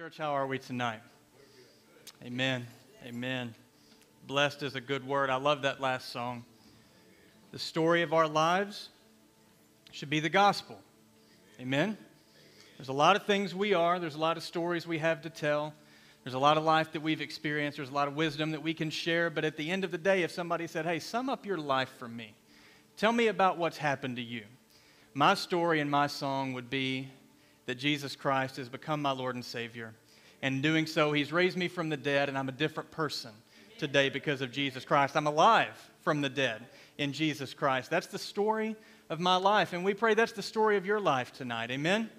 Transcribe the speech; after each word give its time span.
Church, 0.00 0.16
how 0.16 0.34
are 0.34 0.46
we 0.46 0.58
tonight? 0.58 1.00
Amen. 2.24 2.66
Amen. 3.04 3.54
Blessed 4.26 4.62
is 4.62 4.74
a 4.74 4.80
good 4.80 5.06
word. 5.06 5.28
I 5.28 5.36
love 5.36 5.60
that 5.60 5.78
last 5.78 6.10
song. 6.10 6.46
The 7.52 7.58
story 7.58 8.00
of 8.00 8.14
our 8.14 8.26
lives 8.26 8.88
should 9.92 10.08
be 10.08 10.18
the 10.18 10.30
gospel. 10.30 10.80
Amen. 11.60 11.98
There's 12.78 12.88
a 12.88 12.94
lot 12.94 13.14
of 13.14 13.26
things 13.26 13.54
we 13.54 13.74
are, 13.74 13.98
there's 13.98 14.14
a 14.14 14.18
lot 14.18 14.38
of 14.38 14.42
stories 14.42 14.86
we 14.86 14.96
have 14.96 15.20
to 15.20 15.28
tell. 15.28 15.74
There's 16.24 16.32
a 16.32 16.38
lot 16.38 16.56
of 16.56 16.64
life 16.64 16.92
that 16.92 17.02
we've 17.02 17.20
experienced. 17.20 17.76
There's 17.76 17.90
a 17.90 17.94
lot 17.94 18.08
of 18.08 18.16
wisdom 18.16 18.52
that 18.52 18.62
we 18.62 18.72
can 18.72 18.88
share. 18.88 19.28
But 19.28 19.44
at 19.44 19.58
the 19.58 19.70
end 19.70 19.84
of 19.84 19.90
the 19.90 19.98
day, 19.98 20.22
if 20.22 20.30
somebody 20.30 20.66
said, 20.66 20.86
Hey, 20.86 20.98
sum 20.98 21.28
up 21.28 21.44
your 21.44 21.58
life 21.58 21.92
for 21.98 22.08
me, 22.08 22.32
tell 22.96 23.12
me 23.12 23.26
about 23.26 23.58
what's 23.58 23.76
happened 23.76 24.16
to 24.16 24.22
you, 24.22 24.44
my 25.12 25.34
story 25.34 25.78
and 25.78 25.90
my 25.90 26.06
song 26.06 26.54
would 26.54 26.70
be 26.70 27.10
that 27.70 27.78
Jesus 27.78 28.16
Christ 28.16 28.56
has 28.56 28.68
become 28.68 29.00
my 29.00 29.12
Lord 29.12 29.36
and 29.36 29.44
Savior. 29.44 29.94
And 30.42 30.56
in 30.56 30.60
doing 30.60 30.86
so, 30.86 31.12
He's 31.12 31.30
raised 31.30 31.56
me 31.56 31.68
from 31.68 31.88
the 31.88 31.96
dead, 31.96 32.28
and 32.28 32.36
I'm 32.36 32.48
a 32.48 32.52
different 32.52 32.90
person 32.90 33.30
today 33.78 34.08
because 34.08 34.40
of 34.40 34.50
Jesus 34.50 34.84
Christ. 34.84 35.16
I'm 35.16 35.28
alive 35.28 35.80
from 36.00 36.20
the 36.20 36.28
dead 36.28 36.66
in 36.98 37.12
Jesus 37.12 37.54
Christ. 37.54 37.88
That's 37.88 38.08
the 38.08 38.18
story 38.18 38.74
of 39.08 39.20
my 39.20 39.36
life. 39.36 39.72
And 39.72 39.84
we 39.84 39.94
pray 39.94 40.14
that's 40.14 40.32
the 40.32 40.42
story 40.42 40.78
of 40.78 40.84
your 40.84 40.98
life 40.98 41.32
tonight. 41.32 41.70
Amen? 41.70 42.10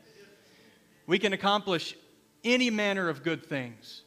We 1.05 1.19
can 1.19 1.33
accomplish 1.33 1.97
any 2.45 2.69
manner 2.69 3.09
of 3.09 3.21
good 3.21 3.45
things. 3.45 4.03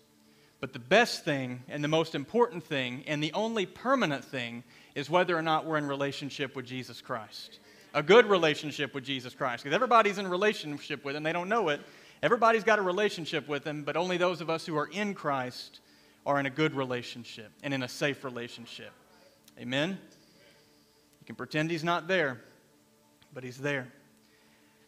But 0.61 0.73
the 0.73 0.79
best 0.79 1.27
thing 1.27 1.63
and 1.69 1.85
the 1.85 1.89
most 1.89 2.15
important 2.15 2.65
thing 2.65 3.05
and 3.07 3.23
the 3.23 3.35
only 3.35 3.67
permanent 3.67 4.25
thing 4.25 4.65
is 4.95 5.11
whether 5.11 5.37
or 5.37 5.43
not 5.43 5.67
we're 5.67 5.77
in 5.77 5.85
relationship 5.85 6.57
with 6.57 6.65
Jesus 6.65 7.03
Christ. 7.03 7.59
A 7.95 8.03
good 8.03 8.27
relationship 8.27 8.93
with 8.93 9.05
Jesus 9.05 9.35
Christ. 9.35 9.63
Because 9.63 9.75
everybody's 9.75 10.19
in 10.19 10.27
relationship 10.29 11.05
with 11.05 11.15
him, 11.15 11.23
they 11.23 11.33
don't 11.33 11.49
know 11.49 11.69
it. 11.69 11.81
Everybody's 12.23 12.65
got 12.65 12.79
a 12.79 12.83
relationship 12.83 13.49
with 13.49 13.65
him, 13.65 13.85
but 13.85 13.97
only 13.97 14.17
those 14.17 14.41
of 14.41 14.51
us 14.51 14.67
who 14.67 14.77
are 14.77 14.89
in 14.89 15.15
Christ 15.15 15.81
are 16.27 16.41
in 16.41 16.47
a 16.47 16.51
good 16.51 16.75
relationship 16.75 17.53
and 17.63 17.73
in 17.73 17.83
a 17.83 17.89
safe 17.89 18.25
relationship. 18.25 18.91
Amen? 19.61 19.91
You 19.91 21.27
can 21.27 21.37
pretend 21.37 21.71
he's 21.71 21.85
not 21.85 22.09
there, 22.09 22.41
but 23.33 23.45
he's 23.45 23.59
there. 23.59 23.87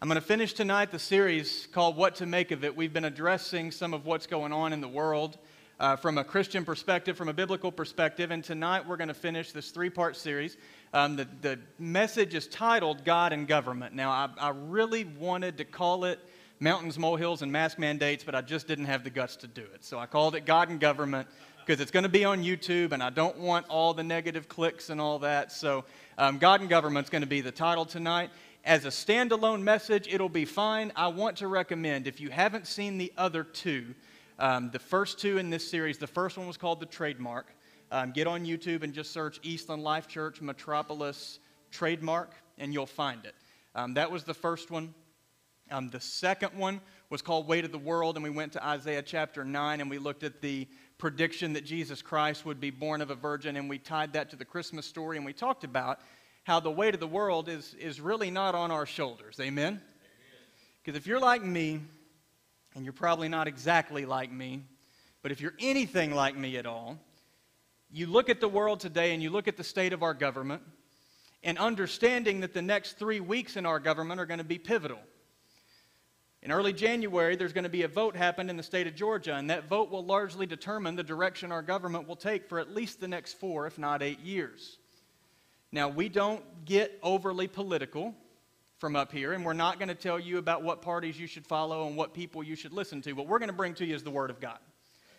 I'm 0.02 0.08
going 0.08 0.20
to 0.20 0.26
finish 0.26 0.52
tonight 0.52 0.90
the 0.90 0.98
series 0.98 1.68
called 1.72 1.96
What 1.96 2.16
to 2.16 2.26
Make 2.26 2.50
of 2.50 2.64
It. 2.64 2.76
We've 2.76 2.92
been 2.92 3.04
addressing 3.04 3.70
some 3.70 3.94
of 3.94 4.04
what's 4.04 4.26
going 4.26 4.52
on 4.52 4.72
in 4.72 4.80
the 4.80 4.88
world 4.88 5.38
uh, 5.78 5.96
from 5.96 6.18
a 6.18 6.24
Christian 6.24 6.64
perspective, 6.64 7.16
from 7.16 7.28
a 7.28 7.32
biblical 7.32 7.70
perspective, 7.70 8.30
and 8.30 8.42
tonight 8.42 8.86
we're 8.86 8.96
going 8.96 9.08
to 9.08 9.14
finish 9.14 9.52
this 9.52 9.70
three 9.70 9.90
part 9.90 10.16
series. 10.16 10.56
Um, 10.92 11.16
the, 11.16 11.26
the 11.42 11.58
message 11.78 12.34
is 12.34 12.46
titled 12.46 13.04
God 13.04 13.32
and 13.32 13.46
Government. 13.46 13.94
Now, 13.94 14.10
I, 14.10 14.28
I 14.38 14.48
really 14.50 15.04
wanted 15.04 15.58
to 15.58 15.64
call 15.64 16.04
it 16.04 16.18
Mountains, 16.58 16.98
Molehills, 16.98 17.42
and 17.42 17.52
Mask 17.52 17.78
Mandates, 17.78 18.24
but 18.24 18.34
I 18.34 18.40
just 18.40 18.66
didn't 18.66 18.86
have 18.86 19.04
the 19.04 19.10
guts 19.10 19.36
to 19.36 19.46
do 19.46 19.62
it. 19.74 19.84
So 19.84 19.98
I 19.98 20.06
called 20.06 20.34
it 20.34 20.46
God 20.46 20.70
and 20.70 20.80
Government 20.80 21.28
because 21.64 21.80
it's 21.80 21.90
going 21.90 22.04
to 22.04 22.08
be 22.08 22.24
on 22.24 22.42
YouTube, 22.44 22.92
and 22.92 23.02
I 23.02 23.10
don't 23.10 23.38
want 23.38 23.66
all 23.68 23.92
the 23.92 24.04
negative 24.04 24.48
clicks 24.48 24.88
and 24.88 25.00
all 25.00 25.18
that. 25.18 25.50
So, 25.50 25.84
um, 26.16 26.38
God 26.38 26.60
and 26.60 26.70
Government 26.70 27.06
is 27.06 27.10
going 27.10 27.22
to 27.22 27.28
be 27.28 27.40
the 27.40 27.50
title 27.50 27.84
tonight. 27.84 28.30
As 28.64 28.84
a 28.84 28.88
standalone 28.88 29.62
message, 29.62 30.08
it'll 30.08 30.28
be 30.28 30.44
fine. 30.44 30.92
I 30.96 31.08
want 31.08 31.38
to 31.38 31.48
recommend, 31.48 32.06
if 32.06 32.20
you 32.20 32.30
haven't 32.30 32.66
seen 32.66 32.98
the 32.98 33.12
other 33.18 33.44
two, 33.44 33.94
um, 34.38 34.70
the 34.70 34.78
first 34.78 35.18
two 35.18 35.38
in 35.38 35.50
this 35.50 35.68
series, 35.68 35.98
the 35.98 36.06
first 36.06 36.38
one 36.38 36.46
was 36.46 36.56
called 36.56 36.80
The 36.80 36.86
Trademark. 36.86 37.46
Um, 37.90 38.12
get 38.12 38.26
on 38.26 38.44
YouTube 38.44 38.82
and 38.82 38.92
just 38.92 39.12
search 39.12 39.38
Eastland 39.42 39.84
Life 39.84 40.08
Church 40.08 40.40
Metropolis 40.40 41.38
Trademark, 41.70 42.32
and 42.58 42.72
you'll 42.72 42.86
find 42.86 43.24
it. 43.24 43.34
Um, 43.74 43.94
that 43.94 44.10
was 44.10 44.24
the 44.24 44.34
first 44.34 44.70
one. 44.70 44.92
Um, 45.70 45.90
the 45.90 46.00
second 46.00 46.56
one 46.56 46.80
was 47.10 47.22
called 47.22 47.46
Weight 47.46 47.64
of 47.64 47.72
the 47.72 47.78
World, 47.78 48.16
and 48.16 48.24
we 48.24 48.30
went 48.30 48.52
to 48.54 48.64
Isaiah 48.64 49.02
chapter 49.02 49.44
9 49.44 49.80
and 49.80 49.90
we 49.90 49.98
looked 49.98 50.22
at 50.22 50.40
the 50.40 50.66
prediction 50.98 51.52
that 51.52 51.64
Jesus 51.64 52.02
Christ 52.02 52.44
would 52.44 52.60
be 52.60 52.70
born 52.70 53.00
of 53.00 53.10
a 53.10 53.14
virgin, 53.14 53.56
and 53.56 53.68
we 53.68 53.78
tied 53.78 54.12
that 54.14 54.30
to 54.30 54.36
the 54.36 54.44
Christmas 54.44 54.86
story, 54.86 55.16
and 55.16 55.26
we 55.26 55.32
talked 55.32 55.64
about 55.64 56.00
how 56.44 56.60
the 56.60 56.70
weight 56.70 56.94
of 56.94 57.00
the 57.00 57.06
world 57.06 57.48
is, 57.48 57.74
is 57.74 58.00
really 58.00 58.30
not 58.30 58.54
on 58.54 58.70
our 58.70 58.86
shoulders. 58.86 59.38
Amen? 59.40 59.80
Because 60.82 60.96
if 60.96 61.06
you're 61.06 61.20
like 61.20 61.42
me, 61.42 61.80
and 62.74 62.84
you're 62.84 62.92
probably 62.92 63.28
not 63.28 63.48
exactly 63.48 64.04
like 64.04 64.30
me, 64.30 64.62
but 65.22 65.32
if 65.32 65.40
you're 65.40 65.54
anything 65.58 66.14
like 66.14 66.36
me 66.36 66.56
at 66.56 66.66
all, 66.66 66.98
you 67.96 68.06
look 68.06 68.28
at 68.28 68.42
the 68.42 68.48
world 68.48 68.80
today 68.80 69.14
and 69.14 69.22
you 69.22 69.30
look 69.30 69.48
at 69.48 69.56
the 69.56 69.64
state 69.64 69.94
of 69.94 70.02
our 70.02 70.12
government, 70.12 70.60
and 71.42 71.56
understanding 71.56 72.40
that 72.40 72.52
the 72.52 72.60
next 72.60 72.98
three 72.98 73.20
weeks 73.20 73.56
in 73.56 73.64
our 73.64 73.80
government 73.80 74.20
are 74.20 74.26
going 74.26 74.36
to 74.36 74.44
be 74.44 74.58
pivotal. 74.58 74.98
In 76.42 76.52
early 76.52 76.74
January, 76.74 77.36
there's 77.36 77.54
going 77.54 77.64
to 77.64 77.70
be 77.70 77.84
a 77.84 77.88
vote 77.88 78.14
happen 78.14 78.50
in 78.50 78.58
the 78.58 78.62
state 78.62 78.86
of 78.86 78.94
Georgia, 78.94 79.34
and 79.34 79.48
that 79.48 79.70
vote 79.70 79.90
will 79.90 80.04
largely 80.04 80.44
determine 80.44 80.94
the 80.94 81.02
direction 81.02 81.50
our 81.50 81.62
government 81.62 82.06
will 82.06 82.16
take 82.16 82.50
for 82.50 82.58
at 82.58 82.74
least 82.74 83.00
the 83.00 83.08
next 83.08 83.40
four, 83.40 83.66
if 83.66 83.78
not 83.78 84.02
eight 84.02 84.20
years. 84.20 84.76
Now, 85.72 85.88
we 85.88 86.10
don't 86.10 86.44
get 86.66 86.98
overly 87.02 87.48
political 87.48 88.14
from 88.78 88.94
up 88.94 89.10
here, 89.10 89.32
and 89.32 89.42
we're 89.42 89.54
not 89.54 89.78
going 89.78 89.88
to 89.88 89.94
tell 89.94 90.20
you 90.20 90.36
about 90.36 90.62
what 90.62 90.82
parties 90.82 91.18
you 91.18 91.26
should 91.26 91.46
follow 91.46 91.86
and 91.86 91.96
what 91.96 92.12
people 92.12 92.42
you 92.42 92.56
should 92.56 92.74
listen 92.74 93.00
to. 93.02 93.12
What 93.14 93.26
we're 93.26 93.38
going 93.38 93.48
to 93.48 93.54
bring 93.56 93.72
to 93.74 93.86
you 93.86 93.94
is 93.94 94.02
the 94.02 94.10
Word 94.10 94.28
of 94.28 94.38
God. 94.38 94.58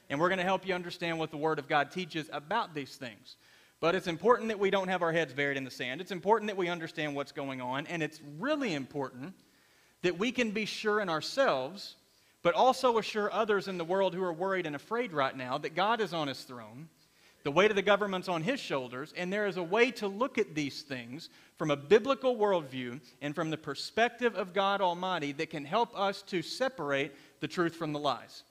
And 0.09 0.19
we're 0.19 0.29
going 0.29 0.39
to 0.39 0.43
help 0.43 0.67
you 0.67 0.73
understand 0.73 1.19
what 1.19 1.31
the 1.31 1.37
Word 1.37 1.59
of 1.59 1.67
God 1.67 1.91
teaches 1.91 2.29
about 2.31 2.73
these 2.73 2.95
things. 2.95 3.35
But 3.79 3.93
it's 3.93 4.07
important 4.07 4.49
that 4.49 4.59
we 4.59 4.69
don't 4.69 4.87
have 4.87 5.01
our 5.01 5.11
heads 5.11 5.33
buried 5.33 5.57
in 5.57 5.63
the 5.63 5.71
sand. 5.71 6.01
It's 6.01 6.11
important 6.11 6.47
that 6.49 6.57
we 6.57 6.69
understand 6.69 7.15
what's 7.15 7.31
going 7.31 7.61
on. 7.61 7.85
And 7.87 8.01
it's 8.01 8.21
really 8.39 8.73
important 8.73 9.33
that 10.01 10.17
we 10.17 10.31
can 10.31 10.51
be 10.51 10.65
sure 10.65 10.99
in 11.01 11.09
ourselves, 11.09 11.95
but 12.41 12.55
also 12.55 12.97
assure 12.97 13.31
others 13.31 13.67
in 13.67 13.77
the 13.77 13.85
world 13.85 14.13
who 14.13 14.23
are 14.23 14.33
worried 14.33 14.65
and 14.65 14.75
afraid 14.75 15.13
right 15.13 15.35
now 15.35 15.57
that 15.57 15.75
God 15.75 16.01
is 16.01 16.13
on 16.13 16.27
his 16.27 16.41
throne 16.41 16.89
the 17.47 17.51
weight 17.51 17.71
of 17.71 17.77
the 17.77 17.81
government's 17.81 18.27
on 18.27 18.43
his 18.43 18.59
shoulders, 18.59 19.13
and 19.15 19.31
there 19.31 19.47
is 19.47 19.55
a 19.55 19.63
way 19.63 19.89
to 19.89 20.05
look 20.09 20.37
at 20.37 20.53
these 20.53 20.81
things 20.81 21.29
from 21.55 21.71
a 21.71 21.77
biblical 21.77 22.35
worldview 22.35 22.99
and 23.21 23.33
from 23.33 23.49
the 23.49 23.55
perspective 23.55 24.35
of 24.35 24.53
God 24.53 24.81
Almighty 24.81 25.31
that 25.31 25.49
can 25.49 25.63
help 25.63 25.97
us 25.97 26.21
to 26.23 26.41
separate 26.41 27.13
the 27.39 27.47
truth 27.47 27.73
from 27.73 27.93
the 27.93 27.99
lies. 27.99 28.43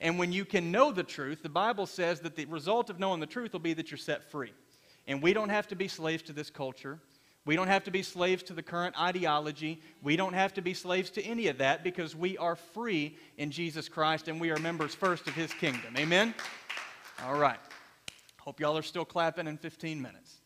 And 0.00 0.18
when 0.18 0.32
you 0.32 0.44
can 0.44 0.70
know 0.70 0.92
the 0.92 1.02
truth, 1.02 1.42
the 1.42 1.48
Bible 1.48 1.86
says 1.86 2.20
that 2.20 2.36
the 2.36 2.44
result 2.46 2.88
of 2.88 3.00
knowing 3.00 3.20
the 3.20 3.26
truth 3.26 3.52
will 3.52 3.60
be 3.60 3.74
that 3.74 3.90
you're 3.90 3.98
set 3.98 4.30
free. 4.30 4.52
And 5.06 5.22
we 5.22 5.32
don't 5.32 5.48
have 5.48 5.66
to 5.68 5.76
be 5.76 5.88
slaves 5.88 6.22
to 6.24 6.32
this 6.32 6.50
culture. 6.50 7.00
We 7.44 7.56
don't 7.56 7.68
have 7.68 7.84
to 7.84 7.90
be 7.90 8.02
slaves 8.02 8.42
to 8.44 8.52
the 8.52 8.62
current 8.62 9.00
ideology. 9.00 9.80
We 10.02 10.16
don't 10.16 10.34
have 10.34 10.52
to 10.54 10.60
be 10.60 10.74
slaves 10.74 11.10
to 11.12 11.22
any 11.22 11.48
of 11.48 11.58
that 11.58 11.82
because 11.82 12.14
we 12.14 12.36
are 12.36 12.56
free 12.56 13.16
in 13.38 13.50
Jesus 13.50 13.88
Christ 13.88 14.28
and 14.28 14.40
we 14.40 14.50
are 14.50 14.58
members 14.58 14.94
first 14.94 15.26
of 15.26 15.34
his 15.34 15.52
kingdom. 15.54 15.94
Amen? 15.96 16.34
All 17.24 17.38
right. 17.38 17.58
Hope 18.38 18.60
y'all 18.60 18.76
are 18.76 18.82
still 18.82 19.04
clapping 19.04 19.46
in 19.46 19.56
15 19.56 20.00
minutes. 20.00 20.36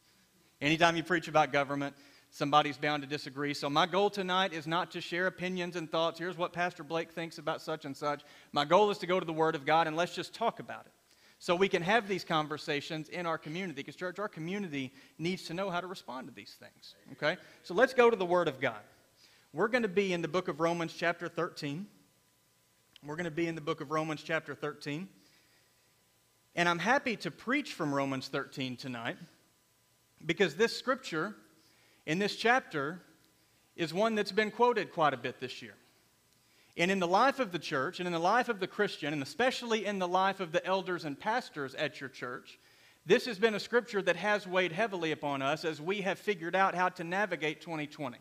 Anytime 0.60 0.96
you 0.96 1.02
preach 1.02 1.26
about 1.26 1.52
government, 1.52 1.96
somebody's 2.32 2.78
bound 2.78 3.02
to 3.02 3.08
disagree. 3.08 3.54
So, 3.54 3.70
my 3.70 3.86
goal 3.86 4.10
tonight 4.10 4.52
is 4.52 4.66
not 4.66 4.90
to 4.92 5.00
share 5.00 5.28
opinions 5.28 5.76
and 5.76 5.88
thoughts. 5.88 6.18
Here's 6.18 6.36
what 6.36 6.52
Pastor 6.52 6.82
Blake 6.82 7.12
thinks 7.12 7.38
about 7.38 7.62
such 7.62 7.84
and 7.84 7.96
such. 7.96 8.22
My 8.50 8.64
goal 8.64 8.90
is 8.90 8.98
to 8.98 9.06
go 9.06 9.20
to 9.20 9.26
the 9.26 9.32
Word 9.32 9.54
of 9.54 9.64
God 9.64 9.86
and 9.86 9.96
let's 9.96 10.14
just 10.14 10.34
talk 10.34 10.58
about 10.58 10.86
it. 10.86 10.92
So 11.38 11.54
we 11.54 11.68
can 11.68 11.82
have 11.82 12.08
these 12.08 12.24
conversations 12.24 13.08
in 13.08 13.26
our 13.26 13.38
community. 13.38 13.74
Because, 13.76 13.96
church, 13.96 14.18
our 14.18 14.28
community 14.28 14.92
needs 15.18 15.44
to 15.44 15.54
know 15.54 15.70
how 15.70 15.80
to 15.80 15.86
respond 15.86 16.26
to 16.26 16.34
these 16.34 16.56
things. 16.58 16.94
Okay? 17.12 17.36
So 17.62 17.74
let's 17.74 17.94
go 17.94 18.10
to 18.10 18.16
the 18.16 18.26
Word 18.26 18.48
of 18.48 18.60
God. 18.60 18.80
We're 19.52 19.68
going 19.68 19.82
to 19.82 19.88
be 19.88 20.12
in 20.12 20.22
the 20.22 20.28
book 20.28 20.48
of 20.48 20.60
Romans, 20.60 20.94
chapter 20.94 21.28
13. 21.28 21.86
We're 23.04 23.16
going 23.16 23.24
to 23.24 23.30
be 23.30 23.46
in 23.46 23.54
the 23.54 23.60
book 23.60 23.80
of 23.80 23.90
Romans, 23.90 24.22
chapter 24.22 24.54
13. 24.54 25.08
And 26.54 26.68
I'm 26.68 26.78
happy 26.78 27.16
to 27.16 27.30
preach 27.30 27.74
from 27.74 27.94
Romans 27.94 28.28
13 28.28 28.76
tonight 28.76 29.16
because 30.24 30.54
this 30.54 30.76
scripture 30.76 31.34
in 32.06 32.18
this 32.18 32.36
chapter 32.36 33.00
is 33.76 33.94
one 33.94 34.14
that's 34.14 34.32
been 34.32 34.50
quoted 34.50 34.92
quite 34.92 35.14
a 35.14 35.16
bit 35.16 35.40
this 35.40 35.62
year. 35.62 35.74
And 36.76 36.90
in 36.90 37.00
the 37.00 37.08
life 37.08 37.38
of 37.38 37.52
the 37.52 37.58
church, 37.58 38.00
and 38.00 38.06
in 38.06 38.12
the 38.12 38.18
life 38.18 38.48
of 38.48 38.58
the 38.58 38.66
Christian, 38.66 39.12
and 39.12 39.22
especially 39.22 39.84
in 39.84 39.98
the 39.98 40.08
life 40.08 40.40
of 40.40 40.52
the 40.52 40.64
elders 40.64 41.04
and 41.04 41.18
pastors 41.18 41.74
at 41.74 42.00
your 42.00 42.08
church, 42.08 42.58
this 43.04 43.26
has 43.26 43.38
been 43.38 43.54
a 43.54 43.60
scripture 43.60 44.00
that 44.02 44.16
has 44.16 44.46
weighed 44.46 44.72
heavily 44.72 45.12
upon 45.12 45.42
us 45.42 45.64
as 45.64 45.80
we 45.80 46.00
have 46.02 46.18
figured 46.18 46.56
out 46.56 46.74
how 46.74 46.88
to 46.90 47.04
navigate 47.04 47.60
2020. 47.60 48.16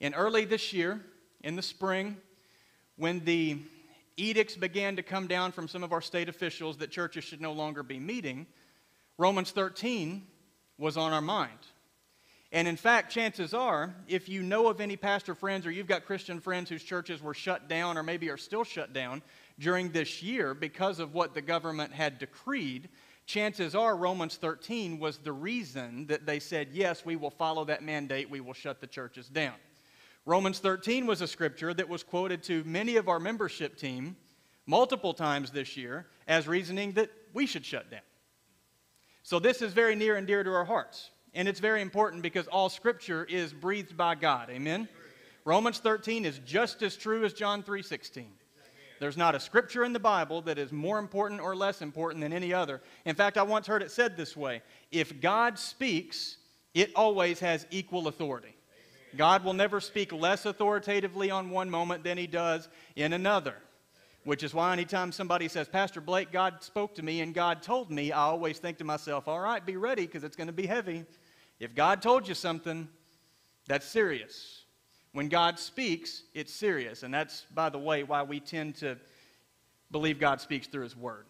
And 0.00 0.14
early 0.16 0.44
this 0.44 0.72
year, 0.72 1.00
in 1.42 1.56
the 1.56 1.62
spring, 1.62 2.18
when 2.96 3.24
the 3.24 3.58
edicts 4.16 4.56
began 4.56 4.96
to 4.96 5.02
come 5.02 5.26
down 5.26 5.50
from 5.52 5.66
some 5.66 5.82
of 5.82 5.92
our 5.92 6.00
state 6.02 6.28
officials 6.28 6.76
that 6.78 6.90
churches 6.90 7.24
should 7.24 7.40
no 7.40 7.52
longer 7.52 7.82
be 7.82 7.98
meeting, 7.98 8.46
Romans 9.18 9.50
13 9.50 10.26
was 10.78 10.96
on 10.96 11.12
our 11.12 11.22
mind. 11.22 11.58
And 12.56 12.66
in 12.66 12.76
fact, 12.76 13.12
chances 13.12 13.52
are, 13.52 13.94
if 14.08 14.30
you 14.30 14.42
know 14.42 14.68
of 14.68 14.80
any 14.80 14.96
pastor 14.96 15.34
friends 15.34 15.66
or 15.66 15.70
you've 15.70 15.86
got 15.86 16.06
Christian 16.06 16.40
friends 16.40 16.70
whose 16.70 16.82
churches 16.82 17.20
were 17.20 17.34
shut 17.34 17.68
down 17.68 17.98
or 17.98 18.02
maybe 18.02 18.30
are 18.30 18.38
still 18.38 18.64
shut 18.64 18.94
down 18.94 19.20
during 19.58 19.90
this 19.90 20.22
year 20.22 20.54
because 20.54 20.98
of 20.98 21.12
what 21.12 21.34
the 21.34 21.42
government 21.42 21.92
had 21.92 22.18
decreed, 22.18 22.88
chances 23.26 23.74
are 23.74 23.94
Romans 23.94 24.36
13 24.36 24.98
was 24.98 25.18
the 25.18 25.34
reason 25.34 26.06
that 26.06 26.24
they 26.24 26.38
said, 26.38 26.68
yes, 26.72 27.04
we 27.04 27.14
will 27.14 27.28
follow 27.28 27.66
that 27.66 27.82
mandate, 27.82 28.30
we 28.30 28.40
will 28.40 28.54
shut 28.54 28.80
the 28.80 28.86
churches 28.86 29.28
down. 29.28 29.52
Romans 30.24 30.58
13 30.58 31.04
was 31.04 31.20
a 31.20 31.28
scripture 31.28 31.74
that 31.74 31.90
was 31.90 32.02
quoted 32.02 32.42
to 32.44 32.64
many 32.64 32.96
of 32.96 33.06
our 33.06 33.20
membership 33.20 33.76
team 33.76 34.16
multiple 34.64 35.12
times 35.12 35.50
this 35.50 35.76
year 35.76 36.06
as 36.26 36.48
reasoning 36.48 36.92
that 36.92 37.10
we 37.34 37.44
should 37.44 37.66
shut 37.66 37.90
down. 37.90 38.00
So 39.24 39.38
this 39.38 39.60
is 39.60 39.74
very 39.74 39.94
near 39.94 40.16
and 40.16 40.26
dear 40.26 40.42
to 40.42 40.50
our 40.54 40.64
hearts. 40.64 41.10
And 41.36 41.46
it's 41.46 41.60
very 41.60 41.82
important 41.82 42.22
because 42.22 42.48
all 42.48 42.70
scripture 42.70 43.24
is 43.24 43.52
breathed 43.52 43.94
by 43.94 44.14
God. 44.14 44.48
Amen. 44.48 44.88
Romans 45.44 45.78
13 45.78 46.24
is 46.24 46.40
just 46.46 46.82
as 46.82 46.96
true 46.96 47.26
as 47.26 47.34
John 47.34 47.62
3:16. 47.62 48.32
There's 49.00 49.18
not 49.18 49.34
a 49.34 49.40
scripture 49.40 49.84
in 49.84 49.92
the 49.92 50.00
Bible 50.00 50.40
that 50.42 50.58
is 50.58 50.72
more 50.72 50.98
important 50.98 51.42
or 51.42 51.54
less 51.54 51.82
important 51.82 52.22
than 52.22 52.32
any 52.32 52.54
other. 52.54 52.80
In 53.04 53.14
fact, 53.14 53.36
I 53.36 53.42
once 53.42 53.66
heard 53.66 53.82
it 53.82 53.90
said 53.90 54.16
this 54.16 54.34
way 54.34 54.62
if 54.90 55.20
God 55.20 55.58
speaks, 55.58 56.38
it 56.72 56.90
always 56.96 57.38
has 57.40 57.66
equal 57.70 58.08
authority. 58.08 58.56
God 59.14 59.44
will 59.44 59.52
never 59.52 59.78
speak 59.78 60.12
less 60.12 60.46
authoritatively 60.46 61.30
on 61.30 61.50
one 61.50 61.68
moment 61.68 62.02
than 62.02 62.16
he 62.16 62.26
does 62.26 62.70
in 62.96 63.12
another. 63.12 63.56
Which 64.24 64.42
is 64.42 64.52
why 64.52 64.72
anytime 64.72 65.12
somebody 65.12 65.48
says, 65.48 65.68
Pastor 65.68 66.00
Blake, 66.00 66.32
God 66.32 66.62
spoke 66.62 66.94
to 66.96 67.02
me 67.02 67.20
and 67.20 67.32
God 67.32 67.62
told 67.62 67.90
me, 67.90 68.10
I 68.10 68.22
always 68.22 68.58
think 68.58 68.78
to 68.78 68.84
myself, 68.84 69.28
all 69.28 69.38
right, 69.38 69.64
be 69.64 69.76
ready 69.76 70.04
because 70.04 70.24
it's 70.24 70.34
going 70.34 70.48
to 70.48 70.52
be 70.52 70.66
heavy. 70.66 71.04
If 71.58 71.74
God 71.74 72.02
told 72.02 72.28
you 72.28 72.34
something, 72.34 72.88
that's 73.66 73.86
serious. 73.86 74.62
When 75.12 75.28
God 75.28 75.58
speaks, 75.58 76.22
it's 76.34 76.52
serious. 76.52 77.02
And 77.02 77.12
that's, 77.12 77.46
by 77.54 77.70
the 77.70 77.78
way, 77.78 78.02
why 78.02 78.22
we 78.22 78.40
tend 78.40 78.76
to 78.76 78.96
believe 79.90 80.20
God 80.20 80.40
speaks 80.40 80.66
through 80.66 80.82
His 80.82 80.96
Word. 80.96 81.26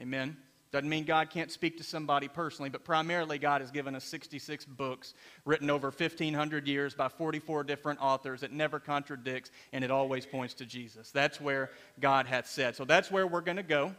Amen. 0.00 0.18
Amen. 0.18 0.36
Doesn't 0.72 0.88
mean 0.88 1.04
God 1.04 1.30
can't 1.30 1.52
speak 1.52 1.76
to 1.76 1.84
somebody 1.84 2.26
personally, 2.26 2.68
but 2.68 2.82
primarily 2.82 3.38
God 3.38 3.60
has 3.60 3.70
given 3.70 3.94
us 3.94 4.02
66 4.02 4.64
books 4.64 5.14
written 5.44 5.70
over 5.70 5.86
1,500 5.86 6.66
years 6.66 6.94
by 6.94 7.06
44 7.06 7.62
different 7.62 8.00
authors. 8.02 8.42
It 8.42 8.50
never 8.50 8.80
contradicts, 8.80 9.52
and 9.72 9.84
it 9.84 9.92
always 9.92 10.26
points 10.26 10.52
to 10.54 10.66
Jesus. 10.66 11.12
That's 11.12 11.40
where 11.40 11.70
God 12.00 12.26
hath 12.26 12.48
said. 12.48 12.74
So 12.74 12.84
that's 12.84 13.08
where 13.08 13.28
we're 13.28 13.40
going 13.40 13.58
to 13.58 13.62
go. 13.62 13.94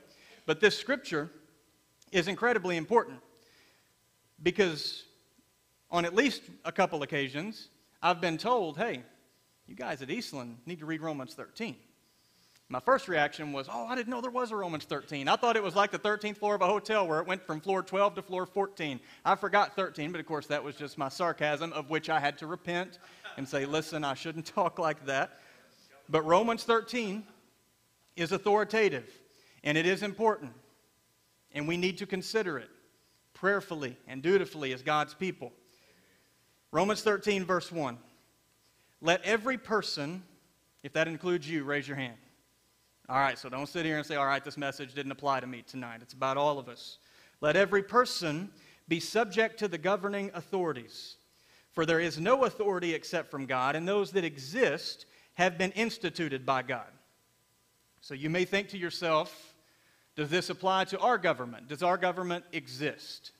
But 0.46 0.60
this 0.60 0.78
scripture 0.78 1.32
is 2.12 2.28
incredibly 2.28 2.76
important 2.76 3.22
because 4.44 5.06
on 5.92 6.06
at 6.06 6.16
least 6.16 6.42
a 6.64 6.72
couple 6.72 7.04
occasions, 7.04 7.70
I've 8.02 8.22
been 8.22 8.38
told, 8.38 8.78
hey, 8.78 9.04
you 9.68 9.76
guys 9.76 10.02
at 10.02 10.10
Eastland 10.10 10.58
need 10.66 10.80
to 10.80 10.86
read 10.86 11.02
Romans 11.02 11.34
13. 11.34 11.76
My 12.68 12.80
first 12.80 13.08
reaction 13.08 13.54
was, 13.54 13.68
oh, 13.72 13.86
I 13.86 13.96
didn't 13.96 14.10
know 14.10 14.22
there 14.22 14.32
was 14.32 14.52
a 14.52 14.56
Romans 14.56 14.86
13. 14.86 15.28
I 15.28 15.36
thought 15.36 15.56
it 15.56 15.62
was 15.62 15.76
like 15.76 15.92
the 15.92 16.00
13th 16.00 16.38
floor 16.38 16.56
of 16.56 16.62
a 16.62 16.68
hotel 16.68 17.08
where 17.08 17.20
it 17.20 17.28
went 17.28 17.46
from 17.46 17.62
floor 17.62 17.84
12 17.84 18.16
to 18.16 18.22
floor 18.24 18.48
14. 18.48 19.00
I 19.24 19.36
forgot 19.36 19.76
13, 19.76 20.12
but 20.12 20.20
of 20.20 20.26
course 20.26 20.48
that 20.48 20.64
was 20.64 20.76
just 20.76 20.98
my 20.98 21.10
sarcasm, 21.10 21.74
of 21.74 21.92
which 21.92 22.10
I 22.10 22.20
had 22.20 22.40
to 22.40 22.48
repent 22.48 22.98
and 23.38 23.48
say, 23.48 23.66
listen, 23.66 24.04
I 24.04 24.16
shouldn't 24.16 24.46
talk 24.56 24.80
like 24.80 25.06
that. 25.06 25.40
But 26.10 26.26
Romans 26.26 26.64
13 26.64 27.24
is 28.16 28.32
authoritative, 28.32 29.12
and 29.64 29.78
it 29.78 29.86
is 29.86 30.02
important, 30.02 30.54
and 31.52 31.68
we 31.68 31.78
need 31.78 32.00
to 32.00 32.08
consider 32.08 32.58
it 32.58 32.70
prayerfully 33.34 33.98
and 34.08 34.24
dutifully 34.24 34.74
as 34.74 34.82
God's 34.82 35.14
people. 35.14 35.52
Romans 36.76 37.02
13, 37.04 37.46
verse 37.46 37.72
1. 37.72 37.98
Let 39.00 39.24
every 39.24 39.58
person, 39.58 40.22
if 40.84 40.92
that 40.92 41.08
includes 41.08 41.50
you, 41.50 41.64
raise 41.64 41.88
your 41.88 41.96
hand. 41.96 42.18
All 43.08 43.18
right, 43.18 43.40
so 43.40 43.48
don't 43.48 43.70
sit 43.70 43.86
here 43.86 43.96
and 43.96 44.06
say, 44.06 44.18
all 44.18 44.26
right, 44.26 44.44
this 44.44 44.58
message 44.58 44.94
didn't 44.94 45.14
apply 45.14 45.40
to 45.40 45.48
me 45.48 45.64
tonight. 45.66 46.02
It's 46.02 46.12
about 46.12 46.36
all 46.36 46.60
of 46.60 46.68
us. 46.68 46.98
Let 47.40 47.56
every 47.56 47.82
person 47.82 48.50
be 48.90 49.00
subject 49.00 49.58
to 49.60 49.70
the 49.70 49.78
governing 49.78 50.32
authorities. 50.34 51.16
For 51.72 51.86
there 51.86 52.02
is 52.02 52.20
no 52.20 52.44
authority 52.44 52.94
except 52.94 53.32
from 53.32 53.46
God, 53.46 53.78
and 53.78 53.88
those 53.88 54.12
that 54.12 54.26
exist 54.26 55.06
have 55.36 55.58
been 55.58 55.72
instituted 55.72 56.46
by 56.46 56.62
God. 56.62 56.92
So 58.02 58.14
you 58.14 58.30
may 58.30 58.44
think 58.44 58.68
to 58.70 58.78
yourself, 58.78 59.56
does 60.18 60.30
this 60.30 60.50
apply 60.50 60.84
to 60.86 61.00
our 61.00 61.18
government? 61.18 61.70
Does 61.70 61.84
our 61.84 61.96
government 61.96 62.44
exist? 62.52 63.32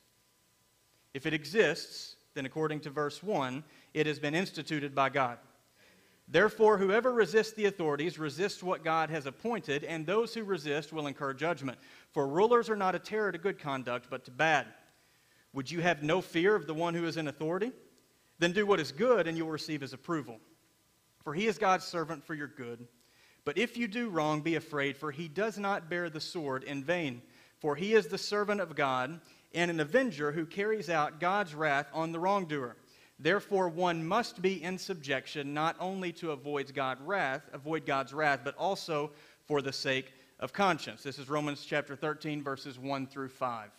If 1.14 1.26
it 1.26 1.34
exists, 1.34 2.15
then 2.36 2.46
according 2.46 2.82
to 2.82 2.90
verse 2.90 3.24
1, 3.24 3.64
it 3.94 4.06
has 4.06 4.20
been 4.20 4.36
instituted 4.36 4.94
by 4.94 5.10
God. 5.10 5.40
Therefore, 6.28 6.78
whoever 6.78 7.14
resists 7.14 7.54
the 7.54 7.66
authorities 7.66 8.20
resists 8.20 8.62
what 8.62 8.84
God 8.84 9.10
has 9.10 9.26
appointed, 9.26 9.84
and 9.84 10.06
those 10.06 10.34
who 10.34 10.44
resist 10.44 10.92
will 10.92 11.08
incur 11.08 11.34
judgment. 11.34 11.78
For 12.12 12.28
rulers 12.28 12.70
are 12.70 12.76
not 12.76 12.96
a 12.96 13.00
terror 13.00 13.32
to 13.32 13.38
good 13.38 13.60
conduct, 13.60 14.08
but 14.10 14.26
to 14.26 14.32
bad. 14.32 14.68
Would 15.54 15.72
you 15.72 15.82
have 15.82 16.04
no 16.04 16.22
fear 16.22 16.56
of 16.56 16.68
the 16.68 16.74
one 16.74 16.94
who 16.94 17.06
is 17.06 17.18
in 17.18 17.28
authority? 17.28 17.72
Then 18.40 18.52
do 18.52 18.66
what 18.66 18.80
is 18.80 18.92
good, 18.92 19.28
and 19.28 19.38
you 19.38 19.46
will 19.46 19.52
receive 19.52 19.82
his 19.82 19.94
approval. 19.94 20.40
For 21.24 21.34
he 21.34 21.48
is 21.48 21.58
God's 21.58 21.86
servant 21.86 22.26
for 22.26 22.34
your 22.34 22.48
good. 22.48 22.88
But 23.46 23.58
if 23.58 23.78
you 23.78 23.88
do 23.88 24.10
wrong, 24.10 24.42
be 24.42 24.56
afraid, 24.56 24.98
for 24.98 25.12
he 25.12 25.28
does 25.28 25.58
not 25.58 25.90
bear 25.90 26.10
the 26.10 26.20
sword 26.20 26.64
in 26.64 26.84
vain. 26.84 27.22
For 27.60 27.76
he 27.76 27.94
is 27.94 28.08
the 28.08 28.18
servant 28.18 28.60
of 28.60 28.76
God 28.76 29.22
and 29.56 29.72
an 29.72 29.80
avenger 29.80 30.34
who 30.34 30.46
carries 30.46 30.90
out 30.90 31.20
God's 31.20 31.56
wrath 31.56 31.88
on 31.94 32.12
the 32.12 32.20
wrongdoer. 32.20 32.76
Therefore, 33.18 33.70
one 33.70 34.06
must 34.06 34.42
be 34.42 34.62
in 34.62 34.78
subjection 34.78 35.54
not 35.54 35.78
only 35.80 36.12
to 36.14 36.32
avoid 36.32 36.74
God's 36.74 37.02
wrath, 37.02 37.50
avoid 37.54 37.86
God's 37.86 38.14
wrath, 38.14 38.42
but 38.44 38.56
also 38.58 39.12
for 39.46 39.62
the 39.62 39.72
sake 39.72 40.14
of 40.42 40.52
conscience. 40.52 41.02
This 41.02 41.18
is 41.18 41.30
Romans 41.30 41.66
chapter 41.66 41.96
13, 41.96 42.44
verses 42.44 42.78
1 42.78 43.08
through 43.08 43.30
5. 43.30 43.70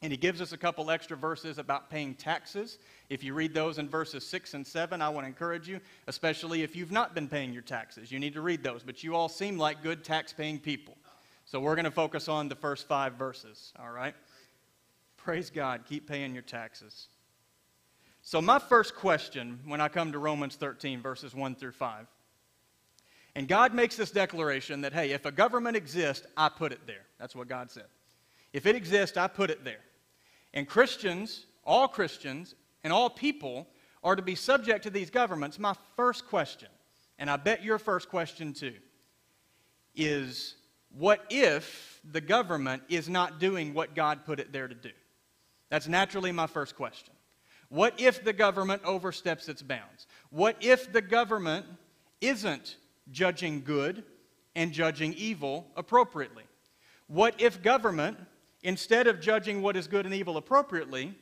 And 0.00 0.12
he 0.12 0.16
gives 0.16 0.40
us 0.40 0.52
a 0.52 0.56
couple 0.56 0.90
extra 0.90 1.16
verses 1.16 1.58
about 1.58 1.90
paying 1.90 2.14
taxes. 2.14 2.78
If 3.10 3.22
you 3.22 3.34
read 3.34 3.52
those 3.52 3.78
in 3.78 3.88
verses 3.88 4.26
6 4.26 4.54
and 4.54 4.66
7, 4.66 5.02
I 5.02 5.08
want 5.10 5.24
to 5.24 5.28
encourage 5.28 5.68
you, 5.68 5.80
especially 6.06 6.62
if 6.62 6.74
you've 6.74 6.92
not 6.92 7.14
been 7.14 7.28
paying 7.28 7.52
your 7.52 7.62
taxes. 7.62 8.10
You 8.10 8.18
need 8.18 8.32
to 8.34 8.40
read 8.40 8.62
those. 8.62 8.82
But 8.82 9.02
you 9.02 9.14
all 9.14 9.28
seem 9.28 9.58
like 9.58 9.82
good 9.82 10.04
tax 10.04 10.32
paying 10.32 10.58
people. 10.58 10.96
So 11.44 11.60
we're 11.60 11.74
going 11.74 11.84
to 11.84 11.90
focus 11.90 12.28
on 12.28 12.48
the 12.48 12.54
first 12.54 12.86
five 12.86 13.14
verses, 13.14 13.72
all 13.78 13.90
right? 13.90 14.14
Praise 15.18 15.50
God. 15.50 15.82
Keep 15.86 16.08
paying 16.08 16.32
your 16.32 16.42
taxes. 16.42 17.08
So, 18.22 18.40
my 18.40 18.58
first 18.58 18.94
question 18.94 19.60
when 19.66 19.80
I 19.80 19.88
come 19.88 20.12
to 20.12 20.18
Romans 20.18 20.56
13, 20.56 21.00
verses 21.00 21.34
1 21.34 21.54
through 21.54 21.72
5, 21.72 22.06
and 23.34 23.46
God 23.46 23.74
makes 23.74 23.96
this 23.96 24.10
declaration 24.10 24.80
that, 24.80 24.92
hey, 24.92 25.12
if 25.12 25.26
a 25.26 25.30
government 25.30 25.76
exists, 25.76 26.26
I 26.36 26.48
put 26.48 26.72
it 26.72 26.80
there. 26.86 27.06
That's 27.18 27.36
what 27.36 27.48
God 27.48 27.70
said. 27.70 27.84
If 28.52 28.66
it 28.66 28.74
exists, 28.74 29.16
I 29.16 29.28
put 29.28 29.50
it 29.50 29.64
there. 29.64 29.80
And 30.54 30.66
Christians, 30.66 31.46
all 31.64 31.88
Christians, 31.88 32.54
and 32.82 32.92
all 32.92 33.10
people 33.10 33.68
are 34.02 34.16
to 34.16 34.22
be 34.22 34.34
subject 34.34 34.84
to 34.84 34.90
these 34.90 35.10
governments. 35.10 35.58
My 35.58 35.74
first 35.96 36.26
question, 36.26 36.68
and 37.18 37.30
I 37.30 37.36
bet 37.36 37.62
your 37.62 37.78
first 37.78 38.08
question 38.08 38.52
too, 38.52 38.74
is 39.94 40.54
what 40.96 41.24
if 41.28 42.00
the 42.10 42.20
government 42.20 42.82
is 42.88 43.08
not 43.08 43.38
doing 43.38 43.74
what 43.74 43.94
God 43.94 44.24
put 44.24 44.40
it 44.40 44.52
there 44.52 44.68
to 44.68 44.74
do? 44.74 44.90
That's 45.70 45.88
naturally 45.88 46.32
my 46.32 46.46
first 46.46 46.76
question. 46.76 47.14
What 47.68 48.00
if 48.00 48.24
the 48.24 48.32
government 48.32 48.82
oversteps 48.84 49.48
its 49.48 49.62
bounds? 49.62 50.06
What 50.30 50.56
if 50.60 50.92
the 50.92 51.02
government 51.02 51.66
isn't 52.20 52.76
judging 53.10 53.62
good 53.62 54.04
and 54.56 54.72
judging 54.72 55.12
evil 55.14 55.66
appropriately? 55.76 56.44
What 57.06 57.40
if 57.40 57.62
government, 57.62 58.18
instead 58.62 59.06
of 59.06 59.20
judging 59.20 59.60
what 59.60 59.76
is 59.76 59.86
good 59.86 60.06
and 60.06 60.14
evil 60.14 60.36
appropriately, 60.38 61.14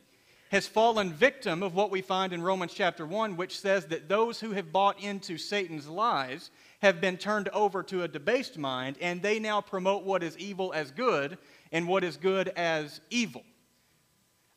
has 0.50 0.68
fallen 0.68 1.12
victim 1.12 1.62
of 1.62 1.74
what 1.74 1.90
we 1.90 2.00
find 2.00 2.32
in 2.32 2.40
Romans 2.40 2.72
chapter 2.72 3.04
1, 3.04 3.36
which 3.36 3.58
says 3.58 3.86
that 3.86 4.08
those 4.08 4.38
who 4.38 4.52
have 4.52 4.72
bought 4.72 5.02
into 5.02 5.36
Satan's 5.36 5.88
lies 5.88 6.50
have 6.80 7.00
been 7.00 7.16
turned 7.16 7.48
over 7.48 7.82
to 7.82 8.04
a 8.04 8.08
debased 8.08 8.56
mind, 8.56 8.96
and 9.00 9.20
they 9.20 9.40
now 9.40 9.60
promote 9.60 10.04
what 10.04 10.22
is 10.22 10.38
evil 10.38 10.72
as 10.72 10.92
good 10.92 11.36
and 11.72 11.88
what 11.88 12.04
is 12.04 12.16
good 12.16 12.48
as 12.50 13.00
evil. 13.10 13.42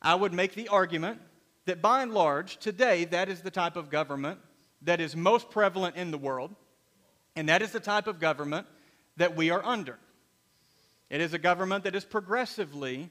I 0.02 0.14
would 0.14 0.32
make 0.32 0.54
the 0.54 0.68
argument 0.68 1.20
that 1.66 1.82
by 1.82 2.02
and 2.02 2.12
large, 2.12 2.56
today, 2.56 3.04
that 3.06 3.28
is 3.28 3.42
the 3.42 3.50
type 3.50 3.76
of 3.76 3.90
government 3.90 4.38
that 4.82 5.00
is 5.00 5.14
most 5.14 5.50
prevalent 5.50 5.96
in 5.96 6.10
the 6.10 6.18
world, 6.18 6.54
and 7.36 7.48
that 7.48 7.62
is 7.62 7.72
the 7.72 7.80
type 7.80 8.06
of 8.06 8.18
government 8.18 8.66
that 9.16 9.36
we 9.36 9.50
are 9.50 9.64
under. 9.64 9.98
It 11.10 11.20
is 11.20 11.34
a 11.34 11.38
government 11.38 11.84
that 11.84 11.94
is 11.94 12.04
progressively 12.04 13.10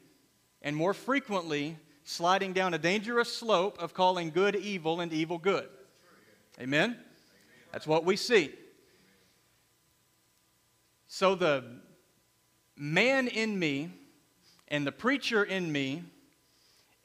and 0.62 0.75
more 0.75 0.93
frequently 0.93 1.77
sliding 2.03 2.53
down 2.53 2.74
a 2.74 2.77
dangerous 2.79 3.31
slope 3.31 3.77
of 3.79 3.93
calling 3.93 4.31
good 4.31 4.55
evil 4.55 5.00
and 5.00 5.13
evil 5.13 5.38
good. 5.38 5.69
Amen? 6.60 6.98
That's 7.72 7.86
what 7.86 8.03
we 8.03 8.15
see. 8.15 8.51
So 11.08 11.36
the 11.36 11.63
man 12.75 13.27
in 13.27 13.60
me 13.60 13.89
and 14.69 14.88
the 14.88 14.91
preacher 14.91 15.43
in 15.43 15.72
me 15.72 16.03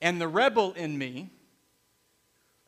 and 0.05 0.21
the 0.21 0.29
rebel 0.29 0.75
in 0.75 0.99
me 0.99 1.31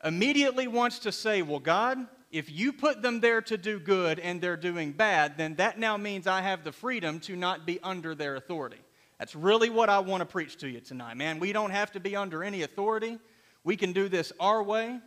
immediately 0.02 0.66
wants 0.66 1.00
to 1.00 1.12
say, 1.12 1.42
Well, 1.42 1.60
God, 1.60 1.98
if 2.32 2.50
you 2.50 2.72
put 2.72 3.02
them 3.02 3.20
there 3.20 3.42
to 3.42 3.58
do 3.58 3.78
good 3.78 4.18
and 4.18 4.40
they're 4.40 4.56
doing 4.56 4.92
bad, 4.92 5.36
then 5.36 5.54
that 5.56 5.78
now 5.78 5.98
means 5.98 6.26
I 6.26 6.40
have 6.40 6.64
the 6.64 6.72
freedom 6.72 7.20
to 7.20 7.36
not 7.36 7.66
be 7.66 7.78
under 7.82 8.14
their 8.14 8.36
authority. 8.36 8.78
That's 9.18 9.36
really 9.36 9.68
what 9.68 9.90
I 9.90 9.98
want 9.98 10.22
to 10.22 10.24
preach 10.24 10.56
to 10.58 10.68
you 10.68 10.80
tonight, 10.80 11.18
man. 11.18 11.38
We 11.38 11.52
don't 11.52 11.70
have 11.70 11.92
to 11.92 12.00
be 12.00 12.16
under 12.16 12.42
any 12.42 12.62
authority. 12.62 13.18
We 13.64 13.76
can 13.76 13.92
do 13.92 14.08
this 14.08 14.32
our 14.40 14.62
way. 14.62 14.98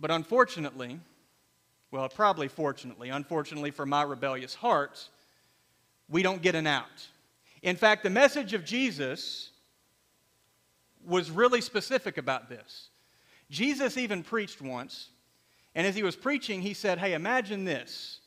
But 0.00 0.10
unfortunately, 0.10 0.98
well, 1.92 2.08
probably 2.08 2.48
fortunately, 2.48 3.10
unfortunately 3.10 3.70
for 3.70 3.86
my 3.86 4.02
rebellious 4.02 4.56
heart, 4.56 5.08
we 6.08 6.24
don't 6.24 6.42
get 6.42 6.56
an 6.56 6.66
out. 6.66 7.06
In 7.62 7.76
fact, 7.76 8.02
the 8.02 8.10
message 8.10 8.52
of 8.52 8.64
Jesus 8.64 9.51
was 11.06 11.30
really 11.30 11.60
specific 11.60 12.18
about 12.18 12.48
this. 12.48 12.88
Jesus 13.50 13.96
even 13.96 14.22
preached 14.22 14.60
once, 14.60 15.10
and 15.74 15.86
as 15.86 15.94
he 15.94 16.02
was 16.02 16.16
preaching, 16.16 16.62
he 16.62 16.74
said, 16.74 16.98
Hey, 16.98 17.14
imagine 17.14 17.64
this, 17.64 18.20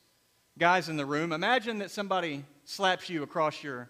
guys 0.58 0.90
in 0.90 0.98
the 0.98 1.06
room. 1.06 1.32
Imagine 1.32 1.80
that 1.80 1.92
somebody 1.92 2.46
slaps 2.64 3.10
you 3.10 3.24
across 3.24 3.64
your 3.64 3.90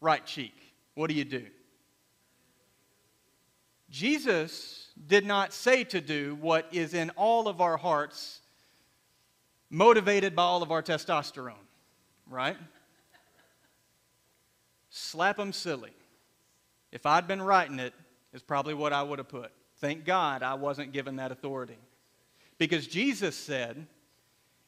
right 0.00 0.24
cheek. 0.24 0.54
What 0.94 1.08
do 1.08 1.14
you 1.14 1.24
do? 1.24 1.46
Jesus 3.90 4.88
did 5.06 5.26
not 5.26 5.52
say 5.52 5.84
to 5.84 6.00
do 6.00 6.36
what 6.40 6.66
is 6.72 6.94
in 6.94 7.10
all 7.10 7.46
of 7.46 7.60
our 7.60 7.76
hearts, 7.76 8.40
motivated 9.68 10.34
by 10.34 10.42
all 10.44 10.62
of 10.62 10.70
our 10.70 10.82
testosterone, 10.82 11.52
right? 12.28 12.56
Slap 14.88 15.36
them 15.36 15.52
silly. 15.52 15.92
If 16.90 17.06
I'd 17.06 17.26
been 17.26 17.42
writing 17.42 17.78
it, 17.78 17.94
is 18.32 18.42
probably 18.42 18.74
what 18.74 18.92
I 18.92 19.02
would 19.02 19.18
have 19.18 19.28
put. 19.28 19.52
Thank 19.76 20.04
God 20.04 20.42
I 20.42 20.54
wasn't 20.54 20.92
given 20.92 21.16
that 21.16 21.32
authority. 21.32 21.78
Because 22.58 22.86
Jesus 22.86 23.36
said, 23.36 23.86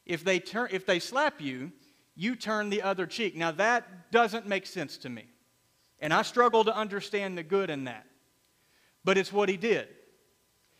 if 0.05 0.23
they, 0.23 0.39
turn, 0.39 0.69
if 0.71 0.85
they 0.85 0.99
slap 0.99 1.41
you, 1.41 1.71
you 2.15 2.35
turn 2.35 2.69
the 2.69 2.81
other 2.81 3.05
cheek. 3.05 3.35
Now 3.35 3.51
that 3.51 4.11
doesn't 4.11 4.47
make 4.47 4.65
sense 4.65 4.97
to 4.97 5.09
me. 5.09 5.25
And 5.99 6.13
I 6.13 6.21
struggle 6.21 6.63
to 6.65 6.75
understand 6.75 7.37
the 7.37 7.43
good 7.43 7.69
in 7.69 7.85
that. 7.85 8.05
But 9.03 9.17
it's 9.17 9.31
what 9.31 9.49
he 9.49 9.57
did. 9.57 9.87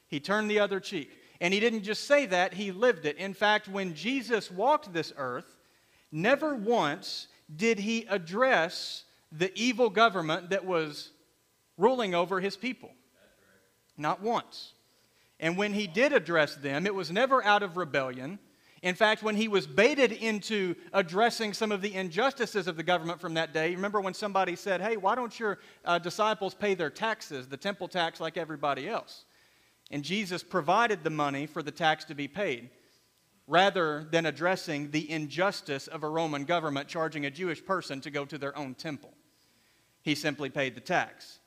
He 0.08 0.20
turned 0.20 0.50
the 0.52 0.60
other 0.60 0.80
cheek. 0.80 1.12
And 1.42 1.54
he 1.54 1.60
didn't 1.60 1.84
just 1.84 2.06
say 2.06 2.26
that, 2.28 2.54
he 2.54 2.72
lived 2.72 3.06
it. 3.06 3.18
In 3.18 3.34
fact, 3.34 3.68
when 3.68 3.94
Jesus 3.94 4.50
walked 4.50 4.94
this 4.94 5.12
earth, 5.18 5.56
never 6.12 6.56
once 6.56 7.28
did 7.54 7.80
he 7.80 8.06
address 8.10 9.04
the 9.32 9.52
evil 9.56 9.90
government 9.90 10.50
that 10.50 10.66
was 10.66 11.12
ruling 11.78 12.16
over 12.16 12.40
his 12.40 12.58
people. 12.58 12.92
Not 13.98 14.22
once. 14.22 14.74
And 15.40 15.58
when 15.58 15.74
he 15.74 15.88
did 15.88 16.14
address 16.14 16.56
them, 16.56 16.86
it 16.86 16.96
was 16.96 17.12
never 17.12 17.44
out 17.44 17.64
of 17.64 17.78
rebellion. 17.78 18.40
In 18.82 18.96
fact, 18.96 19.24
when 19.24 19.36
he 19.36 19.48
was 19.48 19.66
baited 19.66 20.12
into 20.12 20.76
addressing 20.94 21.54
some 21.54 21.72
of 21.72 21.82
the 21.82 21.94
injustices 21.94 22.68
of 22.68 22.78
the 22.78 22.84
government 22.84 23.20
from 23.20 23.34
that 23.34 23.54
day, 23.54 23.74
remember 23.74 24.00
when 24.00 24.14
somebody 24.14 24.56
said, 24.56 24.80
Hey, 24.80 24.96
why 24.96 25.16
don't 25.16 25.38
your 25.40 25.60
uh, 25.84 25.98
disciples 25.98 26.54
pay 26.54 26.76
their 26.76 26.90
taxes, 26.90 27.48
the 27.48 27.58
temple 27.58 27.88
tax, 27.88 28.20
like 28.20 28.38
everybody 28.38 28.88
else? 28.88 29.26
And 29.92 30.04
Jesus 30.04 30.44
provided 30.44 31.04
the 31.04 31.10
money 31.10 31.46
for 31.46 31.64
the 31.64 31.72
tax 31.72 32.06
to 32.06 32.16
be 32.16 32.28
paid 32.28 32.70
rather 33.48 34.08
than 34.12 34.26
addressing 34.26 34.92
the 34.92 35.10
injustice 35.10 35.88
of 35.88 36.04
a 36.04 36.10
Roman 36.10 36.46
government 36.46 36.88
charging 36.88 37.26
a 37.26 37.32
Jewish 37.32 37.64
person 37.64 38.02
to 38.02 38.10
go 38.10 38.26
to 38.26 38.38
their 38.38 38.58
own 38.58 38.74
temple. 38.74 39.14
He 40.02 40.16
simply 40.16 40.50
paid 40.50 40.76
the 40.76 40.82
tax. 40.82 41.40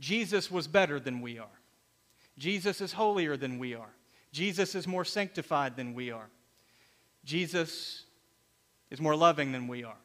Jesus 0.00 0.50
was 0.50 0.66
better 0.66 0.98
than 0.98 1.20
we 1.20 1.38
are. 1.38 1.46
Jesus 2.38 2.80
is 2.80 2.92
holier 2.92 3.36
than 3.36 3.58
we 3.58 3.74
are. 3.74 3.94
Jesus 4.32 4.74
is 4.74 4.86
more 4.88 5.04
sanctified 5.04 5.76
than 5.76 5.94
we 5.94 6.10
are. 6.10 6.30
Jesus 7.24 8.04
is 8.90 9.00
more 9.00 9.14
loving 9.14 9.52
than 9.52 9.68
we 9.68 9.84
are. 9.84 9.96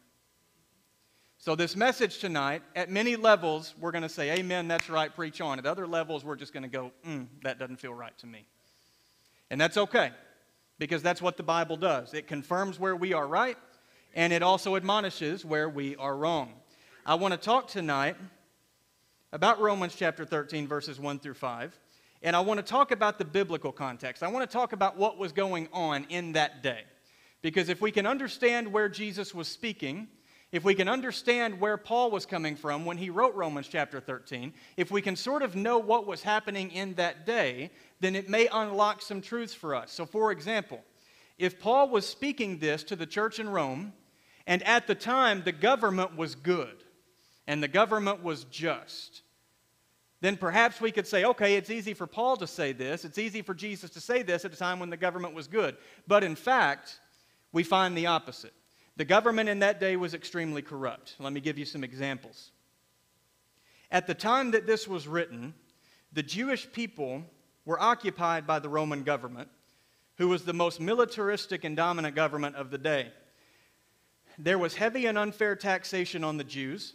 So, 1.38 1.56
this 1.56 1.76
message 1.76 2.20
tonight, 2.20 2.64
at 2.76 2.90
many 2.90 3.16
levels, 3.16 3.76
we're 3.80 3.92
going 3.92 4.02
to 4.02 4.10
say, 4.10 4.32
Amen, 4.32 4.68
that's 4.68 4.90
right, 4.90 5.16
preach 5.16 5.42
on. 5.42 5.60
At 5.60 5.66
other 5.66 5.88
levels, 5.88 6.26
we're 6.26 6.36
just 6.36 6.54
going 6.54 6.64
to 6.64 6.70
go, 6.70 6.92
mm, 7.08 7.28
that 7.44 7.60
doesn't 7.60 7.78
feel 7.78 7.94
right 7.94 8.18
to 8.18 8.28
me. 8.28 8.48
And 9.52 9.62
that's 9.62 9.78
okay, 9.78 10.12
because 10.80 11.04
that's 11.04 11.22
what 11.22 11.38
the 11.38 11.44
Bible 11.44 11.78
does. 11.78 12.14
It 12.14 12.28
confirms 12.28 12.80
where 12.80 12.96
we 12.96 13.14
are 13.14 13.28
right, 13.28 13.58
and 14.16 14.34
it 14.34 14.42
also 14.42 14.76
admonishes 14.76 15.46
where 15.46 15.70
we 15.70 15.96
are 15.98 16.18
wrong. 16.18 16.54
I 17.06 17.14
want 17.14 17.34
to 17.34 17.38
talk 17.38 17.68
tonight 17.68 18.16
about 19.36 19.60
Romans 19.60 19.94
chapter 19.94 20.24
13, 20.24 20.66
verses 20.66 20.98
1 20.98 21.20
through 21.20 21.34
5. 21.34 21.78
And 22.24 22.38
I 22.38 22.40
want 22.40 22.58
to 22.58 22.66
talk 22.66 22.92
about 22.92 23.18
the 23.18 23.26
biblical 23.26 23.74
context. 23.74 24.24
I 24.24 24.30
want 24.30 24.50
to 24.50 24.52
talk 24.52 24.72
about 24.72 24.96
what 24.96 25.18
was 25.18 25.34
going 25.34 25.68
on 25.74 26.06
in 26.08 26.32
that 26.32 26.64
day. 26.64 26.84
Because 27.42 27.68
if 27.68 27.82
we 27.82 27.92
can 27.92 28.08
understand 28.08 28.72
where 28.72 28.88
Jesus 28.88 29.36
was 29.36 29.50
speaking, 29.50 30.08
if 30.54 30.64
we 30.64 30.74
can 30.74 30.88
understand 30.88 31.60
where 31.60 31.76
Paul 31.76 32.12
was 32.12 32.26
coming 32.26 32.56
from 32.56 32.86
when 32.86 32.98
he 32.98 33.10
wrote 33.10 33.36
Romans 33.36 33.68
chapter 33.68 34.00
13, 34.00 34.54
if 34.78 34.90
we 34.90 35.02
can 35.02 35.18
sort 35.18 35.44
of 35.44 35.54
know 35.54 35.80
what 35.80 36.08
was 36.08 36.24
happening 36.24 36.72
in 36.72 36.94
that 36.94 37.26
day, 37.26 37.72
then 38.00 38.16
it 38.16 38.30
may 38.30 38.48
unlock 38.54 39.02
some 39.02 39.20
truths 39.20 39.54
for 39.54 39.76
us. 39.76 39.92
So, 39.92 40.06
for 40.06 40.32
example, 40.32 40.82
if 41.38 41.60
Paul 41.60 41.90
was 41.90 42.08
speaking 42.08 42.60
this 42.60 42.86
to 42.86 42.96
the 42.96 43.06
church 43.06 43.40
in 43.40 43.50
Rome, 43.50 43.92
and 44.48 44.64
at 44.64 44.88
the 44.88 44.96
time 44.96 45.42
the 45.44 45.52
government 45.52 46.16
was 46.16 46.36
good 46.36 46.86
and 47.48 47.62
the 47.62 47.68
government 47.68 48.24
was 48.24 48.46
just, 48.46 49.24
then 50.22 50.38
perhaps 50.38 50.80
we 50.80 50.92
could 50.92 51.08
say, 51.08 51.26
okay, 51.26 51.56
it's 51.56 51.70
easy 51.70 51.94
for 51.94 52.08
Paul 52.08 52.38
to 52.38 52.48
say 52.48 52.72
this. 52.72 53.06
It's 53.06 53.18
easy 53.18 53.42
for 53.42 53.54
Jesus 53.54 53.90
to 53.92 54.00
say 54.00 54.24
this 54.24 54.46
at 54.46 54.54
a 54.54 54.58
time 54.58 54.80
when 54.80 54.90
the 54.90 54.98
government 54.98 55.34
was 55.34 55.48
good. 55.48 55.76
But 56.08 56.24
in 56.24 56.36
fact, 56.36 57.00
we 57.52 57.64
find 57.64 57.98
the 57.98 58.08
opposite. 58.08 58.54
The 58.98 59.06
government 59.06 59.50
in 59.50 59.60
that 59.60 59.80
day 59.80 59.98
was 59.98 60.14
extremely 60.14 60.62
corrupt. 60.62 61.16
Let 61.20 61.34
me 61.34 61.42
give 61.42 61.58
you 61.58 61.66
some 61.66 61.84
examples. 61.84 62.52
At 63.92 64.08
the 64.08 64.14
time 64.14 64.52
that 64.52 64.66
this 64.66 64.88
was 64.88 65.08
written, 65.08 65.54
the 66.14 66.24
Jewish 66.24 66.72
people 66.72 67.24
were 67.66 67.80
occupied 67.80 68.48
by 68.48 68.60
the 68.60 68.70
Roman 68.70 69.04
government, 69.04 69.50
who 70.18 70.30
was 70.30 70.44
the 70.44 70.54
most 70.54 70.80
militaristic 70.80 71.66
and 71.66 71.76
dominant 71.76 72.16
government 72.16 72.56
of 72.56 72.72
the 72.72 72.78
day. 72.78 73.12
There 74.38 74.58
was 74.58 74.76
heavy 74.76 75.06
and 75.08 75.18
unfair 75.18 75.56
taxation 75.56 76.24
on 76.24 76.38
the 76.38 76.44
Jews 76.44 76.94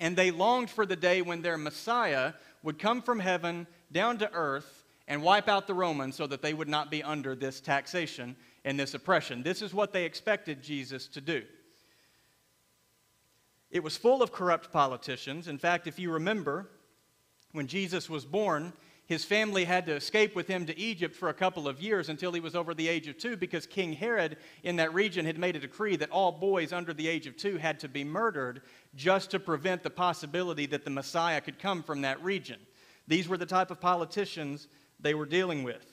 and 0.00 0.16
they 0.16 0.30
longed 0.30 0.70
for 0.70 0.86
the 0.86 0.96
day 0.96 1.22
when 1.22 1.42
their 1.42 1.58
Messiah 1.58 2.32
would 2.62 2.78
come 2.78 3.02
from 3.02 3.20
heaven 3.20 3.66
down 3.92 4.18
to 4.18 4.32
earth 4.32 4.84
and 5.08 5.22
wipe 5.22 5.48
out 5.48 5.66
the 5.66 5.74
Romans 5.74 6.16
so 6.16 6.26
that 6.26 6.42
they 6.42 6.52
would 6.52 6.68
not 6.68 6.90
be 6.90 7.02
under 7.02 7.34
this 7.34 7.60
taxation 7.60 8.36
and 8.64 8.78
this 8.78 8.94
oppression. 8.94 9.42
This 9.42 9.62
is 9.62 9.72
what 9.72 9.92
they 9.92 10.04
expected 10.04 10.62
Jesus 10.62 11.06
to 11.08 11.20
do. 11.20 11.44
It 13.70 13.82
was 13.82 13.96
full 13.96 14.22
of 14.22 14.32
corrupt 14.32 14.72
politicians. 14.72 15.48
In 15.48 15.58
fact, 15.58 15.86
if 15.86 15.98
you 15.98 16.10
remember, 16.10 16.68
when 17.52 17.66
Jesus 17.66 18.10
was 18.10 18.24
born, 18.24 18.72
his 19.06 19.24
family 19.24 19.64
had 19.64 19.86
to 19.86 19.94
escape 19.94 20.34
with 20.34 20.48
him 20.48 20.66
to 20.66 20.76
Egypt 20.76 21.14
for 21.14 21.28
a 21.28 21.34
couple 21.34 21.68
of 21.68 21.80
years 21.80 22.08
until 22.08 22.32
he 22.32 22.40
was 22.40 22.56
over 22.56 22.74
the 22.74 22.88
age 22.88 23.06
of 23.06 23.16
two 23.16 23.36
because 23.36 23.64
King 23.64 23.92
Herod 23.92 24.36
in 24.64 24.76
that 24.76 24.92
region 24.92 25.24
had 25.24 25.38
made 25.38 25.54
a 25.54 25.60
decree 25.60 25.94
that 25.96 26.10
all 26.10 26.32
boys 26.32 26.72
under 26.72 26.92
the 26.92 27.06
age 27.06 27.28
of 27.28 27.36
two 27.36 27.56
had 27.56 27.78
to 27.80 27.88
be 27.88 28.02
murdered 28.02 28.62
just 28.96 29.30
to 29.30 29.38
prevent 29.38 29.84
the 29.84 29.90
possibility 29.90 30.66
that 30.66 30.84
the 30.84 30.90
Messiah 30.90 31.40
could 31.40 31.60
come 31.60 31.84
from 31.84 32.02
that 32.02 32.22
region. 32.22 32.58
These 33.06 33.28
were 33.28 33.36
the 33.36 33.46
type 33.46 33.70
of 33.70 33.80
politicians 33.80 34.66
they 34.98 35.14
were 35.14 35.26
dealing 35.26 35.62
with. 35.62 35.86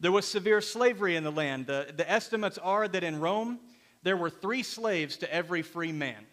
There 0.00 0.12
was 0.12 0.26
severe 0.26 0.62
slavery 0.62 1.14
in 1.14 1.24
the 1.24 1.32
land. 1.32 1.66
The, 1.66 1.92
the 1.94 2.10
estimates 2.10 2.56
are 2.56 2.88
that 2.88 3.04
in 3.04 3.20
Rome, 3.20 3.60
there 4.02 4.16
were 4.16 4.30
three 4.30 4.62
slaves 4.62 5.18
to 5.18 5.32
every 5.32 5.60
free 5.60 5.92
man. 5.92 6.26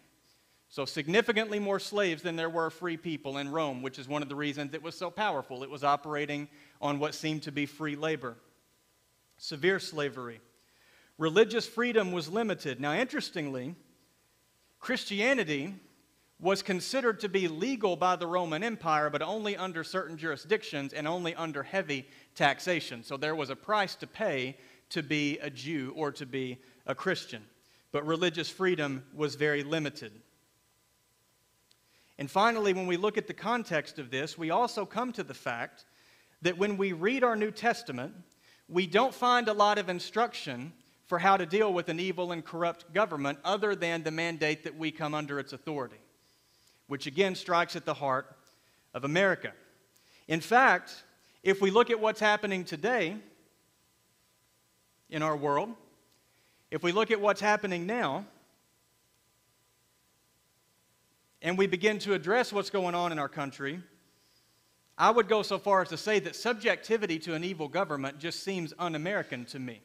So, 0.74 0.84
significantly 0.84 1.60
more 1.60 1.78
slaves 1.78 2.20
than 2.20 2.34
there 2.34 2.50
were 2.50 2.68
free 2.68 2.96
people 2.96 3.38
in 3.38 3.48
Rome, 3.48 3.80
which 3.80 3.96
is 3.96 4.08
one 4.08 4.22
of 4.22 4.28
the 4.28 4.34
reasons 4.34 4.74
it 4.74 4.82
was 4.82 4.96
so 4.96 5.08
powerful. 5.08 5.62
It 5.62 5.70
was 5.70 5.84
operating 5.84 6.48
on 6.80 6.98
what 6.98 7.14
seemed 7.14 7.44
to 7.44 7.52
be 7.52 7.64
free 7.64 7.94
labor. 7.94 8.34
Severe 9.38 9.78
slavery. 9.78 10.40
Religious 11.16 11.64
freedom 11.64 12.10
was 12.10 12.28
limited. 12.28 12.80
Now, 12.80 12.92
interestingly, 12.92 13.76
Christianity 14.80 15.76
was 16.40 16.60
considered 16.60 17.20
to 17.20 17.28
be 17.28 17.46
legal 17.46 17.94
by 17.94 18.16
the 18.16 18.26
Roman 18.26 18.64
Empire, 18.64 19.10
but 19.10 19.22
only 19.22 19.56
under 19.56 19.84
certain 19.84 20.16
jurisdictions 20.16 20.92
and 20.92 21.06
only 21.06 21.36
under 21.36 21.62
heavy 21.62 22.04
taxation. 22.34 23.04
So, 23.04 23.16
there 23.16 23.36
was 23.36 23.48
a 23.48 23.54
price 23.54 23.94
to 23.94 24.08
pay 24.08 24.56
to 24.90 25.04
be 25.04 25.38
a 25.38 25.50
Jew 25.50 25.92
or 25.94 26.10
to 26.10 26.26
be 26.26 26.58
a 26.84 26.96
Christian. 26.96 27.44
But 27.92 28.04
religious 28.04 28.50
freedom 28.50 29.04
was 29.14 29.36
very 29.36 29.62
limited. 29.62 30.10
And 32.18 32.30
finally, 32.30 32.72
when 32.72 32.86
we 32.86 32.96
look 32.96 33.18
at 33.18 33.26
the 33.26 33.34
context 33.34 33.98
of 33.98 34.10
this, 34.10 34.38
we 34.38 34.50
also 34.50 34.86
come 34.86 35.12
to 35.12 35.22
the 35.22 35.34
fact 35.34 35.84
that 36.42 36.56
when 36.56 36.76
we 36.76 36.92
read 36.92 37.24
our 37.24 37.36
New 37.36 37.50
Testament, 37.50 38.14
we 38.68 38.86
don't 38.86 39.14
find 39.14 39.48
a 39.48 39.52
lot 39.52 39.78
of 39.78 39.88
instruction 39.88 40.72
for 41.06 41.18
how 41.18 41.36
to 41.36 41.44
deal 41.44 41.72
with 41.72 41.88
an 41.88 42.00
evil 42.00 42.32
and 42.32 42.44
corrupt 42.44 42.92
government 42.94 43.38
other 43.44 43.74
than 43.74 44.02
the 44.02 44.10
mandate 44.10 44.64
that 44.64 44.76
we 44.76 44.90
come 44.90 45.14
under 45.14 45.38
its 45.38 45.52
authority, 45.52 45.98
which 46.86 47.06
again 47.06 47.34
strikes 47.34 47.76
at 47.76 47.84
the 47.84 47.94
heart 47.94 48.36
of 48.94 49.04
America. 49.04 49.52
In 50.28 50.40
fact, 50.40 51.04
if 51.42 51.60
we 51.60 51.70
look 51.70 51.90
at 51.90 52.00
what's 52.00 52.20
happening 52.20 52.64
today 52.64 53.16
in 55.10 55.22
our 55.22 55.36
world, 55.36 55.74
if 56.70 56.82
we 56.82 56.90
look 56.90 57.10
at 57.10 57.20
what's 57.20 57.40
happening 57.40 57.86
now, 57.86 58.24
and 61.44 61.58
we 61.58 61.66
begin 61.66 61.98
to 62.00 62.14
address 62.14 62.52
what's 62.52 62.70
going 62.70 62.94
on 62.94 63.12
in 63.12 63.18
our 63.18 63.28
country, 63.28 63.78
I 64.96 65.10
would 65.10 65.28
go 65.28 65.42
so 65.42 65.58
far 65.58 65.82
as 65.82 65.90
to 65.90 65.98
say 65.98 66.18
that 66.20 66.34
subjectivity 66.34 67.18
to 67.20 67.34
an 67.34 67.44
evil 67.44 67.68
government 67.68 68.18
just 68.18 68.42
seems 68.42 68.72
un 68.78 68.94
American 68.94 69.44
to 69.46 69.58
me. 69.58 69.82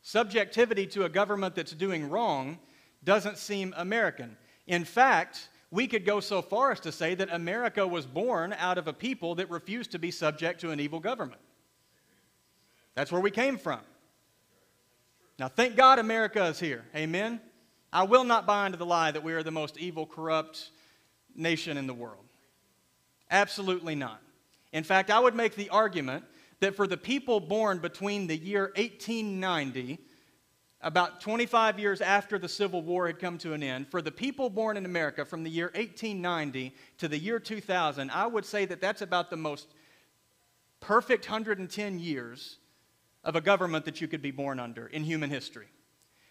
Subjectivity 0.00 0.86
to 0.86 1.04
a 1.04 1.08
government 1.08 1.54
that's 1.54 1.72
doing 1.72 2.08
wrong 2.08 2.58
doesn't 3.04 3.36
seem 3.36 3.74
American. 3.76 4.38
In 4.66 4.84
fact, 4.84 5.50
we 5.70 5.86
could 5.86 6.06
go 6.06 6.18
so 6.18 6.40
far 6.40 6.72
as 6.72 6.80
to 6.80 6.92
say 6.92 7.14
that 7.14 7.30
America 7.30 7.86
was 7.86 8.06
born 8.06 8.54
out 8.58 8.78
of 8.78 8.88
a 8.88 8.92
people 8.92 9.34
that 9.34 9.50
refused 9.50 9.92
to 9.92 9.98
be 9.98 10.10
subject 10.10 10.62
to 10.62 10.70
an 10.70 10.80
evil 10.80 10.98
government. 10.98 11.42
That's 12.94 13.12
where 13.12 13.20
we 13.20 13.30
came 13.30 13.58
from. 13.58 13.80
Now, 15.38 15.48
thank 15.48 15.76
God 15.76 15.98
America 15.98 16.46
is 16.46 16.58
here. 16.58 16.86
Amen. 16.96 17.38
I 17.92 18.02
will 18.02 18.24
not 18.24 18.46
buy 18.46 18.66
into 18.66 18.78
the 18.78 18.86
lie 18.86 19.10
that 19.10 19.22
we 19.22 19.32
are 19.32 19.42
the 19.42 19.50
most 19.50 19.78
evil, 19.78 20.06
corrupt 20.06 20.70
nation 21.34 21.76
in 21.76 21.86
the 21.86 21.94
world. 21.94 22.24
Absolutely 23.30 23.94
not. 23.94 24.20
In 24.72 24.84
fact, 24.84 25.10
I 25.10 25.20
would 25.20 25.34
make 25.34 25.54
the 25.54 25.70
argument 25.70 26.24
that 26.60 26.76
for 26.76 26.86
the 26.86 26.96
people 26.96 27.40
born 27.40 27.78
between 27.78 28.26
the 28.26 28.36
year 28.36 28.72
1890, 28.76 29.98
about 30.80 31.20
25 31.20 31.78
years 31.78 32.00
after 32.00 32.38
the 32.38 32.48
Civil 32.48 32.82
War 32.82 33.06
had 33.06 33.18
come 33.18 33.38
to 33.38 33.52
an 33.52 33.62
end, 33.62 33.88
for 33.88 34.02
the 34.02 34.12
people 34.12 34.50
born 34.50 34.76
in 34.76 34.84
America 34.84 35.24
from 35.24 35.42
the 35.42 35.50
year 35.50 35.66
1890 35.74 36.74
to 36.98 37.08
the 37.08 37.18
year 37.18 37.38
2000, 37.38 38.10
I 38.10 38.26
would 38.26 38.44
say 38.44 38.64
that 38.66 38.80
that's 38.80 39.02
about 39.02 39.30
the 39.30 39.36
most 39.36 39.68
perfect 40.80 41.28
110 41.28 41.98
years 41.98 42.58
of 43.24 43.34
a 43.34 43.40
government 43.40 43.84
that 43.86 44.00
you 44.00 44.08
could 44.08 44.22
be 44.22 44.30
born 44.30 44.60
under 44.60 44.86
in 44.86 45.02
human 45.02 45.30
history. 45.30 45.66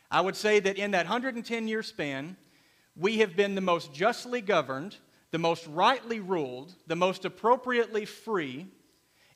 I 0.10 0.22
would 0.22 0.36
say 0.36 0.60
that 0.60 0.78
in 0.78 0.92
that 0.92 1.06
110 1.06 1.68
year 1.68 1.84
span, 1.84 2.38
we 2.96 3.18
have 3.20 3.36
been 3.36 3.56
the 3.56 3.62
most 3.62 3.94
justly 3.94 4.42
governed, 4.42 4.98
the 5.32 5.38
most 5.38 5.68
rightly 5.68 6.20
ruled, 6.20 6.74
the 6.88 6.96
most 6.96 7.26
appropriately 7.26 8.06
free, 8.06 8.68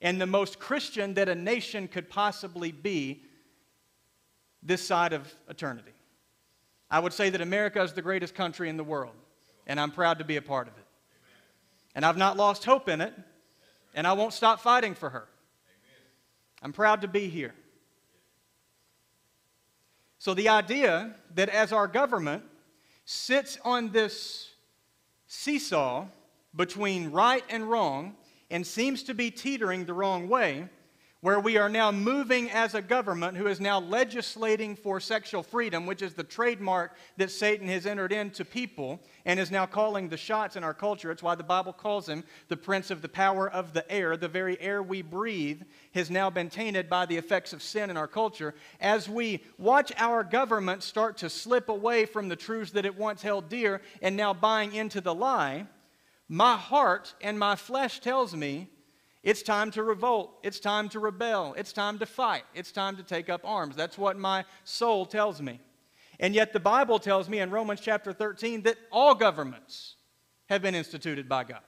and 0.01 0.19
the 0.19 0.25
most 0.25 0.59
Christian 0.59 1.13
that 1.15 1.29
a 1.29 1.35
nation 1.35 1.87
could 1.87 2.09
possibly 2.09 2.71
be 2.71 3.23
this 4.63 4.85
side 4.85 5.13
of 5.13 5.33
eternity. 5.47 5.91
I 6.89 6.99
would 6.99 7.13
say 7.13 7.29
that 7.29 7.41
America 7.41 7.81
is 7.81 7.93
the 7.93 8.01
greatest 8.01 8.33
country 8.33 8.67
in 8.69 8.77
the 8.77 8.83
world, 8.83 9.15
and 9.67 9.79
I'm 9.79 9.91
proud 9.91 10.19
to 10.19 10.25
be 10.25 10.37
a 10.37 10.41
part 10.41 10.67
of 10.67 10.77
it. 10.77 10.85
And 11.93 12.05
I've 12.05 12.17
not 12.17 12.37
lost 12.37 12.65
hope 12.65 12.89
in 12.89 13.01
it, 13.01 13.13
and 13.93 14.07
I 14.07 14.13
won't 14.13 14.33
stop 14.33 14.59
fighting 14.59 14.95
for 14.95 15.09
her. 15.09 15.27
I'm 16.61 16.73
proud 16.73 17.01
to 17.01 17.07
be 17.07 17.27
here. 17.27 17.53
So, 20.21 20.35
the 20.35 20.49
idea 20.49 21.15
that 21.33 21.49
as 21.49 21.73
our 21.73 21.87
government 21.87 22.43
sits 23.05 23.57
on 23.65 23.91
this 23.91 24.51
seesaw 25.25 26.05
between 26.55 27.09
right 27.09 27.43
and 27.49 27.67
wrong 27.67 28.15
and 28.51 28.67
seems 28.67 29.01
to 29.05 29.15
be 29.15 29.31
teetering 29.31 29.85
the 29.85 29.95
wrong 29.95 30.29
way, 30.29 30.69
where 31.21 31.39
we 31.39 31.55
are 31.55 31.69
now 31.69 31.91
moving 31.91 32.49
as 32.49 32.73
a 32.73 32.81
government 32.81 33.37
who 33.37 33.45
is 33.45 33.61
now 33.61 33.79
legislating 33.79 34.75
for 34.75 34.99
sexual 34.99 35.43
freedom, 35.43 35.85
which 35.85 36.01
is 36.01 36.15
the 36.15 36.23
trademark 36.23 36.95
that 37.17 37.29
Satan 37.29 37.67
has 37.67 37.85
entered 37.85 38.11
into 38.11 38.43
people 38.43 38.99
and 39.23 39.39
is 39.39 39.51
now 39.51 39.67
calling 39.67 40.09
the 40.09 40.17
shots 40.17 40.55
in 40.55 40.63
our 40.63 40.73
culture. 40.73 41.11
It's 41.11 41.21
why 41.21 41.35
the 41.35 41.43
Bible 41.43 41.73
calls 41.73 42.09
him 42.09 42.23
the 42.47 42.57
prince 42.57 42.89
of 42.89 43.03
the 43.03 43.07
power 43.09 43.47
of 43.47 43.73
the 43.73 43.89
air. 43.91 44.17
The 44.17 44.27
very 44.27 44.59
air 44.59 44.81
we 44.81 45.03
breathe 45.03 45.61
has 45.93 46.09
now 46.09 46.31
been 46.31 46.49
tainted 46.49 46.89
by 46.89 47.05
the 47.05 47.17
effects 47.17 47.53
of 47.53 47.61
sin 47.61 47.91
in 47.91 47.97
our 47.97 48.07
culture. 48.07 48.55
As 48.79 49.07
we 49.07 49.43
watch 49.59 49.93
our 49.97 50.23
government 50.23 50.81
start 50.81 51.17
to 51.17 51.29
slip 51.29 51.69
away 51.69 52.05
from 52.05 52.29
the 52.29 52.35
truths 52.35 52.71
that 52.71 52.85
it 52.85 52.97
once 52.97 53.21
held 53.21 53.47
dear 53.47 53.81
and 54.01 54.17
now 54.17 54.33
buying 54.33 54.73
into 54.73 54.99
the 55.01 55.13
lie, 55.13 55.67
my 56.27 56.57
heart 56.57 57.13
and 57.21 57.37
my 57.37 57.55
flesh 57.55 57.99
tells 57.99 58.35
me 58.35 58.69
it's 59.23 59.43
time 59.43 59.69
to 59.71 59.83
revolt. 59.83 60.39
It's 60.41 60.59
time 60.59 60.89
to 60.89 60.99
rebel. 60.99 61.53
It's 61.55 61.73
time 61.73 61.99
to 61.99 62.05
fight. 62.05 62.43
It's 62.55 62.71
time 62.71 62.97
to 62.97 63.03
take 63.03 63.29
up 63.29 63.41
arms. 63.43 63.75
That's 63.75 63.97
what 63.97 64.17
my 64.17 64.45
soul 64.63 65.05
tells 65.05 65.41
me. 65.41 65.59
And 66.19 66.33
yet, 66.33 66.53
the 66.53 66.59
Bible 66.59 66.99
tells 66.99 67.29
me 67.29 67.39
in 67.39 67.49
Romans 67.51 67.81
chapter 67.81 68.13
13 68.13 68.63
that 68.63 68.77
all 68.91 69.15
governments 69.15 69.95
have 70.49 70.61
been 70.61 70.75
instituted 70.75 71.29
by 71.29 71.43
God. 71.43 71.61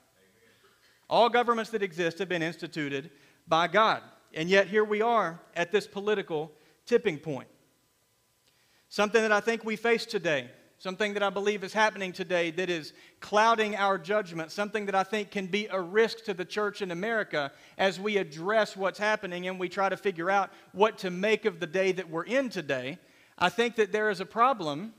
All 1.09 1.29
governments 1.29 1.71
that 1.71 1.83
exist 1.83 2.19
have 2.19 2.29
been 2.29 2.43
instituted 2.43 3.11
by 3.47 3.67
God. 3.67 4.01
And 4.33 4.49
yet, 4.49 4.67
here 4.67 4.83
we 4.83 5.01
are 5.01 5.39
at 5.55 5.71
this 5.71 5.85
political 5.85 6.51
tipping 6.85 7.17
point. 7.17 7.47
Something 8.89 9.21
that 9.21 9.31
I 9.31 9.39
think 9.39 9.63
we 9.63 9.75
face 9.75 10.05
today 10.05 10.49
something 10.83 11.13
that 11.13 11.23
I 11.23 11.29
believe 11.29 11.63
is 11.63 11.71
happening 11.71 12.11
today 12.11 12.51
that 12.51 12.69
is 12.69 12.91
clouding 13.21 13.73
our 13.77 13.97
judgment, 13.97 14.51
something 14.51 14.85
that 14.87 14.95
I 14.95 15.03
think 15.03 15.31
can 15.31 15.47
be 15.47 15.67
a 15.67 15.79
risk 15.79 16.25
to 16.25 16.33
the 16.33 16.43
church 16.43 16.81
in 16.81 16.91
America 16.91 17.53
as 17.77 18.01
we 18.01 18.17
address 18.17 18.75
what's 18.75 18.99
happening 18.99 19.47
and 19.47 19.57
we 19.57 19.69
try 19.69 19.87
to 19.87 19.95
figure 19.95 20.29
out 20.29 20.51
what 20.73 20.97
to 20.97 21.09
make 21.09 21.45
of 21.45 21.61
the 21.61 21.67
day 21.67 21.93
that 21.93 22.09
we're 22.09 22.25
in 22.25 22.49
today. 22.49 22.97
I 23.39 23.47
think 23.47 23.77
that 23.77 23.93
there 23.93 24.09
is 24.09 24.19
a 24.19 24.25
problem, 24.25 24.93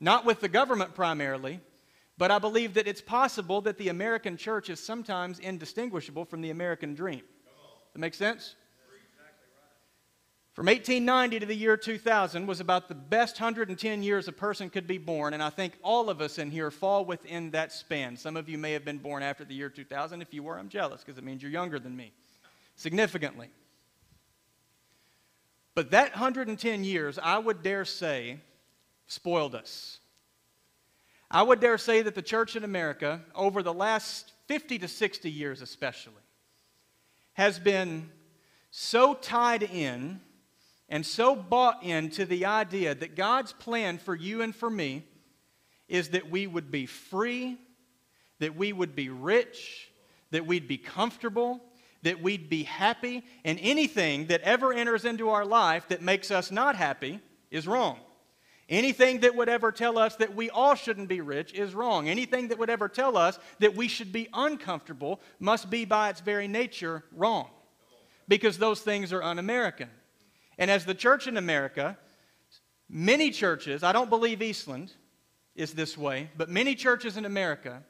not 0.00 0.26
with 0.26 0.40
the 0.40 0.50
government 0.50 0.94
primarily, 0.94 1.60
but 2.18 2.30
I 2.30 2.38
believe 2.38 2.74
that 2.74 2.86
it's 2.86 3.00
possible 3.00 3.62
that 3.62 3.78
the 3.78 3.88
American 3.88 4.36
church 4.36 4.68
is 4.68 4.84
sometimes 4.84 5.38
indistinguishable 5.38 6.26
from 6.26 6.42
the 6.42 6.50
American 6.50 6.94
dream. 6.94 7.22
That 7.94 8.00
makes 8.00 8.18
sense? 8.18 8.54
From 10.60 10.66
1890 10.66 11.40
to 11.40 11.46
the 11.46 11.56
year 11.56 11.74
2000 11.78 12.46
was 12.46 12.60
about 12.60 12.86
the 12.86 12.94
best 12.94 13.40
110 13.40 14.02
years 14.02 14.28
a 14.28 14.32
person 14.32 14.68
could 14.68 14.86
be 14.86 14.98
born, 14.98 15.32
and 15.32 15.42
I 15.42 15.48
think 15.48 15.72
all 15.82 16.10
of 16.10 16.20
us 16.20 16.36
in 16.36 16.50
here 16.50 16.70
fall 16.70 17.06
within 17.06 17.50
that 17.52 17.72
span. 17.72 18.14
Some 18.14 18.36
of 18.36 18.46
you 18.46 18.58
may 18.58 18.72
have 18.72 18.84
been 18.84 18.98
born 18.98 19.22
after 19.22 19.42
the 19.42 19.54
year 19.54 19.70
2000. 19.70 20.20
If 20.20 20.34
you 20.34 20.42
were, 20.42 20.58
I'm 20.58 20.68
jealous 20.68 21.02
because 21.02 21.16
it 21.16 21.24
means 21.24 21.42
you're 21.42 21.50
younger 21.50 21.78
than 21.78 21.96
me, 21.96 22.12
significantly. 22.76 23.48
But 25.74 25.92
that 25.92 26.10
110 26.10 26.84
years, 26.84 27.18
I 27.18 27.38
would 27.38 27.62
dare 27.62 27.86
say, 27.86 28.36
spoiled 29.06 29.54
us. 29.54 29.98
I 31.30 31.42
would 31.42 31.60
dare 31.60 31.78
say 31.78 32.02
that 32.02 32.14
the 32.14 32.20
church 32.20 32.54
in 32.54 32.64
America, 32.64 33.22
over 33.34 33.62
the 33.62 33.72
last 33.72 34.34
50 34.46 34.78
to 34.80 34.88
60 34.88 35.30
years 35.30 35.62
especially, 35.62 36.12
has 37.32 37.58
been 37.58 38.10
so 38.70 39.14
tied 39.14 39.62
in 39.62 40.20
and 40.90 41.06
so 41.06 41.36
bought 41.36 41.84
into 41.84 42.26
the 42.26 42.46
idea 42.46 42.94
that 42.94 43.14
God's 43.14 43.52
plan 43.52 43.98
for 43.98 44.14
you 44.14 44.42
and 44.42 44.54
for 44.54 44.68
me 44.68 45.04
is 45.88 46.10
that 46.10 46.28
we 46.28 46.46
would 46.46 46.70
be 46.70 46.86
free, 46.86 47.56
that 48.40 48.56
we 48.56 48.72
would 48.72 48.96
be 48.96 49.08
rich, 49.08 49.90
that 50.32 50.46
we'd 50.46 50.66
be 50.66 50.78
comfortable, 50.78 51.60
that 52.02 52.20
we'd 52.20 52.50
be 52.50 52.64
happy, 52.64 53.22
and 53.44 53.58
anything 53.62 54.26
that 54.26 54.40
ever 54.42 54.72
enters 54.72 55.04
into 55.04 55.30
our 55.30 55.44
life 55.44 55.86
that 55.88 56.02
makes 56.02 56.30
us 56.30 56.50
not 56.50 56.74
happy 56.74 57.20
is 57.50 57.68
wrong. 57.68 57.98
Anything 58.68 59.20
that 59.20 59.34
would 59.34 59.48
ever 59.48 59.72
tell 59.72 59.98
us 59.98 60.16
that 60.16 60.34
we 60.34 60.48
all 60.48 60.74
shouldn't 60.74 61.08
be 61.08 61.20
rich 61.20 61.52
is 61.52 61.74
wrong. 61.74 62.08
Anything 62.08 62.48
that 62.48 62.58
would 62.58 62.70
ever 62.70 62.88
tell 62.88 63.16
us 63.16 63.38
that 63.58 63.74
we 63.74 63.88
should 63.88 64.12
be 64.12 64.28
uncomfortable 64.32 65.20
must 65.40 65.70
be 65.70 65.84
by 65.84 66.08
its 66.08 66.20
very 66.20 66.46
nature 66.46 67.04
wrong. 67.12 67.48
Because 68.28 68.58
those 68.58 68.80
things 68.80 69.12
are 69.12 69.22
un 69.24 69.40
American. 69.40 69.90
And 70.60 70.70
as 70.70 70.84
the 70.84 70.94
church 70.94 71.26
in 71.26 71.38
America, 71.38 71.96
many 72.88 73.30
churches, 73.30 73.82
I 73.82 73.92
don't 73.92 74.10
believe 74.10 74.42
Eastland 74.42 74.92
is 75.56 75.72
this 75.72 75.96
way, 75.96 76.30
but 76.36 76.50
many 76.50 76.74
churches 76.74 77.16
in 77.16 77.24
America 77.24 77.82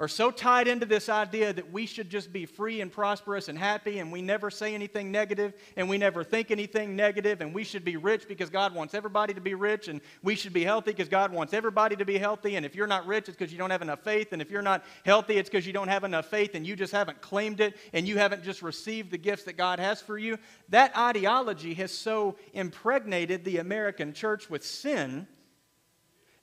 are 0.00 0.06
so 0.06 0.30
tied 0.30 0.68
into 0.68 0.86
this 0.86 1.08
idea 1.08 1.52
that 1.52 1.72
we 1.72 1.84
should 1.84 2.08
just 2.08 2.32
be 2.32 2.46
free 2.46 2.80
and 2.80 2.92
prosperous 2.92 3.48
and 3.48 3.58
happy 3.58 3.98
and 3.98 4.12
we 4.12 4.22
never 4.22 4.48
say 4.48 4.72
anything 4.72 5.10
negative 5.10 5.54
and 5.76 5.88
we 5.88 5.98
never 5.98 6.22
think 6.22 6.52
anything 6.52 6.94
negative 6.94 7.40
and 7.40 7.52
we 7.52 7.64
should 7.64 7.84
be 7.84 7.96
rich 7.96 8.28
because 8.28 8.48
God 8.48 8.72
wants 8.72 8.94
everybody 8.94 9.34
to 9.34 9.40
be 9.40 9.54
rich 9.54 9.88
and 9.88 10.00
we 10.22 10.36
should 10.36 10.52
be 10.52 10.62
healthy 10.62 10.92
because 10.92 11.08
God 11.08 11.32
wants 11.32 11.52
everybody 11.52 11.96
to 11.96 12.04
be 12.04 12.16
healthy 12.16 12.54
and 12.54 12.64
if 12.64 12.76
you're 12.76 12.86
not 12.86 13.06
rich 13.08 13.28
it's 13.28 13.36
because 13.36 13.52
you 13.52 13.58
don't 13.58 13.70
have 13.70 13.82
enough 13.82 14.00
faith 14.04 14.32
and 14.32 14.40
if 14.40 14.52
you're 14.52 14.62
not 14.62 14.84
healthy 15.04 15.36
it's 15.36 15.48
because 15.48 15.66
you 15.66 15.72
don't 15.72 15.88
have 15.88 16.04
enough 16.04 16.26
faith 16.26 16.54
and 16.54 16.64
you 16.64 16.76
just 16.76 16.92
haven't 16.92 17.20
claimed 17.20 17.60
it 17.60 17.76
and 17.92 18.06
you 18.06 18.18
haven't 18.18 18.44
just 18.44 18.62
received 18.62 19.10
the 19.10 19.18
gifts 19.18 19.42
that 19.44 19.56
God 19.56 19.80
has 19.80 20.00
for 20.00 20.16
you. 20.16 20.38
That 20.68 20.96
ideology 20.96 21.74
has 21.74 21.90
so 21.90 22.36
impregnated 22.54 23.44
the 23.44 23.58
American 23.58 24.12
church 24.12 24.48
with 24.48 24.64
sin 24.64 25.26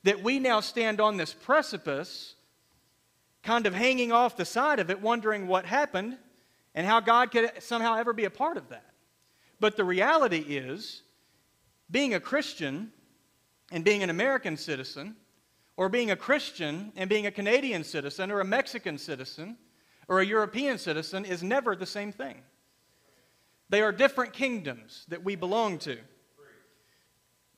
that 0.02 0.22
we 0.22 0.38
now 0.38 0.60
stand 0.60 1.00
on 1.00 1.16
this 1.16 1.32
precipice 1.32 2.35
kind 3.46 3.64
of 3.66 3.74
hanging 3.74 4.10
off 4.10 4.36
the 4.36 4.44
side 4.44 4.80
of 4.80 4.90
it, 4.90 5.00
wondering 5.00 5.46
what 5.46 5.64
happened 5.64 6.18
and 6.74 6.84
how 6.84 6.98
God 6.98 7.30
could 7.30 7.50
somehow 7.60 7.96
ever 7.96 8.12
be 8.12 8.24
a 8.24 8.30
part 8.30 8.56
of 8.56 8.68
that. 8.70 8.90
But 9.60 9.76
the 9.76 9.84
reality 9.84 10.40
is, 10.40 11.02
being 11.88 12.12
a 12.14 12.20
Christian 12.20 12.90
and 13.70 13.84
being 13.84 14.02
an 14.02 14.10
American 14.10 14.56
citizen, 14.56 15.14
or 15.76 15.88
being 15.88 16.10
a 16.10 16.16
Christian 16.16 16.92
and 16.96 17.08
being 17.08 17.26
a 17.26 17.30
Canadian 17.30 17.84
citizen, 17.84 18.32
or 18.32 18.40
a 18.40 18.44
Mexican 18.44 18.98
citizen, 18.98 19.56
or 20.08 20.20
a 20.20 20.26
European 20.26 20.76
citizen 20.76 21.24
is 21.24 21.42
never 21.42 21.76
the 21.76 21.86
same 21.86 22.10
thing. 22.10 22.42
They 23.68 23.80
are 23.80 23.92
different 23.92 24.32
kingdoms 24.32 25.06
that 25.08 25.22
we 25.22 25.36
belong 25.36 25.78
to. 25.80 25.98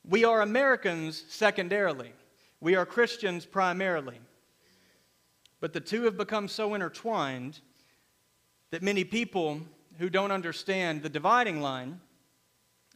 We 0.05 0.25
are 0.25 0.43
Americans 0.43 1.25
secondarily, 1.29 2.13
we 2.61 2.77
are 2.77 2.85
Christians 2.85 3.47
primarily. 3.47 4.21
But 5.61 5.73
the 5.73 5.81
two 5.81 6.05
have 6.05 6.17
become 6.17 6.49
so 6.49 6.75
intertwined 6.75 7.61
that 8.71 8.83
many 8.83 9.05
people 9.05 9.61
who 9.99 10.09
don't 10.09 10.31
understand 10.31 11.03
the 11.03 11.09
dividing 11.09 11.61
line 11.61 12.01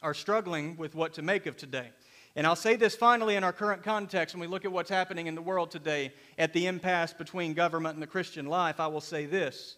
are 0.02 0.14
struggling 0.14 0.76
with 0.76 0.94
what 0.94 1.14
to 1.14 1.22
make 1.22 1.46
of 1.46 1.56
today. 1.56 1.90
And 2.34 2.46
I'll 2.46 2.56
say 2.56 2.76
this 2.76 2.94
finally 2.94 3.36
in 3.36 3.44
our 3.44 3.52
current 3.52 3.82
context 3.82 4.34
when 4.34 4.40
we 4.40 4.46
look 4.46 4.64
at 4.64 4.72
what's 4.72 4.88
happening 4.90 5.26
in 5.26 5.34
the 5.34 5.42
world 5.42 5.70
today 5.70 6.12
at 6.38 6.52
the 6.52 6.66
impasse 6.66 7.12
between 7.12 7.52
government 7.52 7.94
and 7.94 8.02
the 8.02 8.06
Christian 8.06 8.46
life. 8.46 8.80
I 8.80 8.86
will 8.86 9.02
say 9.02 9.26
this, 9.26 9.76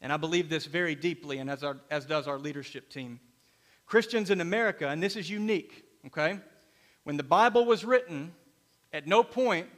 and 0.00 0.12
I 0.12 0.16
believe 0.16 0.48
this 0.48 0.66
very 0.66 0.94
deeply, 0.94 1.38
and 1.38 1.50
as, 1.50 1.64
our, 1.64 1.78
as 1.90 2.04
does 2.06 2.28
our 2.28 2.38
leadership 2.38 2.88
team. 2.88 3.18
Christians 3.84 4.30
in 4.30 4.40
America, 4.40 4.88
and 4.88 5.02
this 5.02 5.16
is 5.16 5.28
unique, 5.28 5.84
okay? 6.06 6.38
When 7.04 7.16
the 7.16 7.22
Bible 7.22 7.64
was 7.64 7.84
written, 7.84 8.32
at 8.92 9.06
no 9.06 9.22
point 9.22 9.68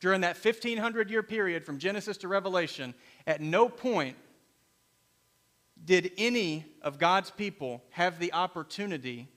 during 0.00 0.20
that 0.20 0.36
1500 0.42 1.10
year 1.10 1.22
period 1.22 1.64
from 1.64 1.78
Genesis 1.78 2.16
to 2.18 2.28
Revelation, 2.28 2.94
at 3.26 3.40
no 3.40 3.68
point 3.68 4.16
did 5.84 6.12
any 6.18 6.64
of 6.82 6.98
God's 6.98 7.30
people 7.30 7.82
have 7.90 8.18
the 8.18 8.32
opportunity 8.32 9.28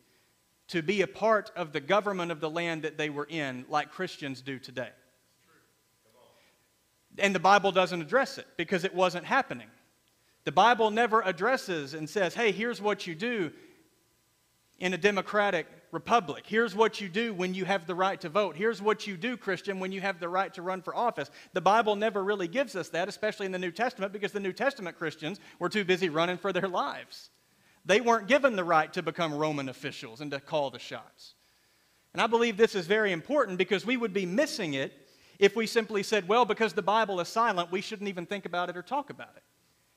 to 0.67 0.81
be 0.81 1.01
a 1.01 1.07
part 1.07 1.51
of 1.55 1.73
the 1.73 1.79
government 1.79 2.31
of 2.31 2.39
the 2.39 2.49
land 2.49 2.83
that 2.83 2.97
they 2.97 3.09
were 3.09 3.27
in, 3.29 3.65
like 3.69 3.91
Christians 3.91 4.41
do 4.41 4.57
today. 4.57 4.89
And 7.17 7.35
the 7.35 7.39
Bible 7.39 7.71
doesn't 7.71 8.01
address 8.01 8.37
it 8.37 8.47
because 8.57 8.85
it 8.85 8.95
wasn't 8.95 9.25
happening. 9.25 9.67
The 10.45 10.51
Bible 10.51 10.89
never 10.89 11.21
addresses 11.21 11.93
and 11.93 12.09
says, 12.09 12.33
hey, 12.33 12.51
here's 12.51 12.81
what 12.81 13.05
you 13.05 13.15
do 13.15 13.51
in 14.79 14.93
a 14.93 14.97
democratic 14.97 15.67
republic. 15.91 16.45
Here's 16.47 16.75
what 16.75 17.01
you 17.01 17.09
do 17.09 17.33
when 17.33 17.53
you 17.53 17.65
have 17.65 17.85
the 17.85 17.95
right 17.95 18.19
to 18.21 18.29
vote. 18.29 18.55
Here's 18.55 18.81
what 18.81 19.07
you 19.07 19.17
do, 19.17 19.37
Christian, 19.37 19.79
when 19.79 19.91
you 19.91 20.01
have 20.01 20.19
the 20.19 20.29
right 20.29 20.53
to 20.53 20.61
run 20.61 20.81
for 20.81 20.95
office. 20.95 21.29
The 21.53 21.61
Bible 21.61 21.95
never 21.95 22.23
really 22.23 22.47
gives 22.47 22.75
us 22.75 22.89
that, 22.89 23.09
especially 23.09 23.45
in 23.45 23.51
the 23.51 23.59
New 23.59 23.71
Testament, 23.71 24.13
because 24.13 24.31
the 24.31 24.39
New 24.39 24.53
Testament 24.53 24.97
Christians 24.97 25.39
were 25.59 25.69
too 25.69 25.83
busy 25.83 26.09
running 26.09 26.37
for 26.37 26.53
their 26.53 26.67
lives. 26.67 27.29
They 27.85 28.01
weren't 28.01 28.27
given 28.27 28.55
the 28.55 28.63
right 28.63 28.91
to 28.93 29.01
become 29.01 29.33
Roman 29.33 29.69
officials 29.69 30.21
and 30.21 30.31
to 30.31 30.39
call 30.39 30.69
the 30.69 30.79
shots. 30.79 31.35
And 32.13 32.21
I 32.21 32.27
believe 32.27 32.57
this 32.57 32.75
is 32.75 32.87
very 32.87 33.11
important 33.11 33.57
because 33.57 33.85
we 33.85 33.97
would 33.97 34.13
be 34.13 34.25
missing 34.25 34.73
it 34.73 34.93
if 35.39 35.55
we 35.55 35.65
simply 35.65 36.03
said, 36.03 36.27
well, 36.27 36.45
because 36.45 36.73
the 36.73 36.81
Bible 36.81 37.19
is 37.19 37.27
silent, 37.27 37.71
we 37.71 37.81
shouldn't 37.81 38.09
even 38.09 38.25
think 38.25 38.45
about 38.45 38.69
it 38.69 38.77
or 38.77 38.83
talk 38.83 39.09
about 39.09 39.33
it. 39.35 39.43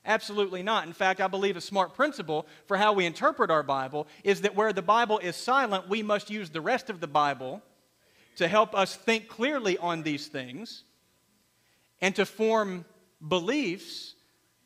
Absolutely 0.07 0.63
not. 0.63 0.87
In 0.87 0.93
fact, 0.93 1.21
I 1.21 1.29
believe 1.29 1.57
a 1.57 1.61
smart 1.61 1.95
principle 1.95 2.47
for 2.67 2.77
how 2.77 2.93
we 2.93 3.07
interpret 3.07 3.51
our 3.51 3.63
Bible 3.63 4.07
is 4.23 4.43
that 4.43 4.55
where 4.55 4.73
the 4.73 4.83
Bible 4.83 5.19
is 5.19 5.35
silent, 5.35 5.89
we 5.89 6.03
must 6.03 6.29
use 6.29 6.51
the 6.51 6.61
rest 6.61 6.91
of 6.91 7.01
the 7.01 7.07
Bible 7.07 7.63
to 8.37 8.49
help 8.49 8.75
us 8.75 8.97
think 8.97 9.29
clearly 9.29 9.79
on 9.79 10.03
these 10.03 10.27
things 10.27 10.85
and 12.01 12.15
to 12.17 12.27
form 12.27 12.85
beliefs 13.27 14.15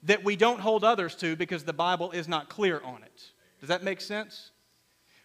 that 0.03 0.25
we 0.25 0.35
don't 0.35 0.61
hold 0.61 0.83
others 0.83 1.15
to 1.17 1.37
because 1.37 1.65
the 1.65 1.73
Bible 1.73 2.11
is 2.11 2.27
not 2.27 2.49
clear 2.49 2.81
on 2.83 3.03
it. 3.03 3.23
Does 3.61 3.69
that 3.69 3.83
make 3.83 4.01
sense? 4.01 4.51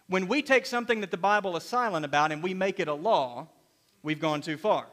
When 0.06 0.28
we 0.28 0.42
take 0.42 0.66
something 0.66 1.00
that 1.00 1.10
the 1.10 1.16
Bible 1.16 1.56
is 1.56 1.64
silent 1.64 2.04
about 2.04 2.30
and 2.30 2.42
we 2.42 2.54
make 2.54 2.78
it 2.78 2.88
a 2.88 2.94
law, 2.94 3.48
we've 4.02 4.20
gone 4.20 4.42
too 4.42 4.56
far. 4.56 4.86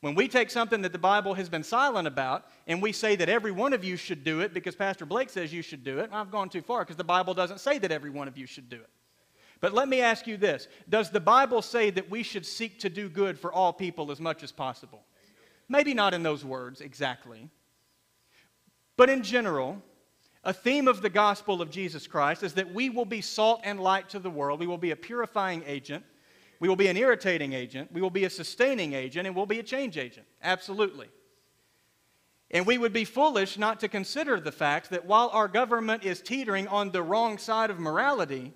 When 0.00 0.14
we 0.14 0.28
take 0.28 0.50
something 0.50 0.82
that 0.82 0.92
the 0.92 0.98
Bible 0.98 1.34
has 1.34 1.48
been 1.48 1.64
silent 1.64 2.06
about 2.06 2.46
and 2.68 2.80
we 2.80 2.92
say 2.92 3.16
that 3.16 3.28
every 3.28 3.50
one 3.50 3.72
of 3.72 3.82
you 3.82 3.96
should 3.96 4.22
do 4.22 4.40
it 4.40 4.54
because 4.54 4.76
Pastor 4.76 5.04
Blake 5.04 5.28
says 5.28 5.52
you 5.52 5.62
should 5.62 5.82
do 5.82 5.98
it, 5.98 6.10
I've 6.12 6.30
gone 6.30 6.48
too 6.48 6.62
far 6.62 6.80
because 6.80 6.96
the 6.96 7.04
Bible 7.04 7.34
doesn't 7.34 7.58
say 7.58 7.78
that 7.78 7.90
every 7.90 8.10
one 8.10 8.28
of 8.28 8.38
you 8.38 8.46
should 8.46 8.68
do 8.68 8.76
it. 8.76 8.90
But 9.60 9.74
let 9.74 9.88
me 9.88 10.00
ask 10.00 10.28
you 10.28 10.36
this 10.36 10.68
Does 10.88 11.10
the 11.10 11.20
Bible 11.20 11.62
say 11.62 11.90
that 11.90 12.08
we 12.08 12.22
should 12.22 12.46
seek 12.46 12.78
to 12.80 12.88
do 12.88 13.08
good 13.08 13.38
for 13.38 13.52
all 13.52 13.72
people 13.72 14.12
as 14.12 14.20
much 14.20 14.44
as 14.44 14.52
possible? 14.52 15.02
Maybe 15.68 15.94
not 15.94 16.14
in 16.14 16.22
those 16.22 16.44
words 16.44 16.80
exactly. 16.80 17.50
But 18.96 19.10
in 19.10 19.22
general, 19.22 19.82
a 20.44 20.52
theme 20.52 20.86
of 20.86 21.02
the 21.02 21.10
gospel 21.10 21.60
of 21.60 21.70
Jesus 21.70 22.06
Christ 22.06 22.44
is 22.44 22.54
that 22.54 22.72
we 22.72 22.88
will 22.88 23.04
be 23.04 23.20
salt 23.20 23.60
and 23.64 23.80
light 23.80 24.08
to 24.10 24.18
the 24.20 24.30
world. 24.30 24.60
We 24.60 24.66
will 24.66 24.78
be 24.78 24.92
a 24.92 24.96
purifying 24.96 25.62
agent 25.66 26.04
we 26.60 26.68
will 26.68 26.76
be 26.76 26.88
an 26.88 26.96
irritating 26.96 27.52
agent, 27.52 27.92
we 27.92 28.00
will 28.00 28.10
be 28.10 28.24
a 28.24 28.30
sustaining 28.30 28.92
agent, 28.92 29.26
and 29.26 29.36
we'll 29.36 29.46
be 29.46 29.60
a 29.60 29.62
change 29.62 29.96
agent. 29.96 30.26
Absolutely. 30.42 31.08
And 32.50 32.66
we 32.66 32.78
would 32.78 32.92
be 32.92 33.04
foolish 33.04 33.58
not 33.58 33.80
to 33.80 33.88
consider 33.88 34.40
the 34.40 34.52
fact 34.52 34.90
that 34.90 35.04
while 35.04 35.28
our 35.32 35.48
government 35.48 36.04
is 36.04 36.22
teetering 36.22 36.66
on 36.68 36.90
the 36.90 37.02
wrong 37.02 37.36
side 37.36 37.70
of 37.70 37.78
morality, 37.78 38.54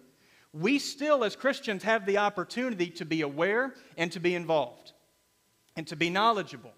we 0.53 0.79
still, 0.79 1.25
as 1.25 1.37
Christians, 1.37 1.83
have 1.83 2.07
the 2.07 2.19
opportunity 2.19 2.88
to 2.91 3.05
be 3.05 3.21
aware 3.21 3.75
and 3.97 4.11
to 4.12 4.21
be 4.21 4.35
involved 4.35 4.93
and 5.77 5.87
to 5.88 5.97
be 5.97 6.11
knowledgeable. 6.11 6.73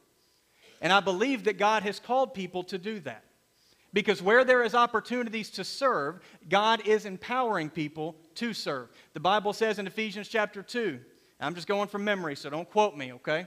And 0.81 0.93
I 0.93 1.01
believe 1.01 1.45
that 1.45 1.59
God 1.59 1.83
has 1.85 2.01
called 2.01 2.35
people 2.35 2.65
to 2.65 2.79
do 2.79 3.01
that. 3.01 3.25
Because 3.93 4.21
where 4.21 4.45
there 4.45 4.65
is 4.65 4.75
opportunities 4.75 5.51
to 5.51 5.65
serve, 5.65 6.21
God 6.49 6.87
is 6.87 7.07
empowering 7.07 7.71
people 7.71 8.17
to 8.35 8.53
serve. 8.53 8.89
The 9.13 9.21
Bible 9.21 9.53
says 9.53 9.79
in 9.79 9.87
Ephesians 9.87 10.27
chapter 10.27 10.63
2 10.63 11.01
I'm 11.41 11.55
just 11.55 11.67
going 11.67 11.89
from 11.89 12.05
memory, 12.05 12.37
so 12.37 12.51
don't 12.51 12.71
quote 12.71 12.97
me, 12.97 13.13
okay? 13.15 13.47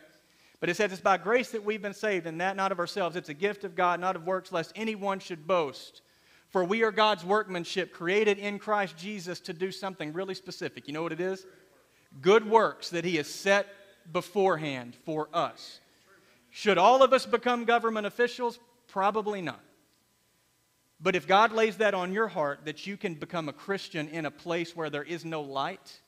But 0.60 0.70
it 0.70 0.76
says 0.76 0.92
it's 0.92 1.02
by 1.02 1.18
grace 1.18 1.52
that 1.52 1.64
we've 1.64 1.82
been 1.82 1.94
saved, 1.94 2.26
and 2.26 2.42
that 2.42 2.56
not 2.56 2.72
of 2.72 2.80
ourselves. 2.80 3.16
It's 3.16 3.30
a 3.30 3.34
gift 3.34 3.64
of 3.64 3.76
God, 3.76 4.00
not 4.00 4.16
of 4.16 4.26
works, 4.26 4.52
lest 4.52 4.72
anyone 4.76 5.20
should 5.20 5.48
boast. 5.48 6.02
For 6.50 6.64
we 6.64 6.84
are 6.84 6.92
God's 6.92 7.26
workmanship, 7.26 7.94
created 7.94 8.38
in 8.40 8.58
Christ 8.58 8.98
Jesus 8.98 9.40
to 9.42 9.54
do 9.54 9.72
something 9.72 10.14
really 10.14 10.34
specific. 10.34 10.88
You 10.88 10.94
know 10.94 11.04
what 11.04 11.12
it 11.12 11.22
is? 11.22 11.46
Good 12.22 12.50
works 12.50 12.90
that 12.90 13.06
He 13.06 13.18
has 13.18 13.28
set 13.28 13.68
beforehand 14.12 14.96
for 15.06 15.30
us. 15.34 15.80
Should 16.50 16.78
all 16.78 17.04
of 17.04 17.14
us 17.14 17.26
become 17.26 17.66
government 17.66 18.08
officials? 18.08 18.60
Probably 18.88 19.42
not. 19.42 19.60
But 21.00 21.16
if 21.16 21.28
God 21.28 21.52
lays 21.52 21.78
that 21.78 21.94
on 21.94 22.14
your 22.14 22.28
heart 22.28 22.62
that 22.66 22.88
you 22.88 22.98
can 22.98 23.14
become 23.14 23.50
a 23.50 23.54
Christian 23.54 24.08
in 24.08 24.26
a 24.26 24.32
place 24.32 24.76
where 24.76 24.90
there 24.90 25.04
is 25.04 25.24
no 25.24 25.42
light, 25.42 26.02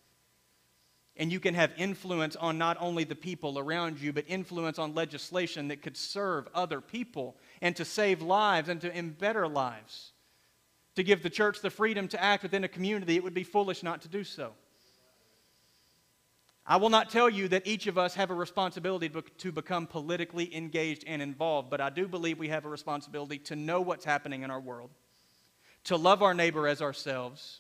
and 1.20 1.34
you 1.34 1.40
can 1.42 1.54
have 1.54 1.74
influence 1.78 2.38
on 2.38 2.58
not 2.58 2.78
only 2.80 3.04
the 3.04 3.14
people 3.14 3.60
around 3.60 4.00
you, 4.00 4.14
but 4.14 4.24
influence 4.28 4.80
on 4.80 4.96
legislation 4.96 5.68
that 5.68 5.82
could 5.82 5.98
serve 5.98 6.48
other 6.56 6.80
people 6.80 7.36
and 7.62 7.76
to 7.76 7.84
save 7.84 8.22
lives 8.22 8.70
and 8.70 8.80
to 8.80 8.98
embetter 8.98 9.46
lives. 9.46 10.14
To 10.96 11.04
give 11.04 11.22
the 11.22 11.30
church 11.30 11.60
the 11.62 11.70
freedom 11.70 12.08
to 12.08 12.24
act 12.24 12.44
within 12.44 12.64
a 12.64 12.70
community, 12.70 13.18
it 13.18 13.24
would 13.24 13.34
be 13.34 13.44
foolish 13.44 13.84
not 13.84 14.02
to 14.04 14.08
do 14.08 14.24
so. 14.24 14.54
I 16.66 16.78
will 16.78 16.90
not 16.90 17.10
tell 17.10 17.30
you 17.30 17.50
that 17.50 17.68
each 17.68 17.88
of 17.88 17.98
us 17.98 18.16
have 18.16 18.32
a 18.32 18.36
responsibility 18.36 19.12
to 19.40 19.52
become 19.52 19.88
politically 19.88 20.56
engaged 20.56 21.04
and 21.06 21.22
involved, 21.22 21.70
but 21.70 21.82
I 21.82 21.90
do 21.90 22.08
believe 22.08 22.40
we 22.40 22.48
have 22.48 22.64
a 22.64 22.70
responsibility 22.70 23.40
to 23.40 23.58
know 23.58 23.82
what's 23.82 24.06
happening 24.06 24.44
in 24.44 24.52
our 24.52 24.60
world, 24.60 24.92
to 25.86 25.98
love 25.98 26.22
our 26.22 26.34
neighbor 26.34 26.66
as 26.66 26.82
ourselves, 26.82 27.60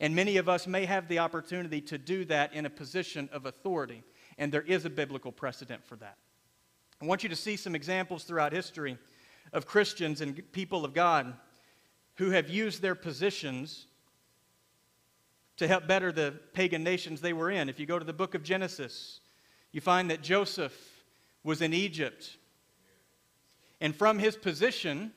and 0.00 0.14
many 0.14 0.36
of 0.36 0.48
us 0.48 0.66
may 0.66 0.84
have 0.84 1.08
the 1.08 1.18
opportunity 1.18 1.80
to 1.82 1.98
do 1.98 2.24
that 2.26 2.52
in 2.52 2.66
a 2.66 2.70
position 2.70 3.28
of 3.32 3.46
authority, 3.46 4.02
and 4.38 4.52
there 4.52 4.62
is 4.62 4.84
a 4.84 4.90
biblical 4.90 5.32
precedent 5.32 5.84
for 5.84 5.96
that. 5.96 6.16
I 7.00 7.06
want 7.06 7.22
you 7.22 7.28
to 7.28 7.36
see 7.36 7.56
some 7.56 7.74
examples 7.74 8.24
throughout 8.24 8.52
history 8.52 8.98
of 9.52 9.66
Christians 9.66 10.20
and 10.20 10.42
people 10.52 10.84
of 10.84 10.94
God 10.94 11.34
who 12.16 12.30
have 12.30 12.48
used 12.48 12.82
their 12.82 12.94
positions 12.94 13.86
to 15.56 15.66
help 15.68 15.86
better 15.86 16.12
the 16.12 16.34
pagan 16.52 16.82
nations 16.82 17.20
they 17.20 17.32
were 17.32 17.50
in. 17.50 17.68
If 17.68 17.80
you 17.80 17.86
go 17.86 17.98
to 17.98 18.04
the 18.04 18.12
book 18.12 18.34
of 18.34 18.42
Genesis, 18.42 19.20
you 19.72 19.80
find 19.80 20.10
that 20.10 20.22
Joseph 20.22 20.74
was 21.42 21.62
in 21.62 21.72
Egypt. 21.72 22.36
And 23.80 23.94
from 23.94 24.18
his 24.18 24.36
position, 24.36 25.12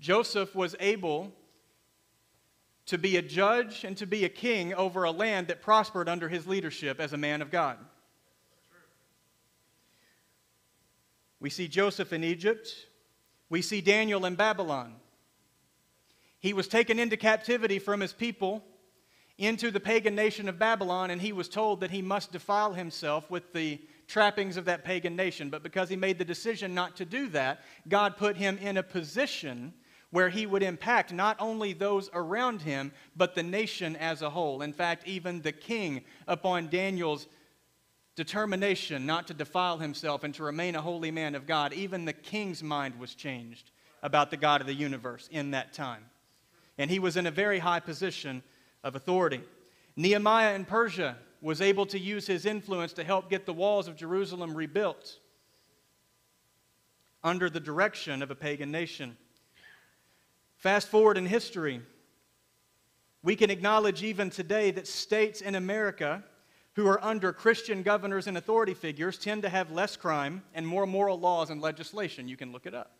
Joseph 0.00 0.54
was 0.54 0.74
able 0.80 1.32
to 2.92 2.98
be 2.98 3.16
a 3.16 3.22
judge 3.22 3.84
and 3.84 3.96
to 3.96 4.06
be 4.06 4.26
a 4.26 4.28
king 4.28 4.74
over 4.74 5.04
a 5.04 5.10
land 5.10 5.46
that 5.46 5.62
prospered 5.62 6.10
under 6.10 6.28
his 6.28 6.46
leadership 6.46 7.00
as 7.00 7.14
a 7.14 7.16
man 7.16 7.40
of 7.40 7.50
God. 7.50 7.78
We 11.40 11.48
see 11.48 11.68
Joseph 11.68 12.12
in 12.12 12.22
Egypt. 12.22 12.68
We 13.48 13.62
see 13.62 13.80
Daniel 13.80 14.26
in 14.26 14.34
Babylon. 14.34 14.96
He 16.38 16.52
was 16.52 16.68
taken 16.68 16.98
into 16.98 17.16
captivity 17.16 17.78
from 17.78 18.00
his 18.00 18.12
people 18.12 18.62
into 19.38 19.70
the 19.70 19.80
pagan 19.80 20.14
nation 20.14 20.46
of 20.46 20.58
Babylon, 20.58 21.10
and 21.10 21.22
he 21.22 21.32
was 21.32 21.48
told 21.48 21.80
that 21.80 21.90
he 21.90 22.02
must 22.02 22.30
defile 22.30 22.74
himself 22.74 23.30
with 23.30 23.54
the 23.54 23.80
trappings 24.06 24.58
of 24.58 24.66
that 24.66 24.84
pagan 24.84 25.16
nation. 25.16 25.48
But 25.48 25.62
because 25.62 25.88
he 25.88 25.96
made 25.96 26.18
the 26.18 26.26
decision 26.26 26.74
not 26.74 26.96
to 26.96 27.06
do 27.06 27.30
that, 27.30 27.62
God 27.88 28.18
put 28.18 28.36
him 28.36 28.58
in 28.58 28.76
a 28.76 28.82
position 28.82 29.72
where 30.12 30.28
he 30.28 30.44
would 30.46 30.62
impact 30.62 31.10
not 31.10 31.36
only 31.40 31.72
those 31.72 32.10
around 32.12 32.60
him, 32.60 32.92
but 33.16 33.34
the 33.34 33.42
nation 33.42 33.96
as 33.96 34.20
a 34.20 34.30
whole. 34.30 34.60
In 34.60 34.72
fact, 34.72 35.08
even 35.08 35.40
the 35.40 35.52
king, 35.52 36.04
upon 36.28 36.68
Daniel's 36.68 37.26
determination 38.14 39.06
not 39.06 39.26
to 39.26 39.34
defile 39.34 39.78
himself 39.78 40.22
and 40.22 40.34
to 40.34 40.42
remain 40.42 40.76
a 40.76 40.82
holy 40.82 41.10
man 41.10 41.34
of 41.34 41.46
God, 41.46 41.72
even 41.72 42.04
the 42.04 42.12
king's 42.12 42.62
mind 42.62 42.98
was 43.00 43.14
changed 43.14 43.70
about 44.02 44.30
the 44.30 44.36
God 44.36 44.60
of 44.60 44.66
the 44.66 44.74
universe 44.74 45.30
in 45.32 45.52
that 45.52 45.72
time. 45.72 46.04
And 46.76 46.90
he 46.90 46.98
was 46.98 47.16
in 47.16 47.26
a 47.26 47.30
very 47.30 47.58
high 47.58 47.80
position 47.80 48.42
of 48.84 48.94
authority. 48.94 49.40
Nehemiah 49.96 50.54
in 50.54 50.66
Persia 50.66 51.16
was 51.40 51.62
able 51.62 51.86
to 51.86 51.98
use 51.98 52.26
his 52.26 52.44
influence 52.44 52.92
to 52.92 53.04
help 53.04 53.30
get 53.30 53.46
the 53.46 53.52
walls 53.54 53.88
of 53.88 53.96
Jerusalem 53.96 54.54
rebuilt 54.54 55.18
under 57.24 57.48
the 57.48 57.60
direction 57.60 58.20
of 58.22 58.30
a 58.30 58.34
pagan 58.34 58.70
nation. 58.70 59.16
Fast 60.62 60.86
forward 60.86 61.18
in 61.18 61.26
history, 61.26 61.82
We 63.24 63.36
can 63.36 63.50
acknowledge 63.50 64.02
even 64.02 64.30
today 64.30 64.70
that 64.72 64.86
states 64.86 65.40
in 65.40 65.56
America 65.56 66.24
who 66.74 66.86
are 66.86 67.02
under 67.04 67.32
Christian 67.32 67.82
governors 67.82 68.26
and 68.28 68.36
authority 68.36 68.74
figures 68.74 69.18
tend 69.18 69.42
to 69.42 69.48
have 69.48 69.72
less 69.72 69.96
crime 69.96 70.42
and 70.54 70.66
more 70.66 70.86
moral 70.86 71.18
laws 71.18 71.50
and 71.50 71.60
legislation. 71.60 72.28
You 72.28 72.36
can 72.36 72.52
look 72.52 72.66
it 72.66 72.74
up. 72.74 72.92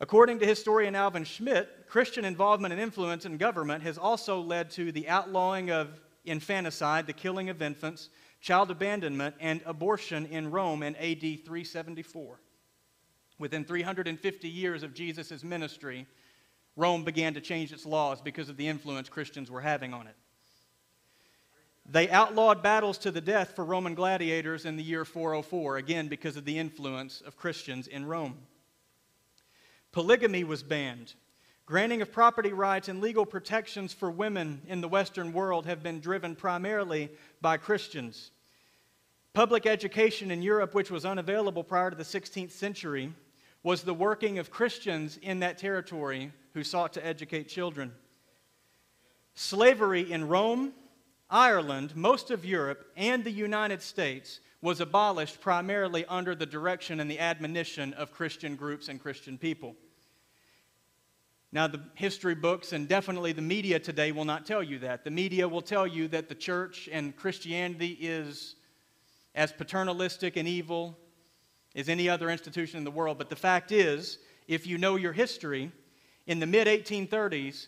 According 0.00 0.38
to 0.40 0.46
historian 0.46 0.94
Alvin 0.94 1.24
Schmidt, 1.24 1.88
Christian 1.88 2.24
involvement 2.24 2.72
and 2.72 2.80
influence 2.80 3.24
in 3.24 3.36
government 3.36 3.82
has 3.82 3.98
also 3.98 4.40
led 4.40 4.70
to 4.72 4.92
the 4.92 5.08
outlawing 5.08 5.70
of 5.70 6.00
infanticide, 6.24 7.06
the 7.06 7.12
killing 7.12 7.48
of 7.48 7.62
infants, 7.62 8.10
child 8.40 8.70
abandonment, 8.70 9.34
and 9.40 9.60
abortion 9.64 10.26
in 10.26 10.50
Rome 10.50 10.82
in 10.82 10.94
AD 10.96 11.20
374. 11.20 12.40
Within 13.38 13.64
350 13.64 14.48
years 14.48 14.82
of 14.82 14.94
Jesus' 14.94 15.44
ministry, 15.44 16.06
Rome 16.76 17.04
began 17.04 17.34
to 17.34 17.40
change 17.40 17.72
its 17.72 17.86
laws 17.86 18.20
because 18.20 18.48
of 18.48 18.56
the 18.56 18.68
influence 18.68 19.08
Christians 19.08 19.50
were 19.50 19.60
having 19.60 19.92
on 19.94 20.06
it. 20.06 20.16
They 21.88 22.08
outlawed 22.10 22.62
battles 22.62 22.98
to 22.98 23.10
the 23.10 23.20
death 23.20 23.54
for 23.54 23.64
Roman 23.64 23.94
gladiators 23.94 24.64
in 24.64 24.76
the 24.76 24.82
year 24.82 25.04
404, 25.04 25.76
again 25.76 26.08
because 26.08 26.36
of 26.36 26.44
the 26.44 26.58
influence 26.58 27.20
of 27.20 27.36
Christians 27.36 27.86
in 27.86 28.06
Rome. 28.06 28.36
Polygamy 29.92 30.42
was 30.42 30.62
banned. 30.62 31.14
Granting 31.64 32.02
of 32.02 32.12
property 32.12 32.52
rights 32.52 32.88
and 32.88 33.00
legal 33.00 33.26
protections 33.26 33.92
for 33.92 34.10
women 34.10 34.62
in 34.66 34.80
the 34.80 34.88
Western 34.88 35.32
world 35.32 35.66
have 35.66 35.82
been 35.82 36.00
driven 36.00 36.36
primarily 36.36 37.10
by 37.40 37.56
Christians. 37.56 38.30
Public 39.32 39.66
education 39.66 40.30
in 40.30 40.42
Europe, 40.42 40.74
which 40.74 40.90
was 40.90 41.04
unavailable 41.04 41.64
prior 41.64 41.90
to 41.90 41.96
the 41.96 42.02
16th 42.02 42.52
century, 42.52 43.12
was 43.62 43.82
the 43.82 43.94
working 43.94 44.38
of 44.38 44.50
Christians 44.50 45.18
in 45.22 45.40
that 45.40 45.58
territory 45.58 46.32
who 46.54 46.62
sought 46.62 46.92
to 46.94 47.04
educate 47.04 47.48
children. 47.48 47.92
Slavery 49.34 50.10
in 50.10 50.28
Rome, 50.28 50.72
Ireland, 51.28 51.94
most 51.96 52.30
of 52.30 52.44
Europe, 52.44 52.90
and 52.96 53.24
the 53.24 53.30
United 53.30 53.82
States 53.82 54.40
was 54.62 54.80
abolished 54.80 55.40
primarily 55.40 56.04
under 56.06 56.34
the 56.34 56.46
direction 56.46 57.00
and 57.00 57.10
the 57.10 57.18
admonition 57.18 57.92
of 57.94 58.12
Christian 58.12 58.56
groups 58.56 58.88
and 58.88 59.00
Christian 59.00 59.36
people. 59.36 59.76
Now, 61.52 61.66
the 61.66 61.80
history 61.94 62.34
books 62.34 62.72
and 62.72 62.88
definitely 62.88 63.32
the 63.32 63.42
media 63.42 63.78
today 63.78 64.12
will 64.12 64.24
not 64.24 64.46
tell 64.46 64.62
you 64.62 64.78
that. 64.80 65.04
The 65.04 65.10
media 65.10 65.46
will 65.46 65.62
tell 65.62 65.86
you 65.86 66.08
that 66.08 66.28
the 66.28 66.34
church 66.34 66.88
and 66.90 67.16
Christianity 67.16 67.96
is 68.00 68.56
as 69.34 69.52
paternalistic 69.52 70.36
and 70.36 70.48
evil 70.48 70.98
as 71.76 71.88
any 71.88 72.08
other 72.08 72.30
institution 72.30 72.78
in 72.78 72.84
the 72.84 72.90
world. 72.90 73.18
But 73.18 73.28
the 73.28 73.36
fact 73.36 73.70
is, 73.70 74.18
if 74.48 74.66
you 74.66 74.78
know 74.78 74.96
your 74.96 75.12
history, 75.12 75.70
in 76.26 76.40
the 76.40 76.46
mid 76.46 76.66
1830s, 76.66 77.66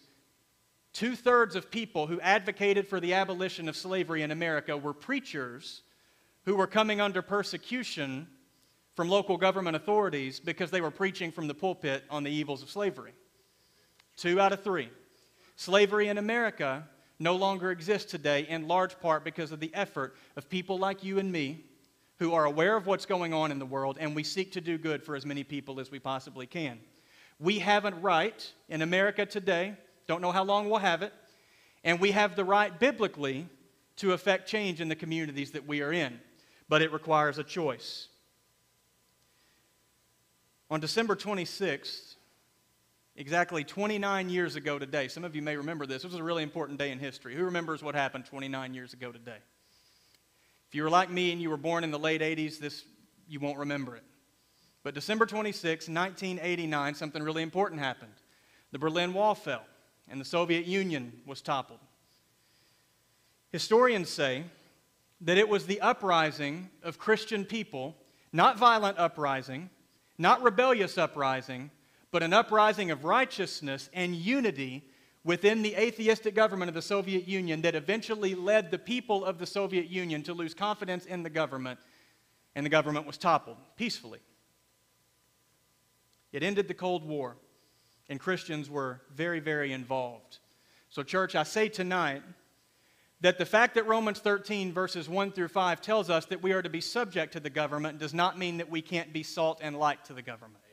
two 0.92 1.14
thirds 1.14 1.54
of 1.54 1.70
people 1.70 2.06
who 2.06 2.20
advocated 2.20 2.88
for 2.88 2.98
the 2.98 3.14
abolition 3.14 3.68
of 3.68 3.76
slavery 3.76 4.22
in 4.22 4.30
America 4.30 4.76
were 4.76 4.94
preachers 4.94 5.82
who 6.44 6.56
were 6.56 6.66
coming 6.66 7.00
under 7.00 7.20
persecution 7.20 8.26
from 8.96 9.08
local 9.08 9.36
government 9.36 9.76
authorities 9.76 10.40
because 10.40 10.70
they 10.70 10.80
were 10.80 10.90
preaching 10.90 11.30
from 11.30 11.46
the 11.46 11.54
pulpit 11.54 12.02
on 12.10 12.24
the 12.24 12.30
evils 12.30 12.62
of 12.62 12.70
slavery. 12.70 13.12
Two 14.16 14.40
out 14.40 14.52
of 14.52 14.64
three. 14.64 14.88
Slavery 15.54 16.08
in 16.08 16.18
America 16.18 16.88
no 17.20 17.36
longer 17.36 17.70
exists 17.70 18.10
today 18.10 18.46
in 18.48 18.66
large 18.66 18.98
part 19.00 19.24
because 19.24 19.52
of 19.52 19.60
the 19.60 19.72
effort 19.74 20.16
of 20.36 20.48
people 20.48 20.78
like 20.78 21.04
you 21.04 21.18
and 21.18 21.30
me 21.30 21.64
who 22.18 22.34
are 22.34 22.44
aware 22.44 22.76
of 22.76 22.86
what's 22.86 23.06
going 23.06 23.32
on 23.32 23.50
in 23.50 23.58
the 23.58 23.66
world 23.66 23.96
and 24.00 24.14
we 24.14 24.24
seek 24.24 24.52
to 24.52 24.60
do 24.60 24.76
good 24.78 25.02
for 25.02 25.14
as 25.14 25.24
many 25.24 25.44
people 25.44 25.80
as 25.80 25.90
we 25.90 25.98
possibly 25.98 26.46
can. 26.46 26.78
We 27.38 27.60
have 27.60 27.84
a 27.84 27.92
right 27.92 28.52
in 28.68 28.82
America 28.82 29.24
today, 29.24 29.74
don't 30.06 30.20
know 30.20 30.32
how 30.32 30.44
long 30.44 30.68
we'll 30.68 30.80
have 30.80 31.02
it, 31.02 31.12
and 31.84 32.00
we 32.00 32.10
have 32.10 32.34
the 32.34 32.44
right 32.44 32.76
biblically 32.78 33.46
to 33.96 34.12
affect 34.12 34.48
change 34.48 34.80
in 34.80 34.88
the 34.88 34.96
communities 34.96 35.52
that 35.52 35.66
we 35.66 35.80
are 35.82 35.92
in, 35.92 36.18
but 36.68 36.82
it 36.82 36.92
requires 36.92 37.38
a 37.38 37.44
choice. 37.44 38.08
On 40.70 40.80
December 40.80 41.14
26th, 41.14 42.16
exactly 43.18 43.64
29 43.64 44.30
years 44.30 44.56
ago 44.56 44.78
today. 44.78 45.08
Some 45.08 45.24
of 45.24 45.34
you 45.34 45.42
may 45.42 45.56
remember 45.56 45.86
this. 45.86 46.02
This 46.02 46.12
was 46.12 46.20
a 46.20 46.24
really 46.24 46.42
important 46.42 46.78
day 46.78 46.90
in 46.90 46.98
history. 46.98 47.34
Who 47.34 47.44
remembers 47.44 47.82
what 47.82 47.94
happened 47.94 48.26
29 48.26 48.74
years 48.74 48.92
ago 48.92 49.12
today? 49.12 49.38
If 50.68 50.74
you 50.74 50.82
were 50.82 50.90
like 50.90 51.10
me 51.10 51.32
and 51.32 51.40
you 51.40 51.48
were 51.48 51.56
born 51.56 51.82
in 51.82 51.90
the 51.90 51.98
late 51.98 52.20
80s, 52.20 52.58
this 52.58 52.84
you 53.26 53.40
won't 53.40 53.58
remember 53.58 53.96
it. 53.96 54.04
But 54.82 54.94
December 54.94 55.26
26, 55.26 55.88
1989, 55.88 56.94
something 56.94 57.22
really 57.22 57.42
important 57.42 57.80
happened. 57.80 58.12
The 58.72 58.78
Berlin 58.78 59.14
Wall 59.14 59.34
fell 59.34 59.64
and 60.08 60.20
the 60.20 60.24
Soviet 60.24 60.66
Union 60.66 61.12
was 61.26 61.40
toppled. 61.40 61.80
Historians 63.50 64.10
say 64.10 64.44
that 65.22 65.38
it 65.38 65.48
was 65.48 65.66
the 65.66 65.80
uprising 65.80 66.70
of 66.82 66.98
Christian 66.98 67.44
people, 67.44 67.96
not 68.32 68.58
violent 68.58 68.98
uprising, 68.98 69.70
not 70.18 70.42
rebellious 70.42 70.98
uprising, 70.98 71.70
but 72.10 72.22
an 72.22 72.32
uprising 72.32 72.90
of 72.90 73.04
righteousness 73.04 73.88
and 73.92 74.14
unity 74.14 74.84
within 75.28 75.60
the 75.60 75.74
atheistic 75.74 76.34
government 76.34 76.70
of 76.70 76.74
the 76.74 76.80
Soviet 76.80 77.28
Union 77.28 77.60
that 77.60 77.74
eventually 77.74 78.34
led 78.34 78.70
the 78.70 78.78
people 78.78 79.26
of 79.26 79.36
the 79.36 79.44
Soviet 79.44 79.90
Union 79.90 80.22
to 80.22 80.32
lose 80.32 80.54
confidence 80.54 81.04
in 81.04 81.22
the 81.22 81.28
government, 81.28 81.78
and 82.54 82.64
the 82.64 82.70
government 82.70 83.06
was 83.06 83.18
toppled 83.18 83.58
peacefully. 83.76 84.20
It 86.32 86.42
ended 86.42 86.66
the 86.66 86.72
Cold 86.72 87.04
War, 87.04 87.36
and 88.08 88.18
Christians 88.18 88.70
were 88.70 89.02
very, 89.14 89.38
very 89.38 89.70
involved. 89.70 90.38
So, 90.88 91.02
church, 91.02 91.34
I 91.34 91.42
say 91.42 91.68
tonight 91.68 92.22
that 93.20 93.36
the 93.36 93.44
fact 93.44 93.74
that 93.74 93.86
Romans 93.86 94.20
13, 94.20 94.72
verses 94.72 95.10
1 95.10 95.32
through 95.32 95.48
5, 95.48 95.82
tells 95.82 96.08
us 96.08 96.24
that 96.24 96.42
we 96.42 96.52
are 96.52 96.62
to 96.62 96.70
be 96.70 96.80
subject 96.80 97.34
to 97.34 97.40
the 97.40 97.50
government 97.50 97.98
does 97.98 98.14
not 98.14 98.38
mean 98.38 98.56
that 98.56 98.70
we 98.70 98.80
can't 98.80 99.12
be 99.12 99.22
salt 99.22 99.58
and 99.60 99.78
light 99.78 100.06
to 100.06 100.14
the 100.14 100.22
government. 100.22 100.64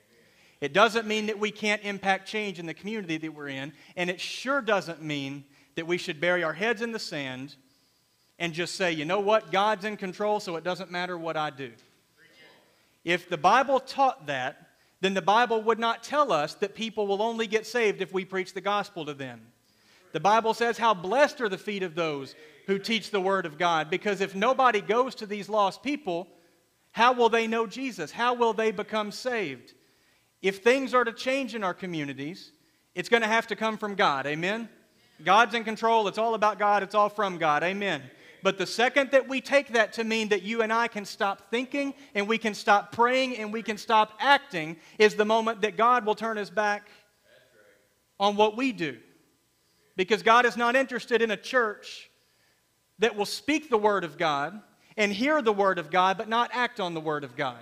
It 0.61 0.73
doesn't 0.73 1.07
mean 1.07 1.25
that 1.27 1.39
we 1.39 1.51
can't 1.51 1.83
impact 1.83 2.27
change 2.27 2.59
in 2.59 2.65
the 2.65 2.73
community 2.73 3.17
that 3.17 3.33
we're 3.33 3.49
in, 3.49 3.73
and 3.95 4.09
it 4.09 4.19
sure 4.19 4.61
doesn't 4.61 5.01
mean 5.01 5.43
that 5.75 5.85
we 5.85 5.97
should 5.97 6.21
bury 6.21 6.43
our 6.43 6.53
heads 6.53 6.81
in 6.81 6.91
the 6.91 6.99
sand 6.99 7.55
and 8.39 8.53
just 8.53 8.75
say, 8.75 8.91
you 8.91 9.05
know 9.05 9.19
what, 9.19 9.51
God's 9.51 9.85
in 9.85 9.97
control, 9.97 10.39
so 10.39 10.55
it 10.55 10.63
doesn't 10.63 10.91
matter 10.91 11.17
what 11.17 11.37
I 11.37 11.49
do. 11.49 11.71
If 13.03 13.29
the 13.29 13.37
Bible 13.37 13.79
taught 13.79 14.27
that, 14.27 14.69
then 15.01 15.13
the 15.13 15.21
Bible 15.21 15.61
would 15.61 15.79
not 15.79 16.03
tell 16.03 16.31
us 16.31 16.55
that 16.55 16.73
people 16.73 17.05
will 17.05 17.21
only 17.21 17.47
get 17.47 17.67
saved 17.67 18.01
if 18.01 18.13
we 18.13 18.25
preach 18.25 18.53
the 18.53 18.61
gospel 18.61 19.05
to 19.05 19.13
them. 19.13 19.41
The 20.13 20.19
Bible 20.19 20.53
says, 20.53 20.77
How 20.77 20.93
blessed 20.93 21.41
are 21.41 21.49
the 21.49 21.57
feet 21.57 21.83
of 21.83 21.93
those 21.93 22.35
who 22.67 22.79
teach 22.79 23.11
the 23.11 23.21
word 23.21 23.45
of 23.45 23.57
God. 23.57 23.89
Because 23.89 24.21
if 24.21 24.35
nobody 24.35 24.81
goes 24.81 25.15
to 25.15 25.25
these 25.25 25.49
lost 25.49 25.83
people, 25.83 26.27
how 26.91 27.13
will 27.13 27.29
they 27.29 27.47
know 27.47 27.67
Jesus? 27.67 28.11
How 28.11 28.33
will 28.33 28.53
they 28.53 28.71
become 28.71 29.11
saved? 29.11 29.73
If 30.45 30.61
things 30.61 30.93
are 30.93 31.03
to 31.03 31.11
change 31.11 31.55
in 31.55 31.63
our 31.63 31.73
communities, 31.73 32.51
it's 32.93 33.09
going 33.09 33.23
to 33.23 33.27
have 33.27 33.47
to 33.47 33.55
come 33.55 33.79
from 33.79 33.95
God. 33.95 34.27
Amen? 34.27 34.69
God's 35.23 35.55
in 35.55 35.63
control. 35.63 36.07
It's 36.07 36.19
all 36.19 36.35
about 36.35 36.59
God. 36.59 36.83
It's 36.83 36.93
all 36.93 37.09
from 37.09 37.39
God. 37.39 37.63
Amen. 37.63 38.03
But 38.43 38.59
the 38.59 38.67
second 38.67 39.09
that 39.09 39.27
we 39.27 39.41
take 39.41 39.69
that 39.69 39.93
to 39.93 40.03
mean 40.03 40.29
that 40.29 40.43
you 40.43 40.61
and 40.61 40.71
I 40.71 40.87
can 40.87 41.03
stop 41.03 41.49
thinking 41.49 41.95
and 42.13 42.27
we 42.27 42.37
can 42.37 42.53
stop 42.53 42.91
praying 42.91 43.37
and 43.37 43.51
we 43.51 43.63
can 43.63 43.75
stop 43.75 44.13
acting 44.19 44.77
is 44.99 45.15
the 45.15 45.25
moment 45.25 45.61
that 45.61 45.77
God 45.77 46.05
will 46.05 46.13
turn 46.13 46.37
his 46.37 46.51
back 46.51 46.89
on 48.19 48.35
what 48.35 48.55
we 48.55 48.71
do. 48.71 48.97
Because 49.95 50.21
God 50.21 50.45
is 50.45 50.55
not 50.55 50.75
interested 50.75 51.23
in 51.23 51.31
a 51.31 51.37
church 51.37 52.11
that 52.99 53.15
will 53.15 53.25
speak 53.25 53.71
the 53.71 53.79
word 53.79 54.03
of 54.03 54.15
God 54.15 54.61
and 54.95 55.11
hear 55.11 55.41
the 55.41 55.53
word 55.53 55.79
of 55.79 55.89
God 55.89 56.19
but 56.19 56.29
not 56.29 56.51
act 56.53 56.79
on 56.79 56.93
the 56.93 57.01
word 57.01 57.23
of 57.23 57.35
God. 57.35 57.57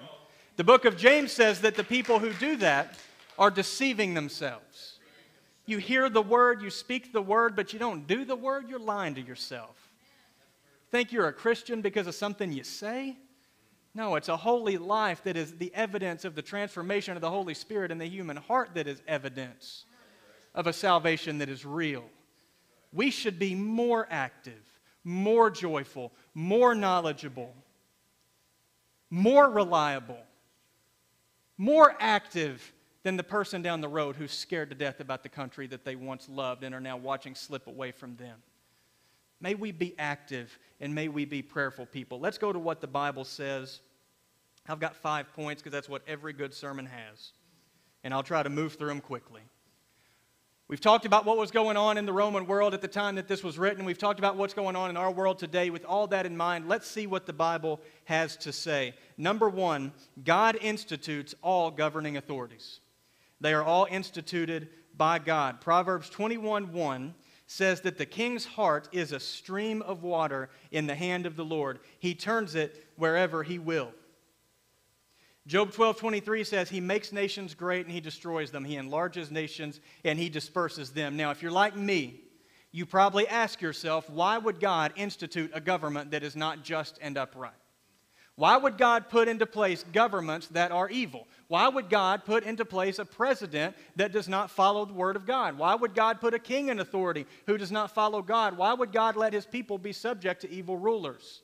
The 0.55 0.63
book 0.63 0.85
of 0.85 0.97
James 0.97 1.31
says 1.31 1.61
that 1.61 1.75
the 1.75 1.83
people 1.83 2.19
who 2.19 2.31
do 2.33 2.57
that 2.57 2.95
are 3.39 3.49
deceiving 3.49 4.13
themselves. 4.13 4.99
You 5.65 5.79
hear 5.79 6.09
the 6.09 6.21
word, 6.21 6.61
you 6.61 6.69
speak 6.69 7.11
the 7.11 7.21
word, 7.21 7.55
but 7.55 7.73
you 7.73 7.79
don't 7.79 8.05
do 8.05 8.23
the 8.23 8.35
word, 8.35 8.69
you're 8.69 8.77
lying 8.77 9.15
to 9.15 9.21
yourself. 9.21 9.89
Think 10.91 11.11
you're 11.11 11.27
a 11.27 11.33
Christian 11.33 11.81
because 11.81 12.05
of 12.05 12.13
something 12.13 12.51
you 12.51 12.63
say? 12.63 13.17
No, 13.95 14.15
it's 14.15 14.29
a 14.29 14.37
holy 14.37 14.77
life 14.77 15.23
that 15.23 15.37
is 15.37 15.53
the 15.53 15.73
evidence 15.73 16.23
of 16.25 16.35
the 16.35 16.41
transformation 16.41 17.15
of 17.15 17.21
the 17.21 17.29
Holy 17.29 17.55
Spirit 17.55 17.89
in 17.89 17.97
the 17.97 18.05
human 18.05 18.37
heart 18.37 18.71
that 18.75 18.87
is 18.87 19.01
evidence 19.07 19.85
of 20.53 20.67
a 20.67 20.73
salvation 20.73 21.39
that 21.39 21.49
is 21.49 21.65
real. 21.65 22.03
We 22.91 23.09
should 23.09 23.39
be 23.39 23.55
more 23.55 24.07
active, 24.11 24.61
more 25.03 25.49
joyful, 25.49 26.11
more 26.35 26.75
knowledgeable, 26.75 27.55
more 29.09 29.49
reliable 29.49 30.21
more 31.57 31.95
active 31.99 32.73
than 33.03 33.17
the 33.17 33.23
person 33.23 33.61
down 33.61 33.81
the 33.81 33.87
road 33.87 34.15
who's 34.15 34.31
scared 34.31 34.69
to 34.69 34.75
death 34.75 34.99
about 34.99 35.23
the 35.23 35.29
country 35.29 35.67
that 35.67 35.85
they 35.85 35.95
once 35.95 36.27
loved 36.29 36.63
and 36.63 36.73
are 36.73 36.79
now 36.79 36.97
watching 36.97 37.35
slip 37.35 37.67
away 37.67 37.91
from 37.91 38.15
them. 38.15 38.41
May 39.41 39.55
we 39.55 39.71
be 39.73 39.93
active 39.99 40.57
and 40.79 40.95
may 40.95 41.09
we 41.09 41.25
be 41.25 41.41
prayerful 41.41 41.85
people. 41.85 42.19
Let's 42.19 42.37
go 42.37 42.53
to 42.53 42.59
what 42.59 42.79
the 42.79 42.87
Bible 42.87 43.25
says. 43.25 43.81
I've 44.69 44.79
got 44.79 44.95
five 44.95 45.33
points 45.33 45.61
because 45.61 45.73
that's 45.73 45.89
what 45.89 46.01
every 46.07 46.31
good 46.31 46.53
sermon 46.53 46.85
has. 46.85 47.33
And 48.05 48.13
I'll 48.13 48.23
try 48.23 48.41
to 48.41 48.49
move 48.49 48.75
through 48.75 48.87
them 48.87 49.01
quickly. 49.01 49.41
We've 50.73 50.81
talked 50.81 51.05
about 51.05 51.23
what 51.23 51.37
was 51.37 51.51
going 51.51 51.77
on 51.77 51.99
in 51.99 52.07
the 52.07 52.13
Roman 52.13 52.47
world 52.47 52.73
at 52.73 52.81
the 52.81 52.87
time 52.87 53.13
that 53.17 53.27
this 53.27 53.43
was 53.43 53.59
written. 53.59 53.85
We've 53.85 53.95
talked 53.95 54.17
about 54.17 54.37
what's 54.37 54.55
going 54.55 54.75
on 54.75 54.89
in 54.89 54.97
our 54.97 55.11
world 55.11 55.37
today. 55.37 55.69
With 55.69 55.85
all 55.85 56.07
that 56.07 56.25
in 56.25 56.35
mind, 56.35 56.67
let's 56.67 56.89
see 56.89 57.05
what 57.05 57.27
the 57.27 57.31
Bible 57.31 57.79
has 58.05 58.35
to 58.37 58.51
say. 58.51 58.95
Number 59.15 59.47
one, 59.49 59.93
God 60.23 60.57
institutes 60.59 61.35
all 61.43 61.69
governing 61.69 62.17
authorities. 62.17 62.79
They 63.39 63.53
are 63.53 63.61
all 63.61 63.85
instituted 63.91 64.67
by 64.97 65.19
God. 65.19 65.61
Proverbs 65.61 66.09
21 66.09 66.73
1 66.73 67.13
says 67.45 67.81
that 67.81 67.99
the 67.99 68.07
king's 68.07 68.45
heart 68.45 68.89
is 68.91 69.11
a 69.11 69.19
stream 69.19 69.83
of 69.83 70.01
water 70.01 70.49
in 70.71 70.87
the 70.87 70.95
hand 70.95 71.27
of 71.27 71.35
the 71.35 71.45
Lord. 71.45 71.81
He 71.99 72.15
turns 72.15 72.55
it 72.55 72.83
wherever 72.95 73.43
he 73.43 73.59
will. 73.59 73.91
Job 75.45 75.73
12, 75.73 75.97
23 75.97 76.43
says, 76.43 76.69
He 76.69 76.79
makes 76.79 77.11
nations 77.11 77.53
great 77.53 77.85
and 77.85 77.93
He 77.93 77.99
destroys 77.99 78.51
them. 78.51 78.63
He 78.63 78.77
enlarges 78.77 79.29
nations 79.29 79.81
and 80.05 80.17
He 80.17 80.29
disperses 80.29 80.91
them. 80.91 81.17
Now, 81.17 81.31
if 81.31 81.41
you're 81.41 81.51
like 81.51 81.75
me, 81.75 82.21
you 82.71 82.85
probably 82.85 83.27
ask 83.27 83.61
yourself, 83.61 84.09
why 84.09 84.37
would 84.37 84.59
God 84.59 84.93
institute 84.95 85.51
a 85.53 85.61
government 85.61 86.11
that 86.11 86.23
is 86.23 86.35
not 86.35 86.63
just 86.63 86.97
and 87.01 87.17
upright? 87.17 87.53
Why 88.35 88.57
would 88.57 88.79
God 88.79 89.09
put 89.09 89.27
into 89.27 89.45
place 89.45 89.85
governments 89.93 90.47
that 90.47 90.71
are 90.71 90.89
evil? 90.89 91.27
Why 91.49 91.67
would 91.67 91.87
God 91.87 92.25
put 92.25 92.43
into 92.43 92.65
place 92.65 92.97
a 92.97 93.05
president 93.05 93.75
that 93.95 94.11
does 94.11 94.27
not 94.27 94.49
follow 94.49 94.85
the 94.85 94.93
word 94.93 95.15
of 95.15 95.27
God? 95.27 95.55
Why 95.59 95.75
would 95.75 95.93
God 95.93 96.19
put 96.19 96.33
a 96.33 96.39
king 96.39 96.69
in 96.69 96.79
authority 96.79 97.27
who 97.45 97.59
does 97.59 97.71
not 97.71 97.93
follow 97.93 98.23
God? 98.23 98.57
Why 98.57 98.73
would 98.73 98.91
God 98.91 99.15
let 99.15 99.33
his 99.33 99.45
people 99.45 99.77
be 99.77 99.93
subject 99.93 100.41
to 100.41 100.49
evil 100.49 100.77
rulers? 100.77 101.43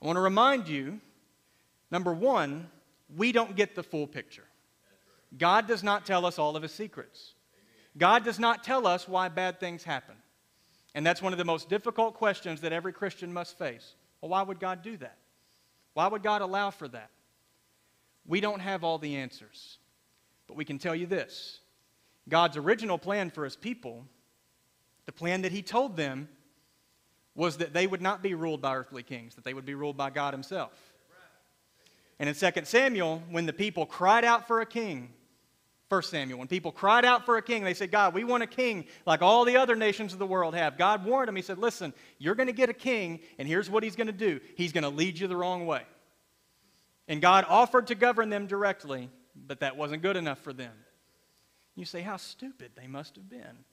I 0.00 0.06
want 0.06 0.16
to 0.16 0.20
remind 0.20 0.68
you 0.68 1.00
number 1.90 2.12
one, 2.12 2.70
we 3.08 3.32
don't 3.32 3.56
get 3.56 3.74
the 3.74 3.82
full 3.82 4.06
picture. 4.06 4.44
God 5.36 5.66
does 5.66 5.82
not 5.82 6.06
tell 6.06 6.26
us 6.26 6.38
all 6.38 6.56
of 6.56 6.62
his 6.62 6.72
secrets. 6.72 7.34
God 7.96 8.24
does 8.24 8.38
not 8.38 8.64
tell 8.64 8.86
us 8.86 9.08
why 9.08 9.28
bad 9.28 9.60
things 9.60 9.84
happen. 9.84 10.16
And 10.94 11.04
that's 11.04 11.22
one 11.22 11.32
of 11.32 11.38
the 11.38 11.44
most 11.44 11.68
difficult 11.68 12.14
questions 12.14 12.60
that 12.60 12.72
every 12.72 12.92
Christian 12.92 13.32
must 13.32 13.58
face. 13.58 13.94
Well, 14.20 14.30
why 14.30 14.42
would 14.42 14.60
God 14.60 14.82
do 14.82 14.96
that? 14.98 15.18
Why 15.94 16.06
would 16.06 16.22
God 16.22 16.40
allow 16.40 16.70
for 16.70 16.88
that? 16.88 17.10
We 18.26 18.40
don't 18.40 18.60
have 18.60 18.84
all 18.84 18.98
the 18.98 19.16
answers. 19.16 19.78
But 20.46 20.56
we 20.56 20.64
can 20.64 20.78
tell 20.78 20.94
you 20.94 21.06
this 21.06 21.60
God's 22.28 22.56
original 22.56 22.98
plan 22.98 23.30
for 23.30 23.44
his 23.44 23.56
people, 23.56 24.06
the 25.06 25.12
plan 25.12 25.42
that 25.42 25.52
he 25.52 25.62
told 25.62 25.96
them, 25.96 26.28
was 27.34 27.58
that 27.58 27.72
they 27.72 27.86
would 27.86 28.02
not 28.02 28.22
be 28.22 28.34
ruled 28.34 28.60
by 28.60 28.76
earthly 28.76 29.02
kings, 29.02 29.34
that 29.34 29.44
they 29.44 29.54
would 29.54 29.66
be 29.66 29.74
ruled 29.74 29.96
by 29.96 30.10
God 30.10 30.32
himself. 30.32 30.72
And 32.18 32.28
in 32.28 32.34
2 32.34 32.64
Samuel, 32.64 33.22
when 33.30 33.46
the 33.46 33.52
people 33.52 33.86
cried 33.86 34.24
out 34.24 34.46
for 34.46 34.60
a 34.60 34.66
king, 34.66 35.12
1 35.88 36.02
Samuel, 36.02 36.38
when 36.38 36.48
people 36.48 36.72
cried 36.72 37.04
out 37.04 37.26
for 37.26 37.36
a 37.36 37.42
king, 37.42 37.62
they 37.62 37.74
said, 37.74 37.90
God, 37.90 38.14
we 38.14 38.24
want 38.24 38.42
a 38.42 38.46
king 38.46 38.86
like 39.06 39.22
all 39.22 39.44
the 39.44 39.56
other 39.56 39.76
nations 39.76 40.12
of 40.12 40.18
the 40.18 40.26
world 40.26 40.54
have. 40.54 40.78
God 40.78 41.04
warned 41.04 41.28
them. 41.28 41.36
He 41.36 41.42
said, 41.42 41.58
Listen, 41.58 41.92
you're 42.18 42.34
going 42.34 42.46
to 42.46 42.52
get 42.52 42.68
a 42.68 42.74
king, 42.74 43.20
and 43.38 43.46
here's 43.46 43.68
what 43.68 43.82
he's 43.82 43.96
going 43.96 44.06
to 44.06 44.12
do 44.12 44.40
He's 44.56 44.72
going 44.72 44.84
to 44.84 44.90
lead 44.90 45.18
you 45.18 45.26
the 45.26 45.36
wrong 45.36 45.66
way. 45.66 45.82
And 47.06 47.20
God 47.20 47.44
offered 47.48 47.88
to 47.88 47.94
govern 47.94 48.30
them 48.30 48.46
directly, 48.46 49.10
but 49.36 49.60
that 49.60 49.76
wasn't 49.76 50.02
good 50.02 50.16
enough 50.16 50.38
for 50.38 50.52
them. 50.52 50.72
You 51.76 51.84
say, 51.84 52.00
How 52.00 52.16
stupid 52.16 52.72
they 52.76 52.86
must 52.86 53.16
have 53.16 53.28
been 53.28 53.64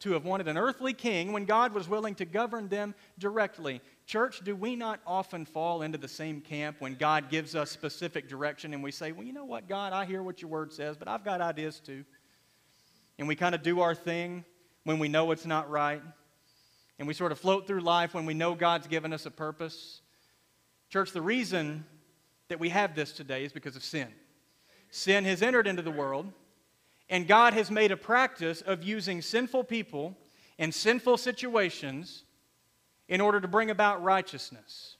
to 0.00 0.12
have 0.12 0.24
wanted 0.24 0.48
an 0.48 0.56
earthly 0.56 0.94
king 0.94 1.32
when 1.32 1.44
God 1.44 1.72
was 1.72 1.88
willing 1.88 2.14
to 2.16 2.24
govern 2.24 2.68
them 2.68 2.94
directly. 3.18 3.80
Church, 4.10 4.40
do 4.42 4.56
we 4.56 4.74
not 4.74 4.98
often 5.06 5.44
fall 5.44 5.82
into 5.82 5.96
the 5.96 6.08
same 6.08 6.40
camp 6.40 6.80
when 6.80 6.96
God 6.96 7.30
gives 7.30 7.54
us 7.54 7.70
specific 7.70 8.28
direction 8.28 8.74
and 8.74 8.82
we 8.82 8.90
say, 8.90 9.12
Well, 9.12 9.24
you 9.24 9.32
know 9.32 9.44
what, 9.44 9.68
God, 9.68 9.92
I 9.92 10.04
hear 10.04 10.20
what 10.20 10.42
your 10.42 10.50
word 10.50 10.72
says, 10.72 10.96
but 10.96 11.06
I've 11.06 11.24
got 11.24 11.40
ideas 11.40 11.78
too. 11.78 12.04
And 13.20 13.28
we 13.28 13.36
kind 13.36 13.54
of 13.54 13.62
do 13.62 13.78
our 13.82 13.94
thing 13.94 14.44
when 14.82 14.98
we 14.98 15.06
know 15.06 15.30
it's 15.30 15.46
not 15.46 15.70
right. 15.70 16.02
And 16.98 17.06
we 17.06 17.14
sort 17.14 17.30
of 17.30 17.38
float 17.38 17.68
through 17.68 17.82
life 17.82 18.12
when 18.12 18.26
we 18.26 18.34
know 18.34 18.56
God's 18.56 18.88
given 18.88 19.12
us 19.12 19.26
a 19.26 19.30
purpose. 19.30 20.00
Church, 20.88 21.12
the 21.12 21.22
reason 21.22 21.84
that 22.48 22.58
we 22.58 22.70
have 22.70 22.96
this 22.96 23.12
today 23.12 23.44
is 23.44 23.52
because 23.52 23.76
of 23.76 23.84
sin. 23.84 24.08
Sin 24.90 25.24
has 25.24 25.40
entered 25.40 25.68
into 25.68 25.82
the 25.82 25.90
world, 25.92 26.32
and 27.08 27.28
God 27.28 27.54
has 27.54 27.70
made 27.70 27.92
a 27.92 27.96
practice 27.96 28.60
of 28.60 28.82
using 28.82 29.22
sinful 29.22 29.62
people 29.62 30.18
and 30.58 30.74
sinful 30.74 31.16
situations 31.16 32.24
in 33.10 33.20
order 33.20 33.40
to 33.40 33.48
bring 33.48 33.70
about 33.70 34.02
righteousness. 34.02 34.96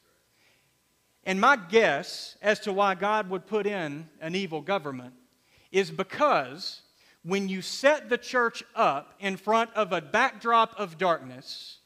And 1.25 1.41
my 1.41 1.57
guess 1.57 2.37
as 2.43 2.61
to 2.61 2.73
why 2.73 2.97
God 2.97 3.31
would 3.31 3.47
put 3.47 3.67
in 3.67 4.09
an 4.21 4.35
evil 4.35 4.61
government 4.61 5.15
is 5.71 5.91
because 5.91 6.83
when 7.23 7.49
you 7.49 7.63
set 7.63 8.09
the 8.09 8.19
church 8.19 8.65
up 8.75 9.15
in 9.21 9.37
front 9.37 9.71
of 9.75 9.93
a 9.93 10.01
backdrop 10.01 10.75
of 10.79 10.99
darkness, 10.99 11.79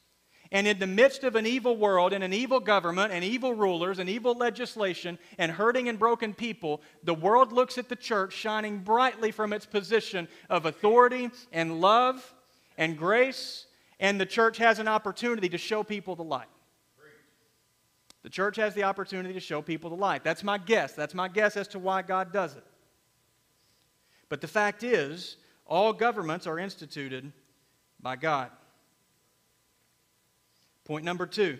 and 0.51 0.67
in 0.67 0.79
the 0.79 0.87
midst 0.87 1.23
of 1.23 1.35
an 1.35 1.45
evil 1.45 1.75
world 1.75 2.13
and 2.13 2.23
an 2.23 2.33
evil 2.33 2.59
government 2.59 3.11
and 3.11 3.23
evil 3.23 3.53
rulers 3.53 3.99
and 3.99 4.09
evil 4.09 4.33
legislation 4.33 5.19
and 5.37 5.51
hurting 5.51 5.89
and 5.89 5.99
broken 5.99 6.33
people, 6.33 6.81
the 7.03 7.13
world 7.13 7.51
looks 7.51 7.77
at 7.77 7.89
the 7.89 7.95
church 7.95 8.33
shining 8.33 8.79
brightly 8.79 9.31
from 9.31 9.53
its 9.53 9.65
position 9.65 10.27
of 10.49 10.65
authority 10.65 11.29
and 11.51 11.81
love 11.81 12.33
and 12.77 12.97
grace 12.97 13.64
and 13.99 14.19
the 14.19 14.25
church 14.25 14.57
has 14.57 14.79
an 14.79 14.87
opportunity 14.87 15.49
to 15.49 15.57
show 15.57 15.83
people 15.83 16.15
the 16.15 16.23
light. 16.23 16.47
The 18.23 18.29
church 18.29 18.55
has 18.55 18.73
the 18.73 18.83
opportunity 18.83 19.35
to 19.35 19.39
show 19.39 19.61
people 19.61 19.91
the 19.91 19.95
light. 19.95 20.23
That's 20.23 20.43
my 20.43 20.57
guess. 20.57 20.93
That's 20.93 21.13
my 21.13 21.27
guess 21.27 21.55
as 21.55 21.67
to 21.69 21.79
why 21.79 22.01
God 22.01 22.33
does 22.33 22.55
it. 22.55 22.63
But 24.29 24.41
the 24.41 24.47
fact 24.47 24.83
is, 24.83 25.37
all 25.67 25.93
governments 25.93 26.47
are 26.47 26.57
instituted 26.57 27.31
by 28.01 28.15
God. 28.15 28.49
Point 30.85 31.05
number 31.05 31.25
two 31.25 31.59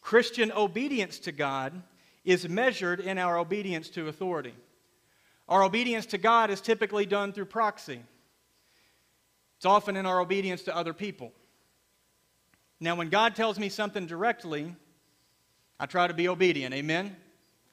Christian 0.00 0.50
obedience 0.52 1.18
to 1.20 1.32
God 1.32 1.80
is 2.24 2.48
measured 2.48 3.00
in 3.00 3.18
our 3.18 3.38
obedience 3.38 3.88
to 3.90 4.08
authority. 4.08 4.54
Our 5.48 5.62
obedience 5.62 6.06
to 6.06 6.18
God 6.18 6.50
is 6.50 6.60
typically 6.60 7.06
done 7.06 7.32
through 7.32 7.46
proxy, 7.46 8.00
it's 9.56 9.66
often 9.66 9.96
in 9.96 10.06
our 10.06 10.20
obedience 10.20 10.62
to 10.62 10.76
other 10.76 10.92
people. 10.92 11.32
Now, 12.80 12.96
when 12.96 13.08
God 13.08 13.34
tells 13.36 13.58
me 13.58 13.68
something 13.68 14.06
directly, 14.06 14.74
I 15.78 15.86
try 15.86 16.06
to 16.06 16.14
be 16.14 16.28
obedient. 16.28 16.74
Amen? 16.74 17.16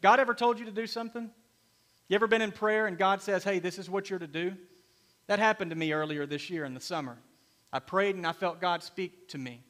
God 0.02 0.20
ever 0.20 0.34
told 0.34 0.60
you 0.60 0.66
to 0.66 0.72
do 0.72 0.88
something? 0.88 1.30
You 2.08 2.16
ever 2.16 2.28
been 2.28 2.42
in 2.42 2.52
prayer 2.52 2.88
and 2.88 2.98
God 2.98 3.22
says, 3.22 3.44
hey, 3.44 3.60
this 3.60 3.80
is 3.80 3.90
what 3.90 4.10
you're 4.10 4.20
to 4.20 4.28
do? 4.28 4.54
That 5.28 5.40
happened 5.40 5.72
to 5.72 5.78
me 5.78 5.94
earlier 5.94 6.26
this 6.26 6.50
year 6.50 6.66
in 6.66 6.74
the 6.74 6.80
summer. 6.80 7.18
I 7.72 7.80
prayed 7.80 8.16
and 8.16 8.28
I 8.28 8.34
felt 8.34 8.60
God 8.60 8.84
speak 8.84 9.30
to 9.30 9.38
me. 9.38 9.64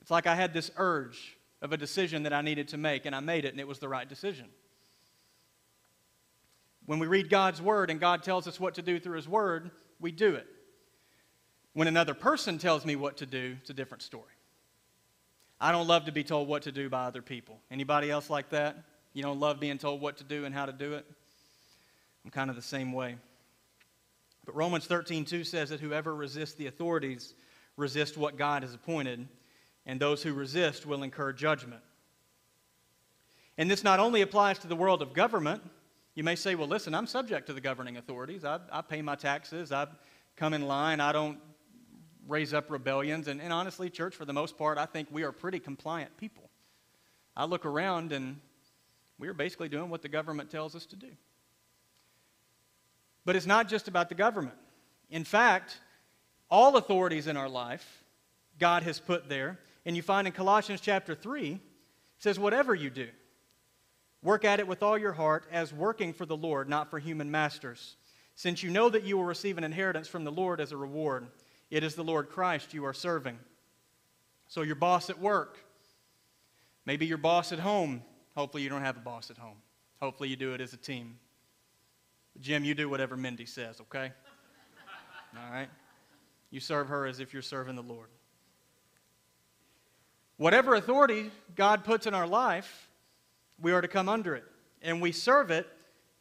It's 0.00 0.10
like 0.10 0.26
I 0.26 0.34
had 0.34 0.52
this 0.52 0.70
urge 0.76 1.36
of 1.60 1.72
a 1.72 1.76
decision 1.76 2.24
that 2.24 2.32
I 2.32 2.42
needed 2.42 2.68
to 2.68 2.76
make, 2.76 3.06
and 3.06 3.14
I 3.14 3.20
made 3.20 3.44
it, 3.44 3.52
and 3.52 3.60
it 3.60 3.68
was 3.68 3.78
the 3.78 3.88
right 3.88 4.08
decision. 4.08 4.46
When 6.86 6.98
we 6.98 7.06
read 7.06 7.30
God's 7.30 7.62
word 7.62 7.88
and 7.90 8.00
God 8.00 8.24
tells 8.24 8.48
us 8.48 8.58
what 8.58 8.74
to 8.74 8.82
do 8.82 8.98
through 8.98 9.16
his 9.16 9.28
word, 9.28 9.70
we 10.00 10.10
do 10.10 10.34
it. 10.34 10.46
When 11.74 11.88
another 11.88 12.14
person 12.14 12.58
tells 12.58 12.84
me 12.84 12.96
what 12.96 13.16
to 13.18 13.26
do, 13.26 13.56
it's 13.60 13.70
a 13.70 13.74
different 13.74 14.02
story. 14.02 14.24
I 15.60 15.72
don't 15.72 15.86
love 15.86 16.06
to 16.06 16.12
be 16.12 16.24
told 16.24 16.48
what 16.48 16.62
to 16.62 16.72
do 16.72 16.90
by 16.90 17.06
other 17.06 17.22
people. 17.22 17.60
Anybody 17.70 18.10
else 18.10 18.28
like 18.28 18.50
that? 18.50 18.76
You 19.14 19.22
don't 19.22 19.40
love 19.40 19.60
being 19.60 19.78
told 19.78 20.00
what 20.00 20.16
to 20.18 20.24
do 20.24 20.44
and 20.44 20.54
how 20.54 20.66
to 20.66 20.72
do 20.72 20.94
it? 20.94 21.06
I'm 22.24 22.30
kind 22.30 22.50
of 22.50 22.56
the 22.56 22.62
same 22.62 22.92
way. 22.92 23.16
But 24.44 24.56
Romans 24.56 24.86
13:2 24.86 25.44
says 25.44 25.70
that 25.70 25.80
whoever 25.80 26.14
resists 26.14 26.54
the 26.54 26.66
authorities 26.66 27.34
resist 27.76 28.16
what 28.16 28.36
God 28.36 28.62
has 28.62 28.74
appointed, 28.74 29.28
and 29.86 30.00
those 30.00 30.22
who 30.22 30.32
resist 30.32 30.84
will 30.84 31.02
incur 31.02 31.32
judgment. 31.32 31.82
And 33.58 33.70
this 33.70 33.84
not 33.84 34.00
only 34.00 34.22
applies 34.22 34.58
to 34.60 34.66
the 34.66 34.76
world 34.76 35.02
of 35.02 35.12
government. 35.12 35.62
You 36.14 36.24
may 36.24 36.36
say, 36.36 36.54
well, 36.54 36.68
listen, 36.68 36.94
I'm 36.94 37.06
subject 37.06 37.46
to 37.46 37.54
the 37.54 37.60
governing 37.60 37.96
authorities. 37.96 38.44
I, 38.44 38.60
I 38.70 38.82
pay 38.82 39.00
my 39.00 39.14
taxes. 39.14 39.72
I 39.72 39.86
come 40.36 40.52
in 40.52 40.66
line. 40.66 41.00
I 41.00 41.12
don't 41.12 41.38
raise 42.28 42.54
up 42.54 42.70
rebellions. 42.70 43.28
And, 43.28 43.40
and 43.40 43.52
honestly, 43.52 43.90
church, 43.90 44.14
for 44.14 44.24
the 44.24 44.32
most 44.32 44.56
part, 44.56 44.78
I 44.78 44.86
think 44.86 45.08
we 45.10 45.22
are 45.22 45.32
pretty 45.32 45.58
compliant 45.58 46.16
people. 46.16 46.50
I 47.36 47.44
look 47.44 47.64
around 47.64 48.12
and 48.12 48.40
we 49.18 49.28
are 49.28 49.34
basically 49.34 49.68
doing 49.68 49.90
what 49.90 50.02
the 50.02 50.08
government 50.08 50.50
tells 50.50 50.74
us 50.74 50.86
to 50.86 50.96
do. 50.96 51.08
But 53.24 53.36
it's 53.36 53.46
not 53.46 53.68
just 53.68 53.88
about 53.88 54.08
the 54.08 54.14
government. 54.14 54.56
In 55.10 55.24
fact, 55.24 55.78
all 56.50 56.76
authorities 56.76 57.26
in 57.26 57.36
our 57.36 57.48
life, 57.48 58.04
God 58.58 58.82
has 58.82 58.98
put 58.98 59.28
there. 59.28 59.58
And 59.84 59.96
you 59.96 60.02
find 60.02 60.26
in 60.26 60.32
Colossians 60.32 60.80
chapter 60.80 61.14
3, 61.14 61.52
it 61.52 61.60
says, 62.18 62.38
Whatever 62.38 62.74
you 62.74 62.90
do, 62.90 63.08
work 64.22 64.44
at 64.44 64.60
it 64.60 64.66
with 64.66 64.82
all 64.82 64.98
your 64.98 65.12
heart 65.12 65.44
as 65.50 65.72
working 65.72 66.12
for 66.12 66.26
the 66.26 66.36
Lord, 66.36 66.68
not 66.68 66.90
for 66.90 66.98
human 66.98 67.30
masters, 67.30 67.96
since 68.34 68.62
you 68.62 68.70
know 68.70 68.88
that 68.88 69.04
you 69.04 69.16
will 69.16 69.24
receive 69.24 69.58
an 69.58 69.64
inheritance 69.64 70.08
from 70.08 70.24
the 70.24 70.32
Lord 70.32 70.60
as 70.60 70.72
a 70.72 70.76
reward. 70.76 71.26
It 71.72 71.82
is 71.82 71.94
the 71.94 72.04
Lord 72.04 72.28
Christ 72.28 72.74
you 72.74 72.84
are 72.84 72.92
serving. 72.92 73.38
So, 74.46 74.60
your 74.60 74.74
boss 74.74 75.08
at 75.08 75.18
work, 75.18 75.56
maybe 76.84 77.06
your 77.06 77.16
boss 77.16 77.50
at 77.50 77.58
home. 77.58 78.02
Hopefully, 78.36 78.62
you 78.62 78.68
don't 78.68 78.82
have 78.82 78.98
a 78.98 79.00
boss 79.00 79.30
at 79.30 79.38
home. 79.38 79.56
Hopefully, 79.98 80.28
you 80.28 80.36
do 80.36 80.52
it 80.52 80.60
as 80.60 80.74
a 80.74 80.76
team. 80.76 81.16
Jim, 82.38 82.62
you 82.62 82.74
do 82.74 82.90
whatever 82.90 83.16
Mindy 83.16 83.46
says, 83.46 83.80
okay? 83.80 84.12
All 85.34 85.50
right? 85.50 85.70
You 86.50 86.60
serve 86.60 86.88
her 86.88 87.06
as 87.06 87.20
if 87.20 87.32
you're 87.32 87.40
serving 87.40 87.76
the 87.76 87.82
Lord. 87.82 88.08
Whatever 90.36 90.74
authority 90.74 91.30
God 91.56 91.84
puts 91.84 92.06
in 92.06 92.12
our 92.12 92.26
life, 92.26 92.90
we 93.58 93.72
are 93.72 93.80
to 93.80 93.88
come 93.88 94.10
under 94.10 94.34
it. 94.34 94.44
And 94.82 95.00
we 95.00 95.10
serve 95.10 95.50
it 95.50 95.66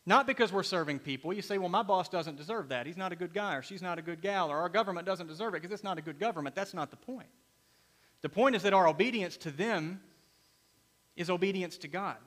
not 0.05 0.25
because 0.25 0.51
we're 0.51 0.63
serving 0.63 0.99
people. 0.99 1.31
You 1.31 1.41
say, 1.41 1.57
well, 1.57 1.69
my 1.69 1.83
boss 1.83 2.09
doesn't 2.09 2.35
deserve 2.35 2.69
that. 2.69 2.87
He's 2.87 2.97
not 2.97 3.11
a 3.11 3.15
good 3.15 3.33
guy, 3.33 3.55
or 3.55 3.61
she's 3.61 3.81
not 3.81 3.99
a 3.99 4.01
good 4.01 4.21
gal, 4.21 4.49
or 4.49 4.57
our 4.57 4.69
government 4.69 5.05
doesn't 5.05 5.27
deserve 5.27 5.53
it 5.53 5.61
because 5.61 5.71
it's 5.71 5.83
not 5.83 5.97
a 5.97 6.01
good 6.01 6.19
government. 6.19 6.55
That's 6.55 6.73
not 6.73 6.89
the 6.89 6.97
point. 6.97 7.29
The 8.21 8.29
point 8.29 8.55
is 8.55 8.63
that 8.63 8.73
our 8.73 8.87
obedience 8.87 9.37
to 9.37 9.51
them 9.51 10.01
is 11.15 11.29
obedience 11.29 11.77
to 11.77 11.87
God. 11.87 12.17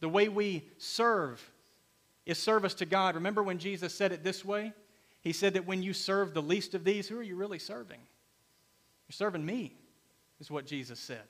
The 0.00 0.08
way 0.08 0.28
we 0.28 0.64
serve 0.78 1.42
is 2.26 2.38
service 2.38 2.74
to 2.74 2.86
God. 2.86 3.14
Remember 3.14 3.42
when 3.42 3.58
Jesus 3.58 3.94
said 3.94 4.12
it 4.12 4.22
this 4.22 4.44
way? 4.44 4.72
He 5.22 5.32
said 5.32 5.54
that 5.54 5.66
when 5.66 5.82
you 5.82 5.92
serve 5.92 6.34
the 6.34 6.42
least 6.42 6.74
of 6.74 6.84
these, 6.84 7.08
who 7.08 7.18
are 7.18 7.22
you 7.22 7.36
really 7.36 7.58
serving? 7.58 8.00
You're 9.08 9.14
serving 9.14 9.44
me, 9.44 9.74
is 10.38 10.50
what 10.50 10.66
Jesus 10.66 11.00
said. 11.00 11.22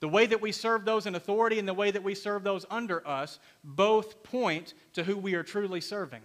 The 0.00 0.08
way 0.08 0.26
that 0.26 0.40
we 0.40 0.52
serve 0.52 0.84
those 0.84 1.06
in 1.06 1.14
authority 1.14 1.58
and 1.58 1.66
the 1.66 1.74
way 1.74 1.90
that 1.90 2.04
we 2.04 2.14
serve 2.14 2.44
those 2.44 2.64
under 2.70 3.06
us 3.06 3.40
both 3.64 4.22
point 4.22 4.74
to 4.92 5.02
who 5.02 5.16
we 5.16 5.34
are 5.34 5.42
truly 5.42 5.80
serving. 5.80 6.22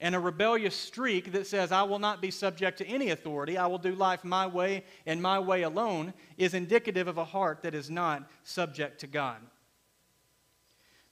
And 0.00 0.14
a 0.14 0.20
rebellious 0.20 0.76
streak 0.76 1.32
that 1.32 1.46
says, 1.46 1.72
I 1.72 1.82
will 1.82 1.98
not 1.98 2.20
be 2.20 2.30
subject 2.30 2.78
to 2.78 2.86
any 2.86 3.10
authority, 3.10 3.58
I 3.58 3.66
will 3.66 3.78
do 3.78 3.94
life 3.94 4.24
my 4.24 4.46
way 4.46 4.84
and 5.06 5.20
my 5.20 5.38
way 5.38 5.62
alone, 5.62 6.14
is 6.36 6.54
indicative 6.54 7.08
of 7.08 7.18
a 7.18 7.24
heart 7.24 7.62
that 7.62 7.74
is 7.74 7.90
not 7.90 8.28
subject 8.44 9.00
to 9.00 9.06
God. 9.08 9.38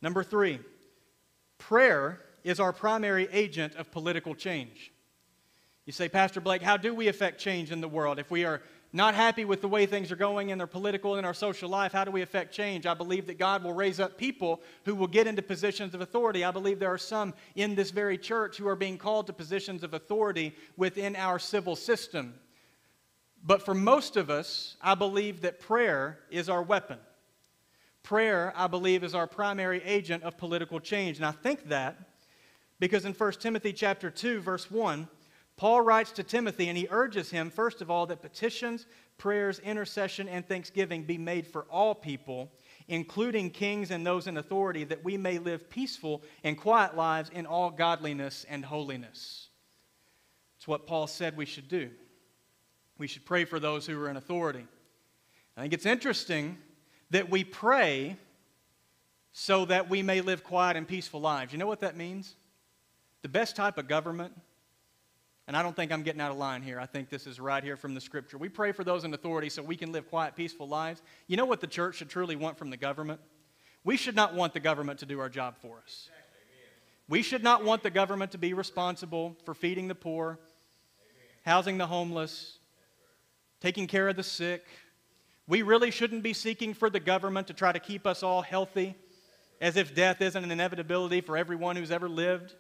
Number 0.03 0.22
three, 0.22 0.61
prayer 1.59 2.20
is 2.44 2.61
our 2.61 2.72
primary 2.72 3.28
agent 3.32 3.74
of 3.74 3.90
political 3.90 4.34
change. 4.34 4.92
You 5.84 5.92
say, 5.92 6.09
Pastor 6.09 6.40
Blake, 6.40 6.62
how 6.62 6.76
do 6.76 6.94
we 6.94 7.09
affect 7.09 7.40
change 7.40 7.72
in 7.72 7.80
the 7.80 7.88
world? 7.88 8.18
If 8.18 8.30
we 8.30 8.44
are 8.44 8.62
not 8.97 9.14
happy 9.14 9.44
with 9.44 9.61
the 9.61 9.68
way 9.68 9.86
things 9.86 10.11
are 10.11 10.16
going 10.16 10.49
in 10.49 10.59
their 10.59 10.66
political 10.66 11.16
and 11.16 11.26
our 11.26 11.34
social 11.34 11.68
life, 11.68 11.92
how 11.92 12.05
do 12.05 12.11
we 12.11 12.22
affect 12.22 12.53
change? 12.53 12.86
I 12.86 12.94
believe 12.94 13.26
that 13.26 13.38
God 13.38 13.62
will 13.62 13.72
raise 13.72 14.01
up 14.01 14.16
people 14.16 14.62
who 14.84 14.94
will 14.94 15.07
get 15.07 15.26
into 15.26 15.42
positions 15.42 15.94
of 15.94 16.01
authority. 16.01 16.44
I 16.44 16.51
believe 16.51 16.78
there 16.78 16.92
are 16.92 16.99
some 16.99 17.34
in 17.55 17.74
this 17.74 17.90
very 17.90 18.16
church 18.16 18.57
who 18.57 18.66
are 18.66 18.76
being 18.76 18.99
called 18.99 19.26
to 19.26 19.32
positions 19.32 19.84
of 19.84 19.94
authority 19.94 20.55
within 20.76 21.14
our 21.14 21.38
civil 21.38 21.76
system. 21.76 22.34
But 23.44 23.62
for 23.62 23.74
most 23.74 24.16
of 24.16 24.30
us, 24.30 24.76
I 24.80 24.94
believe 24.94 25.42
that 25.42 25.61
prayer 25.61 26.18
is 26.30 26.49
our 26.49 26.62
weapon. 26.62 26.99
Prayer, 28.03 28.53
I 28.57 28.66
believe, 28.66 29.05
is 29.05 29.14
our 29.14 29.26
primary 29.26 29.82
agent 29.84 30.22
of 30.22 30.38
political 30.38 30.80
change. 30.80 31.18
And 31.18 31.26
I 31.26 31.32
think 31.32 31.68
that 31.68 31.99
because 32.78 33.05
in 33.05 33.12
1 33.12 33.32
Timothy 33.32 33.72
chapter 33.72 34.11
2 34.11 34.40
verse 34.40 34.70
1, 34.70 35.09
Paul 35.57 35.80
writes 35.80 36.12
to 36.12 36.22
Timothy 36.22 36.68
and 36.68 36.76
he 36.76 36.86
urges 36.90 37.30
him, 37.30 37.50
first 37.50 37.80
of 37.80 37.90
all, 37.90 38.07
that 38.07 38.20
petitions, 38.20 38.86
prayers, 39.16 39.59
intercession, 39.61 40.28
and 40.28 40.46
thanksgiving 40.46 41.04
be 41.04 41.16
made 41.16 41.46
for 41.46 41.62
all 41.70 41.94
people, 41.94 42.52
including 42.88 43.50
kings 43.50 43.90
and 43.90 44.07
those 44.07 44.26
in 44.26 44.36
authority, 44.36 44.84
that 44.84 45.02
we 45.02 45.16
may 45.16 45.38
live 45.38 45.70
peaceful 45.70 46.22
and 46.44 46.59
quiet 46.59 46.94
lives 46.94 47.30
in 47.30 47.46
all 47.46 47.70
godliness 47.70 48.44
and 48.50 48.64
holiness. 48.66 49.48
It's 50.59 50.68
what 50.68 50.86
Paul 50.86 51.07
said 51.07 51.36
we 51.36 51.46
should 51.46 51.68
do. 51.68 51.90
We 52.98 53.07
should 53.07 53.24
pray 53.24 53.46
for 53.46 53.59
those 53.59 53.86
who 53.86 53.98
are 54.00 54.11
in 54.11 54.16
authority. 54.16 54.66
I 55.57 55.62
think 55.62 55.72
it's 55.72 55.86
interesting 55.86 56.59
that 57.11 57.30
we 57.30 57.44
pray 57.44 58.16
so 59.32 59.64
that 59.66 59.88
we 59.88 60.02
may 60.02 60.20
live 60.20 60.44
quiet 60.44 60.76
and 60.76 60.86
peaceful 60.86 61.20
lives. 61.20 61.52
You 61.52 61.59
know 61.59 61.66
what 61.66 61.80
that 61.80 61.96
means? 61.96 62.34
The 63.22 63.28
best 63.28 63.57
type 63.57 63.78
of 63.78 63.88
government 63.88 64.32
and 65.47 65.57
I 65.57 65.62
don't 65.62 65.76
think 65.76 65.92
I'm 65.92 66.03
getting 66.03 66.20
out 66.20 66.32
of 66.32 66.38
line 66.38 66.62
here. 66.62 66.80
I 66.80 66.86
think 66.86 67.09
this 67.09 67.26
is 67.26 67.38
right 67.38 67.62
here 67.62 67.76
from 67.76 67.94
the 67.94 68.01
scripture. 68.01 68.36
We 68.36 68.49
pray 68.49 68.72
for 68.72 68.82
those 68.82 69.05
in 69.05 69.14
authority 69.14 69.49
so 69.49 69.62
we 69.62 69.76
can 69.76 69.92
live 69.92 70.09
quiet, 70.09 70.34
peaceful 70.34 70.66
lives. 70.66 71.03
You 71.28 71.36
know 71.36 71.44
what 71.44 71.61
the 71.61 71.66
church 71.68 71.97
should 71.97 72.09
truly 72.09 72.34
want 72.34 72.59
from 72.59 72.70
the 72.70 72.76
government? 72.76 73.20
We 73.84 73.97
should 73.97 74.16
not 74.16 74.34
want 74.34 74.55
the 74.55 74.61
government 74.61 74.99
to 75.01 75.07
do 75.07 75.20
our 75.20 75.28
job 75.28 75.57
for 75.62 75.78
us. 75.84 76.11
We 77.09 77.22
should 77.22 77.44
not 77.44 77.64
want 77.64 77.84
the 77.84 77.90
government 77.90 78.32
to 78.32 78.38
be 78.38 78.53
responsible 78.53 79.36
for 79.44 79.55
feeding 79.55 79.86
the 79.86 79.94
poor, 79.94 80.40
housing 81.44 81.78
the 81.78 81.86
homeless, 81.86 82.59
taking 83.61 83.86
care 83.86 84.09
of 84.09 84.16
the 84.16 84.24
sick. 84.24 84.64
We 85.47 85.62
really 85.62 85.92
shouldn't 85.92 86.24
be 86.24 86.32
seeking 86.32 86.74
for 86.74 86.90
the 86.90 86.99
government 86.99 87.47
to 87.47 87.55
try 87.55 87.70
to 87.70 87.78
keep 87.78 88.09
us 88.09 88.24
all 88.24 88.42
healthy, 88.42 88.97
as 89.61 89.76
if 89.76 89.94
death 89.94 90.20
isn't 90.20 90.42
an 90.42 90.51
inevitability 90.51 91.20
for 91.20 91.36
everyone 91.36 91.76
who's 91.76 91.92
ever 91.92 92.09
lived. 92.09 92.57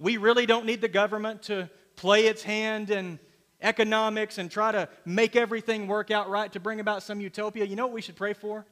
We 0.00 0.16
really 0.16 0.46
don't 0.46 0.64
need 0.64 0.80
the 0.80 0.88
government 0.88 1.42
to 1.42 1.70
play 1.94 2.26
its 2.26 2.42
hand 2.42 2.90
in 2.90 3.20
economics 3.60 4.38
and 4.38 4.50
try 4.50 4.72
to 4.72 4.88
make 5.04 5.36
everything 5.36 5.86
work 5.86 6.10
out 6.10 6.30
right 6.30 6.50
to 6.52 6.58
bring 6.58 6.80
about 6.80 7.02
some 7.02 7.20
utopia. 7.20 7.66
You 7.66 7.76
know 7.76 7.86
what 7.86 7.94
we 7.94 8.00
should 8.00 8.16
pray 8.16 8.32
for? 8.32 8.64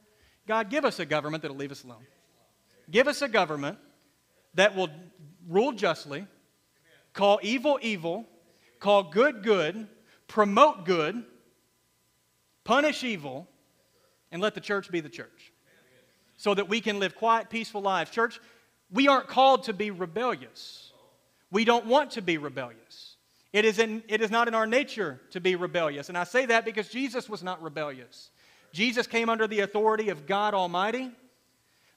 God, 0.47 0.71
give 0.71 0.83
us 0.83 0.99
a 0.99 1.05
government 1.05 1.43
that'll 1.43 1.55
leave 1.55 1.71
us 1.71 1.83
alone. 1.83 2.03
Give 2.89 3.07
us 3.07 3.21
a 3.21 3.29
government 3.29 3.77
that 4.55 4.75
will 4.75 4.89
rule 5.47 5.71
justly, 5.71 6.25
call 7.13 7.39
evil 7.43 7.77
evil, 7.83 8.25
call 8.79 9.03
good 9.03 9.43
good, 9.43 9.87
promote 10.27 10.85
good, 10.85 11.23
punish 12.63 13.03
evil, 13.03 13.47
and 14.31 14.41
let 14.41 14.55
the 14.55 14.61
church 14.61 14.89
be 14.91 14.99
the 14.99 15.09
church 15.09 15.53
so 16.37 16.55
that 16.55 16.67
we 16.67 16.81
can 16.81 16.97
live 16.97 17.15
quiet, 17.15 17.51
peaceful 17.51 17.81
lives. 17.81 18.09
Church, 18.09 18.39
we 18.89 19.07
aren't 19.07 19.27
called 19.27 19.65
to 19.65 19.73
be 19.73 19.91
rebellious. 19.91 20.88
We 21.51 21.65
don't 21.65 21.85
want 21.85 22.11
to 22.11 22.21
be 22.21 22.37
rebellious. 22.37 23.15
It 23.51 23.65
is, 23.65 23.79
in, 23.79 24.03
it 24.07 24.21
is 24.21 24.29
not 24.29 24.47
in 24.47 24.53
our 24.53 24.67
nature 24.67 25.19
to 25.31 25.41
be 25.41 25.55
rebellious. 25.55 26.09
And 26.09 26.17
I 26.17 26.23
say 26.23 26.45
that 26.45 26.65
because 26.65 26.89
Jesus 26.89 27.27
was 27.27 27.41
not 27.41 27.61
rebellious. 27.61 28.29
Jesus 28.71 29.07
came 29.07 29.29
under 29.29 29.47
the 29.47 29.61
authority 29.61 30.09
of 30.09 30.27
God 30.27 30.53
Almighty, 30.53 31.11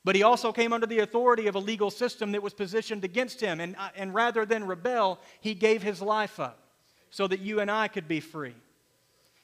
but 0.05 0.17
he 0.17 0.23
also 0.23 0.51
came 0.51 0.73
under 0.73 0.87
the 0.87 1.01
authority 1.01 1.47
of 1.47 1.55
a 1.55 1.59
legal 1.59 1.91
system 1.91 2.33
that 2.33 2.43
was 2.43 2.55
positioned 2.55 3.05
against 3.05 3.41
him. 3.41 3.61
And, 3.61 3.77
uh, 3.77 3.91
and 3.95 4.15
rather 4.15 4.47
than 4.47 4.67
rebel, 4.67 5.19
he 5.41 5.55
gave 5.55 5.83
his 5.83 6.01
life 6.01 6.41
up 6.41 6.59
so 7.11 7.27
that 7.27 7.41
you 7.41 7.61
and 7.61 7.71
I 7.71 7.89
could 7.89 8.09
be 8.09 8.21
free. 8.21 8.55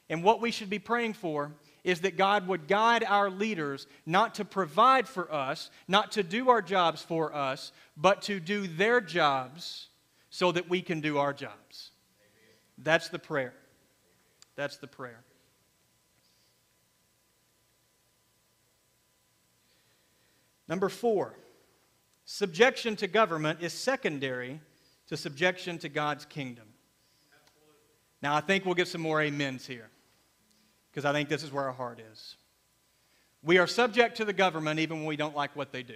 And 0.09 0.23
what 0.23 0.41
we 0.41 0.49
should 0.49 0.71
be 0.71 0.79
praying 0.79 1.13
for 1.13 1.51
is 1.83 2.01
that 2.01 2.17
God 2.17 2.47
would 2.47 2.67
guide 2.67 3.03
our 3.07 3.29
leaders 3.29 3.85
not 4.07 4.35
to 4.35 4.45
provide 4.45 5.07
for 5.07 5.31
us, 5.31 5.69
not 5.87 6.11
to 6.13 6.23
do 6.23 6.49
our 6.49 6.63
jobs 6.63 7.03
for 7.03 7.33
us, 7.33 7.71
but 7.95 8.23
to 8.23 8.39
do 8.39 8.65
their 8.67 8.99
jobs 8.99 9.88
so 10.29 10.51
that 10.51 10.69
we 10.69 10.81
can 10.81 11.01
do 11.01 11.17
our 11.17 11.33
jobs. 11.33 11.91
That's 12.77 13.09
the 13.09 13.19
prayer. 13.19 13.53
That's 14.55 14.77
the 14.77 14.87
prayer. 14.87 15.23
Number 20.67 20.87
four, 20.87 21.35
subjection 22.25 22.95
to 22.97 23.07
government 23.07 23.59
is 23.61 23.73
secondary 23.73 24.61
to 25.07 25.17
subjection 25.17 25.79
to 25.79 25.89
God's 25.89 26.25
kingdom. 26.25 26.65
Now, 28.21 28.35
I 28.35 28.41
think 28.41 28.65
we'll 28.65 28.75
get 28.75 28.87
some 28.87 29.01
more 29.01 29.21
amens 29.21 29.65
here 29.65 29.89
because 30.91 31.05
I 31.05 31.13
think 31.13 31.27
this 31.27 31.41
is 31.41 31.51
where 31.51 31.65
our 31.65 31.73
heart 31.73 31.99
is. 32.11 32.35
We 33.41 33.57
are 33.57 33.67
subject 33.67 34.17
to 34.17 34.25
the 34.25 34.33
government 34.33 34.79
even 34.79 34.97
when 34.97 35.05
we 35.05 35.15
don't 35.15 35.35
like 35.35 35.55
what 35.55 35.71
they 35.71 35.81
do. 35.81 35.95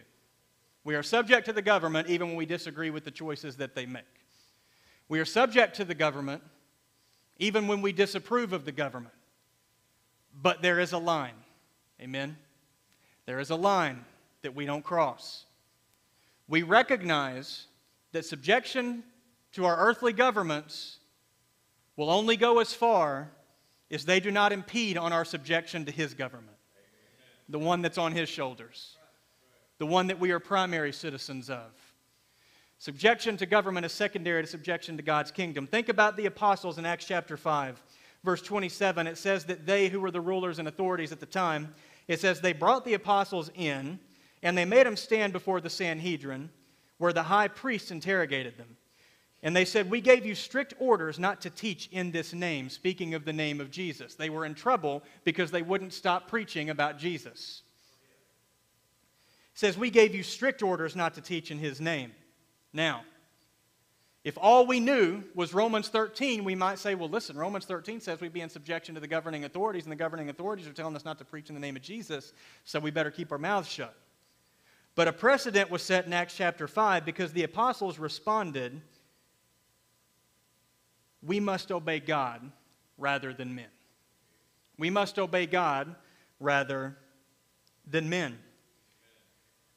We 0.83 0.95
are 0.95 1.03
subject 1.03 1.45
to 1.45 1.53
the 1.53 1.61
government 1.61 2.09
even 2.09 2.29
when 2.29 2.37
we 2.37 2.45
disagree 2.45 2.89
with 2.89 3.03
the 3.03 3.11
choices 3.11 3.57
that 3.57 3.75
they 3.75 3.85
make. 3.85 4.22
We 5.13 5.19
are 5.19 5.25
subject 5.25 5.75
to 5.75 5.85
the 5.85 5.93
government 5.93 6.41
even 7.37 7.67
when 7.67 7.83
we 7.83 7.93
disapprove 7.93 8.51
of 8.51 8.65
the 8.65 8.71
government. 8.71 9.13
But 10.41 10.63
there 10.63 10.79
is 10.79 10.91
a 10.91 10.97
line. 10.97 11.35
Amen? 12.01 12.35
There 13.27 13.39
is 13.39 13.51
a 13.51 13.55
line 13.55 14.05
that 14.41 14.55
we 14.55 14.65
don't 14.65 14.83
cross. 14.83 15.45
We 16.47 16.63
recognize 16.63 17.67
that 18.11 18.25
subjection 18.25 19.03
to 19.51 19.65
our 19.65 19.77
earthly 19.77 20.13
governments 20.13 20.97
will 21.95 22.09
only 22.09 22.35
go 22.35 22.57
as 22.57 22.73
far 22.73 23.29
as 23.91 24.05
they 24.05 24.19
do 24.19 24.31
not 24.31 24.51
impede 24.51 24.97
on 24.97 25.13
our 25.13 25.25
subjection 25.25 25.85
to 25.85 25.91
His 25.91 26.15
government, 26.15 26.57
the 27.49 27.59
one 27.59 27.83
that's 27.83 27.99
on 27.99 28.13
His 28.13 28.29
shoulders, 28.29 28.97
the 29.77 29.85
one 29.85 30.07
that 30.07 30.19
we 30.19 30.31
are 30.31 30.39
primary 30.39 30.91
citizens 30.91 31.51
of. 31.51 31.69
Subjection 32.83 33.37
to 33.37 33.45
government 33.45 33.85
is 33.85 33.93
secondary 33.93 34.43
to 34.43 34.47
subjection 34.47 34.97
to 34.97 35.03
God's 35.03 35.31
kingdom. 35.31 35.67
Think 35.67 35.87
about 35.87 36.17
the 36.17 36.25
apostles 36.25 36.77
in 36.77 36.85
Acts 36.85 37.05
chapter 37.05 37.37
5, 37.37 37.81
verse 38.25 38.41
27. 38.41 39.07
It 39.07 39.17
says 39.17 39.45
that 39.45 39.65
they 39.65 39.87
who 39.87 40.01
were 40.01 40.11
the 40.11 40.19
rulers 40.19 40.59
and 40.59 40.67
authorities 40.67 41.13
at 41.13 41.21
the 41.21 41.25
time, 41.25 41.73
it 42.09 42.19
says 42.19 42.41
they 42.41 42.51
brought 42.51 42.83
the 42.83 42.95
apostles 42.95 43.49
in 43.55 43.99
and 44.41 44.57
they 44.57 44.65
made 44.65 44.85
them 44.85 44.97
stand 44.97 45.31
before 45.31 45.61
the 45.61 45.69
Sanhedrin, 45.69 46.49
where 46.97 47.13
the 47.13 47.23
high 47.23 47.47
priest 47.47 47.89
interrogated 47.89 48.57
them. 48.57 48.75
And 49.43 49.55
they 49.55 49.63
said, 49.63 49.89
We 49.89 50.01
gave 50.01 50.25
you 50.25 50.35
strict 50.35 50.73
orders 50.77 51.17
not 51.17 51.39
to 51.43 51.49
teach 51.49 51.87
in 51.93 52.11
this 52.11 52.33
name, 52.33 52.67
speaking 52.67 53.13
of 53.13 53.23
the 53.23 53.31
name 53.31 53.61
of 53.61 53.71
Jesus. 53.71 54.15
They 54.15 54.29
were 54.29 54.45
in 54.45 54.55
trouble 54.55 55.03
because 55.23 55.51
they 55.51 55.61
wouldn't 55.61 55.93
stop 55.93 56.27
preaching 56.27 56.69
about 56.69 56.99
Jesus. 56.99 57.61
It 59.53 59.59
says, 59.59 59.77
We 59.77 59.89
gave 59.89 60.13
you 60.13 60.21
strict 60.21 60.61
orders 60.61 60.97
not 60.97 61.13
to 61.13 61.21
teach 61.21 61.49
in 61.49 61.59
his 61.59 61.79
name. 61.79 62.11
Now, 62.73 63.03
If 64.23 64.37
all 64.37 64.65
we 64.65 64.79
knew 64.79 65.21
was 65.35 65.53
Romans 65.53 65.89
13, 65.89 66.45
we 66.45 66.55
might 66.55 66.79
say, 66.79 66.95
well, 66.95 67.09
listen, 67.09 67.35
Romans 67.35 67.65
13 67.65 67.99
says 67.99 68.21
we 68.21 68.29
be 68.29 68.39
in 68.39 68.49
subjection 68.49 68.95
to 68.95 69.01
the 69.01 69.07
governing 69.07 69.43
authorities, 69.43 69.83
and 69.83 69.91
the 69.91 69.97
governing 69.97 70.29
authorities 70.29 70.65
are 70.65 70.73
telling 70.73 70.95
us 70.95 71.03
not 71.03 71.17
to 71.17 71.25
preach 71.25 71.49
in 71.49 71.55
the 71.55 71.61
name 71.61 71.75
of 71.75 71.81
Jesus, 71.81 72.31
so 72.63 72.79
we 72.79 72.89
better 72.89 73.11
keep 73.11 73.33
our 73.33 73.37
mouths 73.37 73.67
shut. 73.67 73.93
But 74.95 75.09
a 75.09 75.13
precedent 75.13 75.69
was 75.69 75.81
set 75.81 76.05
in 76.05 76.13
Acts 76.13 76.35
chapter 76.37 76.69
5 76.69 77.03
because 77.03 77.33
the 77.33 77.43
apostles 77.43 77.99
responded, 77.99 78.79
we 81.21 81.39
must 81.41 81.71
obey 81.71 81.99
God 81.99 82.49
rather 82.97 83.33
than 83.33 83.55
men. 83.55 83.65
We 84.77 84.89
must 84.89 85.19
obey 85.19 85.47
God 85.47 85.95
rather 86.39 86.95
than 87.89 88.07
men. 88.07 88.37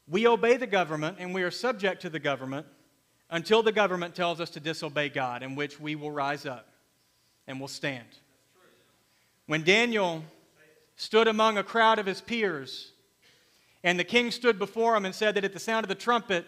We 0.07 0.29
obey 0.29 0.57
the 0.57 0.67
government 0.67 1.17
and 1.19 1.35
we 1.35 1.43
are 1.43 1.51
subject 1.51 2.03
to 2.03 2.11
the 2.11 2.21
government 2.21 2.67
until 3.31 3.63
the 3.63 3.73
government 3.73 4.15
tells 4.15 4.41
us 4.41 4.51
to 4.51 4.61
disobey 4.61 5.09
God, 5.09 5.43
in 5.43 5.55
which 5.57 5.81
we 5.81 5.95
will 5.95 6.11
rise 6.11 6.47
up 6.47 6.69
and 7.47 7.61
will 7.61 7.69
stand. 7.69 8.07
When 9.47 9.63
Daniel 9.63 10.25
stood 10.97 11.29
among 11.29 11.59
a 11.59 11.63
crowd 11.63 11.99
of 11.99 12.07
his 12.07 12.21
peers, 12.21 12.93
and 13.85 13.99
the 13.99 14.05
king 14.05 14.31
stood 14.31 14.59
before 14.59 14.97
him 14.97 15.05
and 15.05 15.15
said 15.15 15.35
that 15.35 15.45
at 15.45 15.53
the 15.53 15.61
sound 15.61 15.85
of 15.85 15.89
the 15.89 15.95
trumpet, 15.95 16.45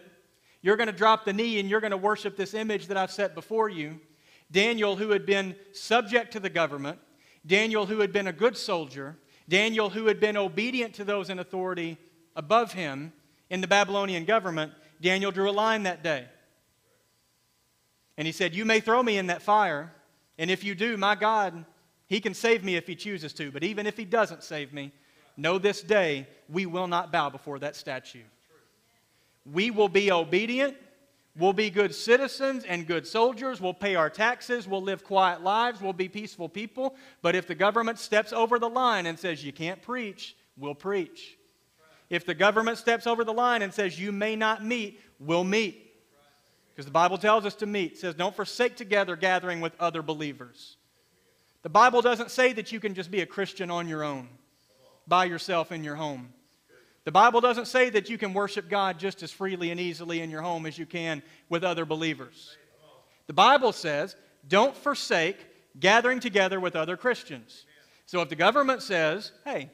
you're 0.61 0.75
going 0.75 0.87
to 0.87 0.93
drop 0.93 1.23
the 1.23 1.33
knee 1.33 1.59
and 1.59 1.69
you're 1.69 1.79
going 1.79 1.91
to 1.91 1.97
worship 1.97 2.35
this 2.35 2.53
image 2.53 2.87
that 2.87 2.97
I've 2.97 3.11
set 3.11 3.33
before 3.33 3.69
you. 3.69 3.99
Daniel, 4.51 4.95
who 4.95 5.11
had 5.11 5.25
been 5.25 5.55
subject 5.71 6.33
to 6.33 6.39
the 6.39 6.49
government, 6.49 6.99
Daniel, 7.45 7.85
who 7.85 7.99
had 7.99 8.11
been 8.11 8.27
a 8.27 8.33
good 8.33 8.57
soldier, 8.57 9.15
Daniel, 9.47 9.89
who 9.89 10.07
had 10.07 10.19
been 10.19 10.35
obedient 10.35 10.93
to 10.95 11.03
those 11.03 11.29
in 11.29 11.39
authority 11.39 11.97
above 12.35 12.73
him 12.73 13.13
in 13.49 13.61
the 13.61 13.67
Babylonian 13.67 14.25
government, 14.25 14.73
Daniel 15.01 15.31
drew 15.31 15.49
a 15.49 15.51
line 15.51 15.83
that 15.83 16.03
day. 16.03 16.25
And 18.19 18.25
he 18.25 18.33
said, 18.33 18.53
You 18.53 18.65
may 18.65 18.81
throw 18.81 19.01
me 19.01 19.17
in 19.17 19.27
that 19.27 19.41
fire, 19.41 19.93
and 20.37 20.51
if 20.51 20.61
you 20.61 20.75
do, 20.75 20.97
my 20.97 21.15
God, 21.15 21.63
he 22.07 22.19
can 22.19 22.33
save 22.33 22.65
me 22.65 22.75
if 22.75 22.85
he 22.85 22.93
chooses 22.93 23.31
to. 23.33 23.49
But 23.49 23.63
even 23.63 23.87
if 23.87 23.95
he 23.95 24.03
doesn't 24.03 24.43
save 24.43 24.73
me, 24.73 24.91
know 25.37 25.57
this 25.57 25.81
day 25.81 26.27
we 26.49 26.65
will 26.65 26.87
not 26.87 27.13
bow 27.13 27.29
before 27.29 27.59
that 27.59 27.77
statue. 27.77 28.23
We 29.49 29.71
will 29.71 29.87
be 29.87 30.11
obedient. 30.11 30.75
We'll 31.37 31.53
be 31.53 31.69
good 31.69 31.95
citizens 31.95 32.65
and 32.65 32.85
good 32.85 33.07
soldiers. 33.07 33.61
We'll 33.61 33.73
pay 33.73 33.95
our 33.95 34.09
taxes. 34.09 34.67
We'll 34.67 34.83
live 34.83 35.05
quiet 35.05 35.41
lives. 35.41 35.79
We'll 35.79 35.93
be 35.93 36.09
peaceful 36.09 36.49
people. 36.49 36.97
But 37.21 37.35
if 37.35 37.47
the 37.47 37.55
government 37.55 37.99
steps 37.99 38.33
over 38.33 38.59
the 38.59 38.69
line 38.69 39.05
and 39.05 39.17
says 39.17 39.45
you 39.45 39.53
can't 39.53 39.81
preach, 39.81 40.35
we'll 40.57 40.75
preach. 40.75 41.37
If 42.09 42.25
the 42.25 42.33
government 42.33 42.79
steps 42.79 43.07
over 43.07 43.23
the 43.23 43.31
line 43.31 43.61
and 43.61 43.73
says 43.73 43.97
you 43.97 44.11
may 44.11 44.35
not 44.35 44.65
meet, 44.65 44.99
we'll 45.19 45.45
meet. 45.45 45.88
Because 46.79 46.85
the 46.85 46.93
Bible 46.93 47.17
tells 47.17 47.45
us 47.45 47.55
to 47.55 47.65
meet. 47.65 47.91
It 47.91 47.97
says, 47.97 48.15
don't 48.15 48.33
forsake 48.33 48.77
together 48.77 49.17
gathering 49.17 49.59
with 49.59 49.73
other 49.81 50.01
believers. 50.01 50.77
The 51.61 51.67
Bible 51.67 52.01
doesn't 52.01 52.31
say 52.31 52.53
that 52.53 52.71
you 52.71 52.79
can 52.79 52.93
just 52.93 53.11
be 53.11 53.19
a 53.19 53.25
Christian 53.25 53.69
on 53.69 53.89
your 53.89 54.01
own, 54.01 54.29
by 55.05 55.25
yourself 55.25 55.73
in 55.73 55.83
your 55.83 55.95
home. 55.95 56.31
The 57.03 57.11
Bible 57.11 57.41
doesn't 57.41 57.65
say 57.65 57.89
that 57.89 58.09
you 58.09 58.17
can 58.17 58.33
worship 58.33 58.69
God 58.69 58.97
just 58.97 59.21
as 59.23 59.29
freely 59.29 59.71
and 59.71 59.79
easily 59.81 60.21
in 60.21 60.29
your 60.29 60.41
home 60.41 60.65
as 60.65 60.77
you 60.77 60.85
can 60.85 61.21
with 61.49 61.65
other 61.65 61.83
believers. 61.83 62.55
The 63.27 63.33
Bible 63.33 63.73
says, 63.73 64.15
don't 64.47 64.73
forsake 64.73 65.35
gathering 65.81 66.21
together 66.21 66.61
with 66.61 66.77
other 66.77 66.95
Christians. 66.95 67.65
So 68.05 68.21
if 68.21 68.29
the 68.29 68.37
government 68.37 68.83
says, 68.83 69.33
hey, 69.43 69.69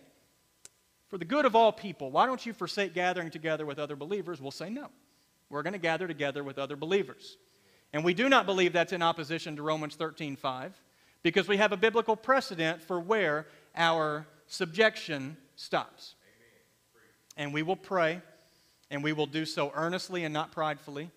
for 1.09 1.19
the 1.19 1.25
good 1.25 1.45
of 1.45 1.55
all 1.55 1.71
people, 1.71 2.09
why 2.09 2.25
don't 2.25 2.43
you 2.43 2.53
forsake 2.53 2.95
gathering 2.95 3.29
together 3.29 3.63
with 3.63 3.77
other 3.77 3.95
believers? 3.95 4.41
We'll 4.41 4.49
say 4.49 4.71
no. 4.71 4.89
We're 5.49 5.63
going 5.63 5.73
to 5.73 5.79
gather 5.79 6.07
together 6.07 6.43
with 6.43 6.57
other 6.57 6.75
believers. 6.75 7.37
And 7.93 8.03
we 8.03 8.13
do 8.13 8.27
not 8.27 8.45
believe 8.45 8.73
that's 8.73 8.93
in 8.93 9.01
opposition 9.01 9.55
to 9.55 9.61
Romans 9.61 9.95
13 9.95 10.35
5, 10.35 10.73
because 11.23 11.47
we 11.47 11.57
have 11.57 11.71
a 11.71 11.77
biblical 11.77 12.15
precedent 12.15 12.81
for 12.81 12.99
where 12.99 13.47
our 13.75 14.27
subjection 14.47 15.37
stops. 15.55 16.15
And 17.37 17.53
we 17.53 17.63
will 17.63 17.75
pray, 17.75 18.21
and 18.89 19.03
we 19.03 19.13
will 19.13 19.27
do 19.27 19.45
so 19.45 19.71
earnestly 19.75 20.23
and 20.23 20.33
not 20.33 20.51
pridefully. 20.51 21.11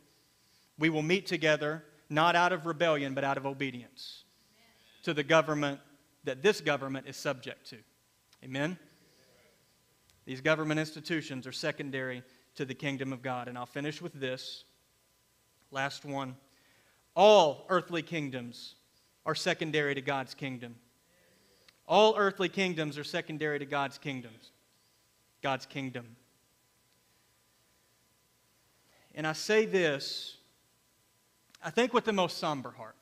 We 0.78 0.90
will 0.90 1.02
meet 1.02 1.26
together, 1.26 1.84
not 2.08 2.36
out 2.36 2.52
of 2.52 2.66
rebellion, 2.66 3.14
but 3.14 3.24
out 3.24 3.36
of 3.36 3.46
obedience 3.46 4.24
to 5.02 5.14
the 5.14 5.22
government 5.22 5.80
that 6.24 6.42
this 6.42 6.60
government 6.60 7.06
is 7.08 7.16
subject 7.16 7.70
to. 7.70 7.76
Amen? 8.44 8.78
These 10.26 10.40
government 10.42 10.78
institutions 10.78 11.46
are 11.46 11.52
secondary 11.52 12.22
to 12.58 12.64
the 12.64 12.74
kingdom 12.74 13.12
of 13.12 13.22
God. 13.22 13.46
And 13.46 13.56
I'll 13.56 13.66
finish 13.66 14.02
with 14.02 14.12
this. 14.12 14.64
Last 15.70 16.04
one. 16.04 16.34
All 17.14 17.64
earthly 17.68 18.02
kingdoms 18.02 18.74
are 19.24 19.36
secondary 19.36 19.94
to 19.94 20.00
God's 20.00 20.34
kingdom. 20.34 20.74
All 21.86 22.16
earthly 22.16 22.48
kingdoms 22.48 22.98
are 22.98 23.04
secondary 23.04 23.60
to 23.60 23.64
God's 23.64 23.96
kingdoms. 23.96 24.50
God's 25.40 25.66
kingdom. 25.66 26.16
And 29.14 29.24
I 29.24 29.34
say 29.34 29.64
this, 29.64 30.36
I 31.64 31.70
think, 31.70 31.94
with 31.94 32.04
the 32.04 32.12
most 32.12 32.38
somber 32.38 32.72
heart. 32.72 32.96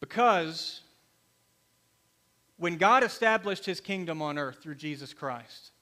Because 0.00 0.80
when 2.56 2.78
God 2.78 3.04
established 3.04 3.66
his 3.66 3.78
kingdom 3.78 4.22
on 4.22 4.38
earth 4.38 4.62
through 4.62 4.76
Jesus 4.76 5.12
Christ, 5.12 5.72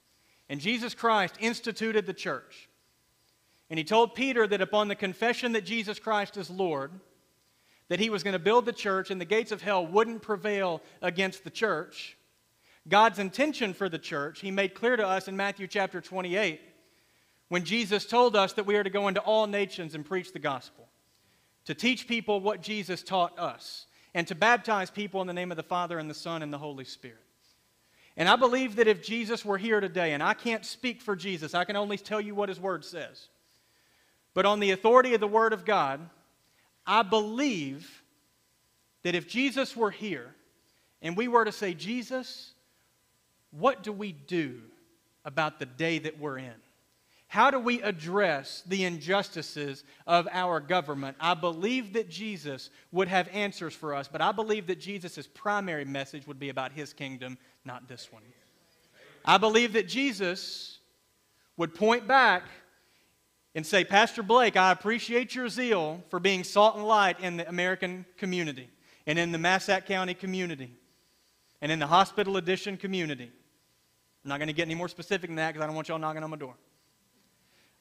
and 0.49 0.59
Jesus 0.59 0.93
Christ 0.93 1.35
instituted 1.39 2.05
the 2.05 2.13
church. 2.13 2.69
And 3.69 3.77
he 3.79 3.83
told 3.83 4.15
Peter 4.15 4.45
that 4.47 4.61
upon 4.61 4.87
the 4.87 4.95
confession 4.95 5.53
that 5.53 5.65
Jesus 5.65 5.97
Christ 5.97 6.37
is 6.37 6.49
Lord, 6.49 6.91
that 7.87 7.99
he 7.99 8.09
was 8.09 8.23
going 8.23 8.33
to 8.33 8.39
build 8.39 8.65
the 8.65 8.73
church 8.73 9.11
and 9.11 9.19
the 9.19 9.25
gates 9.25 9.51
of 9.51 9.61
hell 9.61 9.85
wouldn't 9.85 10.21
prevail 10.21 10.81
against 11.01 11.43
the 11.43 11.49
church. 11.49 12.17
God's 12.87 13.19
intention 13.19 13.73
for 13.73 13.89
the 13.89 13.97
church, 13.97 14.41
he 14.41 14.51
made 14.51 14.75
clear 14.75 14.95
to 14.95 15.07
us 15.07 15.27
in 15.27 15.35
Matthew 15.35 15.67
chapter 15.67 16.01
28 16.01 16.61
when 17.49 17.63
Jesus 17.63 18.05
told 18.05 18.35
us 18.35 18.53
that 18.53 18.65
we 18.65 18.75
are 18.75 18.83
to 18.83 18.89
go 18.89 19.07
into 19.07 19.21
all 19.21 19.47
nations 19.47 19.95
and 19.95 20.05
preach 20.05 20.33
the 20.33 20.39
gospel, 20.39 20.87
to 21.65 21.73
teach 21.73 22.07
people 22.07 22.39
what 22.39 22.61
Jesus 22.61 23.03
taught 23.03 23.37
us, 23.37 23.87
and 24.13 24.27
to 24.27 24.35
baptize 24.35 24.89
people 24.89 25.21
in 25.21 25.27
the 25.27 25.33
name 25.33 25.51
of 25.51 25.57
the 25.57 25.63
Father 25.63 25.99
and 25.99 26.09
the 26.09 26.15
Son 26.15 26.41
and 26.41 26.51
the 26.51 26.57
Holy 26.57 26.85
Spirit. 26.85 27.24
And 28.17 28.29
I 28.29 28.35
believe 28.35 28.77
that 28.77 28.87
if 28.87 29.03
Jesus 29.03 29.43
were 29.43 29.57
here 29.57 29.81
today, 29.81 30.13
and 30.13 30.23
I 30.23 30.33
can't 30.33 30.65
speak 30.65 31.01
for 31.01 31.15
Jesus, 31.15 31.53
I 31.53 31.65
can 31.65 31.75
only 31.75 31.97
tell 31.97 32.21
you 32.21 32.33
what 32.33 32.49
his 32.49 32.59
word 32.59 32.85
says. 32.85 33.27
But 34.33 34.45
on 34.45 34.59
the 34.59 34.71
authority 34.71 35.13
of 35.13 35.19
the 35.19 35.27
word 35.27 35.53
of 35.53 35.65
God, 35.65 35.99
I 36.85 37.03
believe 37.03 38.03
that 39.03 39.15
if 39.15 39.27
Jesus 39.27 39.75
were 39.75 39.91
here 39.91 40.33
and 41.01 41.17
we 41.17 41.27
were 41.27 41.45
to 41.45 41.51
say, 41.51 41.73
Jesus, 41.73 42.53
what 43.51 43.83
do 43.83 43.91
we 43.91 44.11
do 44.11 44.61
about 45.23 45.59
the 45.59 45.65
day 45.65 45.99
that 45.99 46.19
we're 46.19 46.37
in? 46.37 46.53
How 47.27 47.51
do 47.51 47.59
we 47.59 47.81
address 47.81 48.63
the 48.65 48.85
injustices 48.85 49.83
of 50.05 50.27
our 50.31 50.59
government? 50.59 51.17
I 51.19 51.33
believe 51.33 51.93
that 51.93 52.09
Jesus 52.09 52.69
would 52.91 53.07
have 53.07 53.27
answers 53.29 53.73
for 53.73 53.93
us, 53.93 54.07
but 54.07 54.21
I 54.21 54.31
believe 54.31 54.67
that 54.67 54.79
Jesus' 54.79 55.27
primary 55.33 55.85
message 55.85 56.27
would 56.27 56.39
be 56.39 56.49
about 56.49 56.71
his 56.71 56.93
kingdom, 56.93 57.37
not 57.65 57.87
this 57.87 58.11
one. 58.11 58.23
I 59.25 59.37
believe 59.37 59.73
that 59.73 59.87
Jesus 59.87 60.79
would 61.57 61.73
point 61.73 62.07
back 62.07 62.43
and 63.55 63.65
say, 63.65 63.83
Pastor 63.83 64.21
Blake, 64.21 64.55
I 64.55 64.71
appreciate 64.71 65.33
your 65.33 65.49
zeal 65.49 66.03
for 66.09 66.19
being 66.19 66.43
salt 66.43 66.75
and 66.75 66.85
light 66.85 67.19
in 67.21 67.37
the 67.37 67.47
American 67.49 68.05
community 68.17 68.69
and 69.07 69.17
in 69.17 69.31
the 69.31 69.37
Massac 69.37 69.85
County 69.85 70.13
community 70.13 70.71
and 71.61 71.71
in 71.71 71.79
the 71.79 71.87
hospital 71.87 72.37
addition 72.37 72.77
community. 72.77 73.31
I'm 74.23 74.29
not 74.29 74.39
going 74.39 74.47
to 74.47 74.53
get 74.53 74.63
any 74.63 74.75
more 74.75 74.89
specific 74.89 75.29
than 75.29 75.37
that 75.37 75.53
because 75.53 75.63
I 75.63 75.67
don't 75.67 75.75
want 75.75 75.87
y'all 75.87 75.99
knocking 75.99 76.23
on 76.23 76.29
my 76.29 76.37
door. 76.37 76.55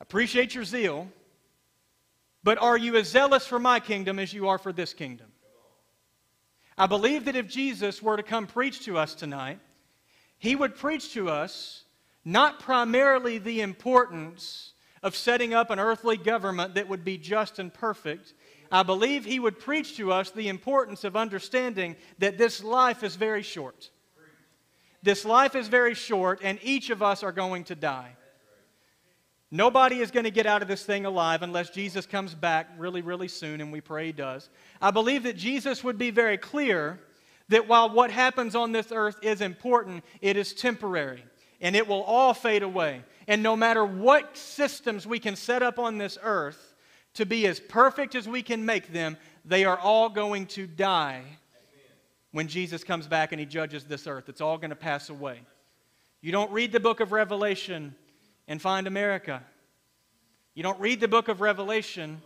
Appreciate 0.00 0.54
your 0.54 0.64
zeal, 0.64 1.08
but 2.42 2.58
are 2.58 2.76
you 2.76 2.96
as 2.96 3.08
zealous 3.08 3.46
for 3.46 3.58
my 3.58 3.80
kingdom 3.80 4.18
as 4.18 4.32
you 4.32 4.48
are 4.48 4.58
for 4.58 4.72
this 4.72 4.92
kingdom? 4.92 5.28
I 6.76 6.86
believe 6.86 7.26
that 7.26 7.36
if 7.36 7.48
Jesus 7.48 8.02
were 8.02 8.16
to 8.16 8.22
come 8.22 8.46
preach 8.46 8.84
to 8.84 8.98
us 8.98 9.14
tonight, 9.14 9.60
he 10.38 10.56
would 10.56 10.74
preach 10.74 11.12
to 11.14 11.30
us 11.30 11.84
not 12.24 12.58
primarily 12.58 13.38
the 13.38 13.60
importance 13.60 14.72
of 15.02 15.14
setting 15.14 15.54
up 15.54 15.70
an 15.70 15.78
earthly 15.78 16.16
government 16.16 16.74
that 16.74 16.88
would 16.88 17.04
be 17.04 17.18
just 17.18 17.58
and 17.58 17.72
perfect. 17.72 18.34
I 18.72 18.82
believe 18.82 19.24
he 19.24 19.38
would 19.38 19.60
preach 19.60 19.96
to 19.98 20.10
us 20.10 20.30
the 20.30 20.48
importance 20.48 21.04
of 21.04 21.16
understanding 21.16 21.96
that 22.18 22.38
this 22.38 22.64
life 22.64 23.02
is 23.02 23.14
very 23.14 23.42
short. 23.42 23.90
This 25.02 25.24
life 25.24 25.54
is 25.54 25.68
very 25.68 25.94
short, 25.94 26.40
and 26.42 26.58
each 26.62 26.88
of 26.90 27.02
us 27.02 27.22
are 27.22 27.32
going 27.32 27.64
to 27.64 27.74
die. 27.74 28.16
Nobody 29.54 30.00
is 30.00 30.10
going 30.10 30.24
to 30.24 30.32
get 30.32 30.46
out 30.46 30.62
of 30.62 30.68
this 30.68 30.82
thing 30.82 31.06
alive 31.06 31.42
unless 31.42 31.70
Jesus 31.70 32.06
comes 32.06 32.34
back 32.34 32.70
really, 32.76 33.02
really 33.02 33.28
soon, 33.28 33.60
and 33.60 33.70
we 33.70 33.80
pray 33.80 34.06
he 34.06 34.12
does. 34.12 34.50
I 34.82 34.90
believe 34.90 35.22
that 35.22 35.36
Jesus 35.36 35.84
would 35.84 35.96
be 35.96 36.10
very 36.10 36.36
clear 36.36 36.98
that 37.50 37.68
while 37.68 37.88
what 37.88 38.10
happens 38.10 38.56
on 38.56 38.72
this 38.72 38.90
earth 38.90 39.16
is 39.22 39.40
important, 39.40 40.02
it 40.20 40.36
is 40.36 40.54
temporary 40.54 41.22
and 41.60 41.76
it 41.76 41.86
will 41.86 42.02
all 42.02 42.34
fade 42.34 42.64
away. 42.64 43.04
And 43.28 43.44
no 43.44 43.54
matter 43.54 43.84
what 43.84 44.36
systems 44.36 45.06
we 45.06 45.20
can 45.20 45.36
set 45.36 45.62
up 45.62 45.78
on 45.78 45.98
this 45.98 46.18
earth 46.20 46.74
to 47.12 47.24
be 47.24 47.46
as 47.46 47.60
perfect 47.60 48.16
as 48.16 48.28
we 48.28 48.42
can 48.42 48.66
make 48.66 48.92
them, 48.92 49.16
they 49.44 49.64
are 49.64 49.78
all 49.78 50.08
going 50.08 50.46
to 50.46 50.66
die 50.66 51.22
when 52.32 52.48
Jesus 52.48 52.82
comes 52.82 53.06
back 53.06 53.30
and 53.30 53.38
he 53.38 53.46
judges 53.46 53.84
this 53.84 54.08
earth. 54.08 54.28
It's 54.28 54.40
all 54.40 54.58
going 54.58 54.70
to 54.70 54.76
pass 54.76 55.10
away. 55.10 55.42
You 56.22 56.32
don't 56.32 56.50
read 56.50 56.72
the 56.72 56.80
book 56.80 56.98
of 56.98 57.12
Revelation 57.12 57.94
and 58.48 58.60
find 58.60 58.86
America. 58.86 59.42
You 60.54 60.62
don't 60.62 60.80
read 60.80 61.00
the 61.00 61.08
book 61.08 61.28
of 61.28 61.40
Revelation 61.40 62.22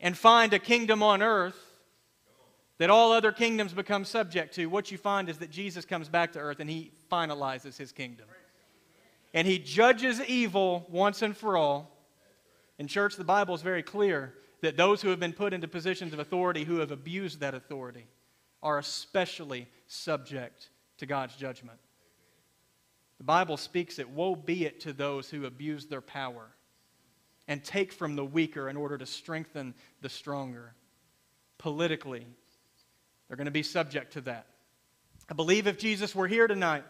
and 0.00 0.16
find 0.16 0.52
a 0.52 0.58
kingdom 0.58 1.02
on 1.02 1.22
earth 1.22 1.58
that 2.78 2.88
all 2.88 3.12
other 3.12 3.32
kingdoms 3.32 3.74
become 3.74 4.06
subject 4.06 4.54
to. 4.54 4.66
What 4.66 4.90
you 4.90 4.96
find 4.96 5.28
is 5.28 5.38
that 5.38 5.50
Jesus 5.50 5.84
comes 5.84 6.08
back 6.08 6.32
to 6.32 6.38
earth 6.38 6.60
and 6.60 6.70
he 6.70 6.92
finalizes 7.12 7.76
his 7.76 7.92
kingdom. 7.92 8.26
And 9.34 9.46
he 9.46 9.58
judges 9.58 10.20
evil 10.22 10.86
once 10.88 11.22
and 11.22 11.36
for 11.36 11.56
all. 11.56 11.94
In 12.78 12.86
church, 12.86 13.16
the 13.16 13.24
Bible 13.24 13.54
is 13.54 13.62
very 13.62 13.82
clear 13.82 14.32
that 14.62 14.78
those 14.78 15.02
who 15.02 15.10
have 15.10 15.20
been 15.20 15.34
put 15.34 15.52
into 15.52 15.68
positions 15.68 16.14
of 16.14 16.18
authority 16.18 16.64
who 16.64 16.78
have 16.78 16.90
abused 16.90 17.40
that 17.40 17.54
authority 17.54 18.06
are 18.62 18.78
especially 18.78 19.68
subject 19.86 20.70
to 20.98 21.06
God's 21.06 21.36
judgment. 21.36 21.78
The 23.20 23.24
Bible 23.24 23.58
speaks 23.58 23.98
it 23.98 24.08
woe 24.08 24.34
be 24.34 24.64
it 24.64 24.80
to 24.80 24.94
those 24.94 25.28
who 25.28 25.44
abuse 25.44 25.84
their 25.84 26.00
power 26.00 26.48
and 27.46 27.62
take 27.62 27.92
from 27.92 28.16
the 28.16 28.24
weaker 28.24 28.66
in 28.70 28.78
order 28.78 28.96
to 28.96 29.04
strengthen 29.04 29.74
the 30.00 30.08
stronger. 30.08 30.72
Politically, 31.58 32.26
they're 33.28 33.36
going 33.36 33.44
to 33.44 33.50
be 33.50 33.62
subject 33.62 34.14
to 34.14 34.22
that. 34.22 34.46
I 35.28 35.34
believe 35.34 35.66
if 35.66 35.76
Jesus 35.76 36.14
were 36.14 36.28
here 36.28 36.46
tonight, 36.46 36.84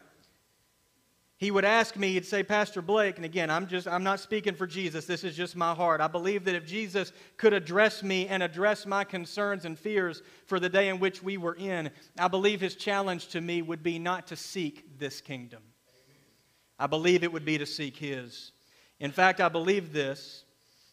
he 1.37 1.51
would 1.51 1.65
ask 1.65 1.97
me, 1.97 2.13
he'd 2.13 2.25
say, 2.25 2.45
Pastor 2.45 2.81
Blake, 2.81 3.17
and 3.17 3.25
again, 3.25 3.51
I'm 3.51 3.67
just 3.67 3.89
I'm 3.89 4.05
not 4.05 4.21
speaking 4.21 4.55
for 4.55 4.69
Jesus. 4.69 5.07
This 5.07 5.25
is 5.25 5.35
just 5.35 5.57
my 5.57 5.75
heart. 5.75 6.01
I 6.01 6.07
believe 6.07 6.45
that 6.45 6.55
if 6.55 6.65
Jesus 6.65 7.13
could 7.39 7.55
address 7.55 8.05
me 8.05 8.29
and 8.29 8.41
address 8.41 8.87
my 8.87 9.03
concerns 9.03 9.65
and 9.65 9.77
fears 9.77 10.23
for 10.47 10.61
the 10.61 10.69
day 10.69 10.91
in 10.91 11.01
which 11.01 11.25
we 11.25 11.39
were 11.39 11.57
in, 11.57 11.91
I 12.17 12.29
believe 12.29 12.61
his 12.61 12.77
challenge 12.77 13.29
to 13.29 13.41
me 13.41 13.63
would 13.63 13.83
be 13.83 13.99
not 13.99 14.29
to 14.29 14.37
seek 14.37 14.97
this 14.97 15.21
kingdom. 15.21 15.63
I 16.81 16.87
believe 16.87 17.23
it 17.23 17.33
would 17.33 17.45
be 17.45 17.59
to 17.59 17.67
seek 17.67 17.97
his. 17.99 18.53
In 18.99 19.13
fact, 19.13 19.41
I 19.41 19.51
believe 19.51 19.93
this 19.93 20.45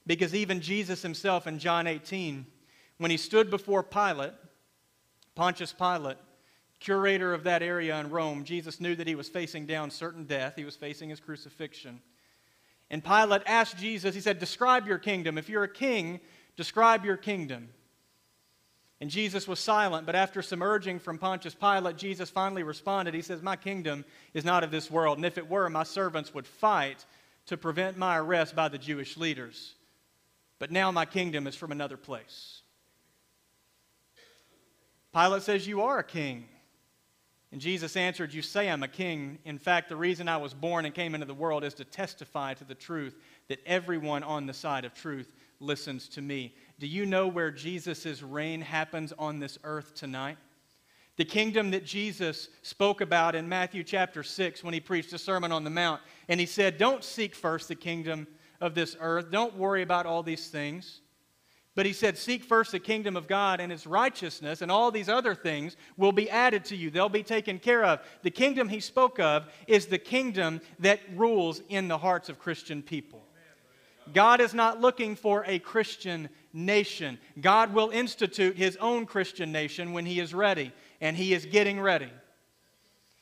because 0.06 0.36
even 0.36 0.60
Jesus 0.60 1.02
himself 1.02 1.48
in 1.48 1.60
John 1.60 1.88
18, 1.88 2.46
when 2.98 3.10
he 3.10 3.18
stood 3.18 3.50
before 3.50 3.84
Pilate, 3.84 4.34
Pontius 5.34 5.72
Pilate, 5.72 6.18
curator 6.82 7.34
of 7.34 7.46
that 7.46 7.64
area 7.64 7.98
in 8.00 8.10
Rome, 8.10 8.44
Jesus 8.44 8.82
knew 8.82 8.96
that 8.96 9.08
he 9.08 9.16
was 9.16 9.30
facing 9.30 9.66
down 9.66 9.90
certain 9.90 10.26
death. 10.26 10.54
He 10.58 10.66
was 10.66 10.76
facing 10.76 11.10
his 11.10 11.22
crucifixion. 11.22 12.02
And 12.90 13.04
Pilate 13.04 13.44
asked 13.46 13.78
Jesus, 13.78 14.14
he 14.14 14.22
said, 14.22 14.40
Describe 14.40 14.88
your 14.88 14.98
kingdom. 14.98 15.38
If 15.38 15.48
you're 15.48 15.64
a 15.64 15.74
king, 15.74 16.20
describe 16.58 17.06
your 17.06 17.18
kingdom. 17.18 17.70
And 19.00 19.12
Jesus 19.12 19.48
was 19.48 19.60
silent, 19.60 20.08
but 20.08 20.16
after 20.16 20.41
some 20.41 20.64
urging 20.64 20.98
from 20.98 21.20
Pontius 21.20 21.54
Pilate, 21.54 21.98
Jesus 21.98 22.32
finally 22.32 22.64
responded. 22.64 23.14
He 23.14 23.22
says, 23.22 23.43
My 23.43 23.56
kingdom 23.56 24.04
is 24.34 24.43
not 24.43 24.64
of 24.64 24.72
this 24.72 24.89
world, 24.89 25.18
and 25.18 25.26
if 25.26 25.38
it 25.38 25.48
were, 25.48 25.70
my 25.70 25.84
servants 25.84 26.34
would 26.34 26.48
fight 26.48 27.06
to 27.45 27.58
prevent 27.58 27.98
my 27.98 28.18
arrest 28.18 28.56
by 28.56 28.70
the 28.70 28.78
Jewish 28.78 29.16
leaders. 29.16 29.76
But 30.60 30.72
now 30.72 30.91
my 30.91 31.06
kingdom 31.06 31.45
is 31.45 31.56
from 31.56 31.72
another 31.72 31.98
place. 31.98 32.62
Pilate 35.14 35.43
says, 35.43 35.68
You 35.68 35.82
are 35.82 36.00
a 36.00 36.04
king. 36.04 36.45
And 37.52 37.62
Jesus 37.62 37.95
answered, 37.95 38.34
You 38.34 38.41
say 38.41 38.70
I'm 38.70 38.84
a 38.84 38.88
king. 38.88 39.39
In 39.45 39.58
fact, 39.58 39.89
the 39.89 39.95
reason 39.95 40.28
I 40.28 40.38
was 40.38 40.54
born 40.54 40.86
and 40.86 40.93
came 40.93 41.14
into 41.14 41.26
the 41.28 41.34
world 41.34 41.64
is 41.64 41.74
to 41.76 41.86
testify 41.86 42.56
to 42.56 42.66
the 42.66 42.76
truth 42.76 43.16
that 43.48 43.60
everyone 43.66 44.24
on 44.24 44.48
the 44.48 44.54
side 44.54 44.86
of 44.86 44.93
truth 44.93 45.32
listens 45.60 46.08
to 46.10 46.22
me. 46.22 46.55
Do 46.80 46.88
you 46.88 47.05
know 47.05 47.28
where 47.28 47.51
Jesus' 47.51 48.22
reign 48.22 48.62
happens 48.62 49.14
on 49.18 49.39
this 49.39 49.58
earth 49.64 49.95
tonight? 49.95 50.38
The 51.18 51.26
kingdom 51.26 51.72
that 51.72 51.84
Jesus 51.84 52.49
spoke 52.62 53.01
about 53.01 53.34
in 53.34 53.49
Matthew 53.49 53.84
chapter 53.84 54.22
6 54.22 54.64
when 54.64 54.74
he 54.74 54.80
preached 54.80 55.12
the 55.12 55.18
Sermon 55.18 55.51
on 55.51 55.64
the 55.64 55.70
Mount. 55.70 56.01
And 56.30 56.39
he 56.39 56.45
said, 56.45 56.78
Don't 56.78 57.03
seek 57.03 57.34
first 57.34 57.68
the 57.68 57.76
kingdom 57.76 58.28
of 58.62 58.76
this 58.76 58.95
earth. 58.99 59.32
Don't 59.32 59.58
worry 59.58 59.82
about 59.82 60.05
all 60.05 60.22
these 60.22 60.47
things. 60.47 61.01
But 61.74 61.86
he 61.86 61.93
said, 61.93 62.18
Seek 62.18 62.43
first 62.43 62.72
the 62.72 62.80
kingdom 62.80 63.16
of 63.16 63.28
God 63.28 63.60
and 63.60 63.72
his 63.72 63.86
righteousness, 63.88 64.64
and 64.64 64.72
all 64.72 64.89
these 64.89 65.10
other 65.10 65.36
things 65.36 65.76
will 65.95 66.12
be 66.12 66.28
added 66.30 66.66
to 66.66 66.76
you. 66.76 66.89
They'll 66.89 67.08
be 67.08 67.24
taken 67.24 67.60
care 67.60 67.84
of. 67.84 67.99
The 68.24 68.32
kingdom 68.32 68.70
he 68.70 68.80
spoke 68.80 69.20
of 69.20 69.45
is 69.68 69.86
the 69.86 69.99
kingdom 69.99 70.62
that 70.80 70.99
rules 71.16 71.62
in 71.70 71.88
the 71.88 71.99
hearts 71.99 72.30
of 72.30 72.39
Christian 72.39 72.82
people. 72.82 73.26
God 74.14 74.41
is 74.41 74.53
not 74.53 74.82
looking 74.82 75.16
for 75.16 75.43
a 75.45 75.60
Christian 75.60 76.30
nation. 76.53 77.18
God 77.39 77.74
will 77.74 77.89
institute 77.89 78.55
his 78.55 78.78
own 78.78 79.05
Christian 79.05 79.51
nation 79.51 79.93
when 79.93 80.05
he 80.05 80.20
is 80.20 80.34
ready, 80.34 80.72
and 81.01 81.16
he 81.16 81.34
is 81.34 81.45
getting 81.45 81.80
ready. 81.80 82.12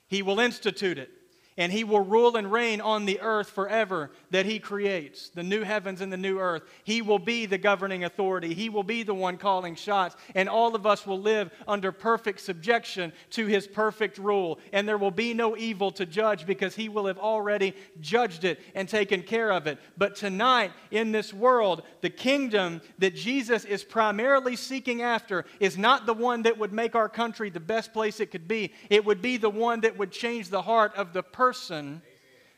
He 0.07 0.21
will 0.21 0.39
institute 0.39 0.97
it 0.97 1.09
and 1.57 1.71
he 1.71 1.85
will 1.85 2.01
rule 2.01 2.35
and 2.35 2.51
reign 2.51 2.81
on 2.81 3.05
the 3.05 3.21
earth 3.21 3.49
forever 3.49 4.11
that 4.31 4.45
he 4.45 4.59
creates, 4.59 5.29
the 5.29 5.43
new 5.43 5.63
heavens 5.63 6.01
and 6.01 6.11
the 6.11 6.17
new 6.17 6.37
earth. 6.37 6.63
He 6.83 7.01
will 7.01 7.19
be 7.19 7.45
the 7.45 7.57
governing 7.57 8.03
authority. 8.03 8.53
He 8.53 8.67
will 8.67 8.83
be 8.83 9.03
the 9.03 9.13
one 9.13 9.37
calling 9.37 9.75
shots, 9.75 10.17
and 10.35 10.49
all 10.49 10.75
of 10.75 10.85
us 10.85 11.07
will 11.07 11.19
live 11.19 11.51
under 11.65 11.93
perfect 11.93 12.41
subjection 12.41 13.13
to 13.31 13.45
his 13.45 13.67
perfect 13.67 14.17
rule. 14.17 14.59
And 14.73 14.85
there 14.87 14.97
will 14.97 15.11
be 15.11 15.33
no 15.33 15.55
evil 15.55 15.91
to 15.91 16.05
judge 16.05 16.45
because 16.45 16.75
he 16.75 16.89
will 16.89 17.05
have 17.05 17.17
already 17.17 17.73
judged 18.01 18.43
it 18.43 18.59
and 18.73 18.89
taken 18.89 19.23
care 19.23 19.51
of 19.51 19.65
it. 19.65 19.77
But 19.97 20.17
tonight, 20.17 20.71
in 20.91 21.13
this 21.13 21.33
world, 21.33 21.83
the 22.01 22.09
kingdom 22.09 22.81
that 22.99 23.15
Jesus 23.15 23.63
is 23.63 23.83
primarily 23.83 24.57
seeking 24.57 25.01
after 25.01 25.45
is 25.61 25.77
not 25.77 26.05
the 26.05 26.13
one 26.13 26.41
that 26.41 26.57
would 26.57 26.73
make 26.73 26.95
our 26.95 27.07
country 27.07 27.49
the 27.49 27.61
best 27.61 27.93
place 27.93 28.19
it 28.19 28.31
could 28.31 28.47
be, 28.47 28.73
it 28.89 29.05
would 29.05 29.21
be 29.21 29.37
the 29.37 29.49
one 29.49 29.79
that 29.81 29.97
would 29.97 30.11
change 30.11 30.49
the 30.49 30.61
heart 30.61 30.93
of 30.95 31.13
the 31.13 31.23
person 31.23 31.44
person 31.45 32.01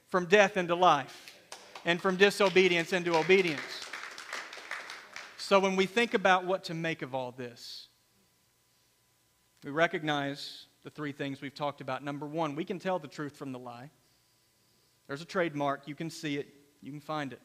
from 0.07 0.25
death 0.27 0.55
into 0.55 0.73
life 0.73 1.41
and 1.83 2.01
from 2.01 2.15
disobedience 2.15 2.93
into 2.93 3.17
obedience. 3.17 3.85
So 5.37 5.59
when 5.59 5.75
we 5.75 5.85
think 5.85 6.13
about 6.13 6.45
what 6.45 6.63
to 6.65 6.73
make 6.73 7.01
of 7.01 7.13
all 7.13 7.33
this, 7.33 7.89
we 9.61 9.71
recognize 9.71 10.67
the 10.85 10.89
three 10.89 11.11
things 11.11 11.41
we've 11.41 11.53
talked 11.53 11.81
about. 11.81 12.01
Number 12.01 12.25
one, 12.25 12.55
we 12.55 12.63
can 12.63 12.79
tell 12.79 12.97
the 12.97 13.09
truth 13.09 13.35
from 13.35 13.51
the 13.51 13.59
lie. 13.59 13.89
There's 15.07 15.21
a 15.21 15.25
trademark. 15.25 15.85
You 15.85 15.95
can 15.95 16.09
see 16.09 16.37
it, 16.37 16.47
you 16.81 16.91
can 16.93 17.01
find 17.01 17.33
it. 17.33 17.41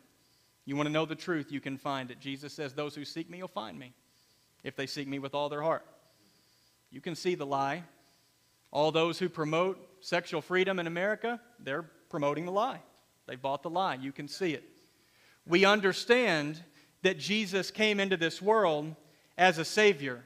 You 0.64 0.76
want 0.76 0.86
to 0.86 0.92
know 0.92 1.06
the 1.06 1.16
truth, 1.16 1.50
you 1.50 1.60
can 1.60 1.76
find 1.76 2.12
it. 2.12 2.20
Jesus 2.20 2.52
says, 2.52 2.72
Those 2.72 2.94
who 2.94 3.04
seek 3.04 3.28
me 3.28 3.40
will 3.40 3.48
find 3.48 3.76
me 3.76 3.94
if 4.62 4.76
they 4.76 4.86
seek 4.86 5.08
me 5.08 5.18
with 5.18 5.34
all 5.34 5.48
their 5.48 5.62
heart. 5.62 5.84
You 6.92 7.00
can 7.00 7.16
see 7.16 7.34
the 7.34 7.46
lie. 7.46 7.82
All 8.70 8.92
those 8.92 9.18
who 9.18 9.28
promote 9.28 9.88
sexual 10.02 10.42
freedom 10.42 10.78
in 10.78 10.86
America, 10.86 11.40
they're 11.58 11.84
promoting 12.10 12.44
the 12.44 12.52
lie. 12.52 12.80
They 13.26 13.36
bought 13.36 13.62
the 13.62 13.70
lie. 13.70 13.94
You 13.94 14.12
can 14.12 14.28
see 14.28 14.52
it. 14.52 14.64
We 15.46 15.64
understand 15.64 16.62
that 17.02 17.18
Jesus 17.18 17.70
came 17.70 17.98
into 17.98 18.16
this 18.16 18.42
world 18.42 18.94
as 19.38 19.58
a 19.58 19.64
Savior 19.64 20.22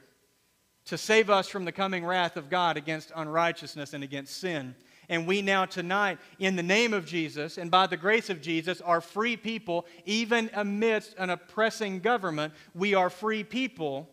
to 0.87 0.99
save 0.99 1.31
us 1.31 1.49
from 1.49 1.65
the 1.65 1.73
coming 1.73 2.05
wrath 2.05 2.37
of 2.37 2.51
God 2.51 2.77
against 2.77 3.13
unrighteousness 3.15 3.93
and 3.93 4.03
against 4.03 4.39
sin. 4.39 4.75
And 5.09 5.27
we 5.27 5.43
now, 5.43 5.65
tonight, 5.65 6.19
in 6.39 6.57
the 6.57 6.63
name 6.63 6.93
of 6.93 7.07
Jesus 7.07 7.59
and 7.59 7.71
by 7.71 7.87
the 7.87 7.97
grace 7.97 8.31
of 8.31 8.41
Jesus, 8.41 8.81
are 8.81 9.01
free 9.01 9.37
people, 9.37 9.87
even 10.05 10.51
amidst 10.55 11.15
an 11.19 11.31
oppressing 11.31 12.01
government. 12.01 12.55
We 12.75 12.95
are 12.95 13.11
free 13.11 13.45
people 13.45 14.09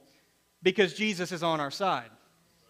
because 0.62 0.94
Jesus 0.94 1.32
is 1.32 1.44
on 1.44 1.60
our 1.60 1.72
side 1.72 2.10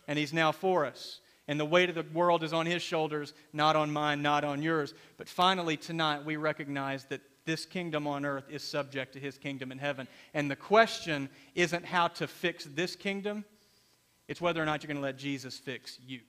and 0.07 0.17
He's 0.17 0.33
now 0.33 0.51
for 0.51 0.85
us 0.85 1.19
and 1.47 1.59
the 1.59 1.65
weight 1.65 1.89
of 1.89 1.95
the 1.95 2.05
world 2.13 2.43
is 2.43 2.53
on 2.53 2.65
his 2.65 2.81
shoulders, 2.81 3.33
not 3.51 3.75
on 3.75 3.91
mine, 3.91 4.21
not 4.21 4.43
on 4.43 4.61
yours. 4.61 4.93
But 5.17 5.27
finally, 5.27 5.77
tonight, 5.77 6.23
we 6.23 6.37
recognize 6.37 7.05
that 7.05 7.21
this 7.45 7.65
kingdom 7.65 8.07
on 8.07 8.25
earth 8.25 8.45
is 8.49 8.63
subject 8.63 9.13
to 9.13 9.19
his 9.19 9.37
kingdom 9.37 9.71
in 9.71 9.77
heaven. 9.77 10.07
And 10.33 10.49
the 10.49 10.55
question 10.55 11.29
isn't 11.55 11.85
how 11.85 12.07
to 12.09 12.27
fix 12.27 12.65
this 12.65 12.95
kingdom, 12.95 13.43
it's 14.27 14.39
whether 14.39 14.61
or 14.61 14.65
not 14.65 14.81
you're 14.81 14.87
going 14.87 14.97
to 14.97 15.03
let 15.03 15.17
Jesus 15.17 15.57
fix 15.57 15.99
you. 16.05 16.21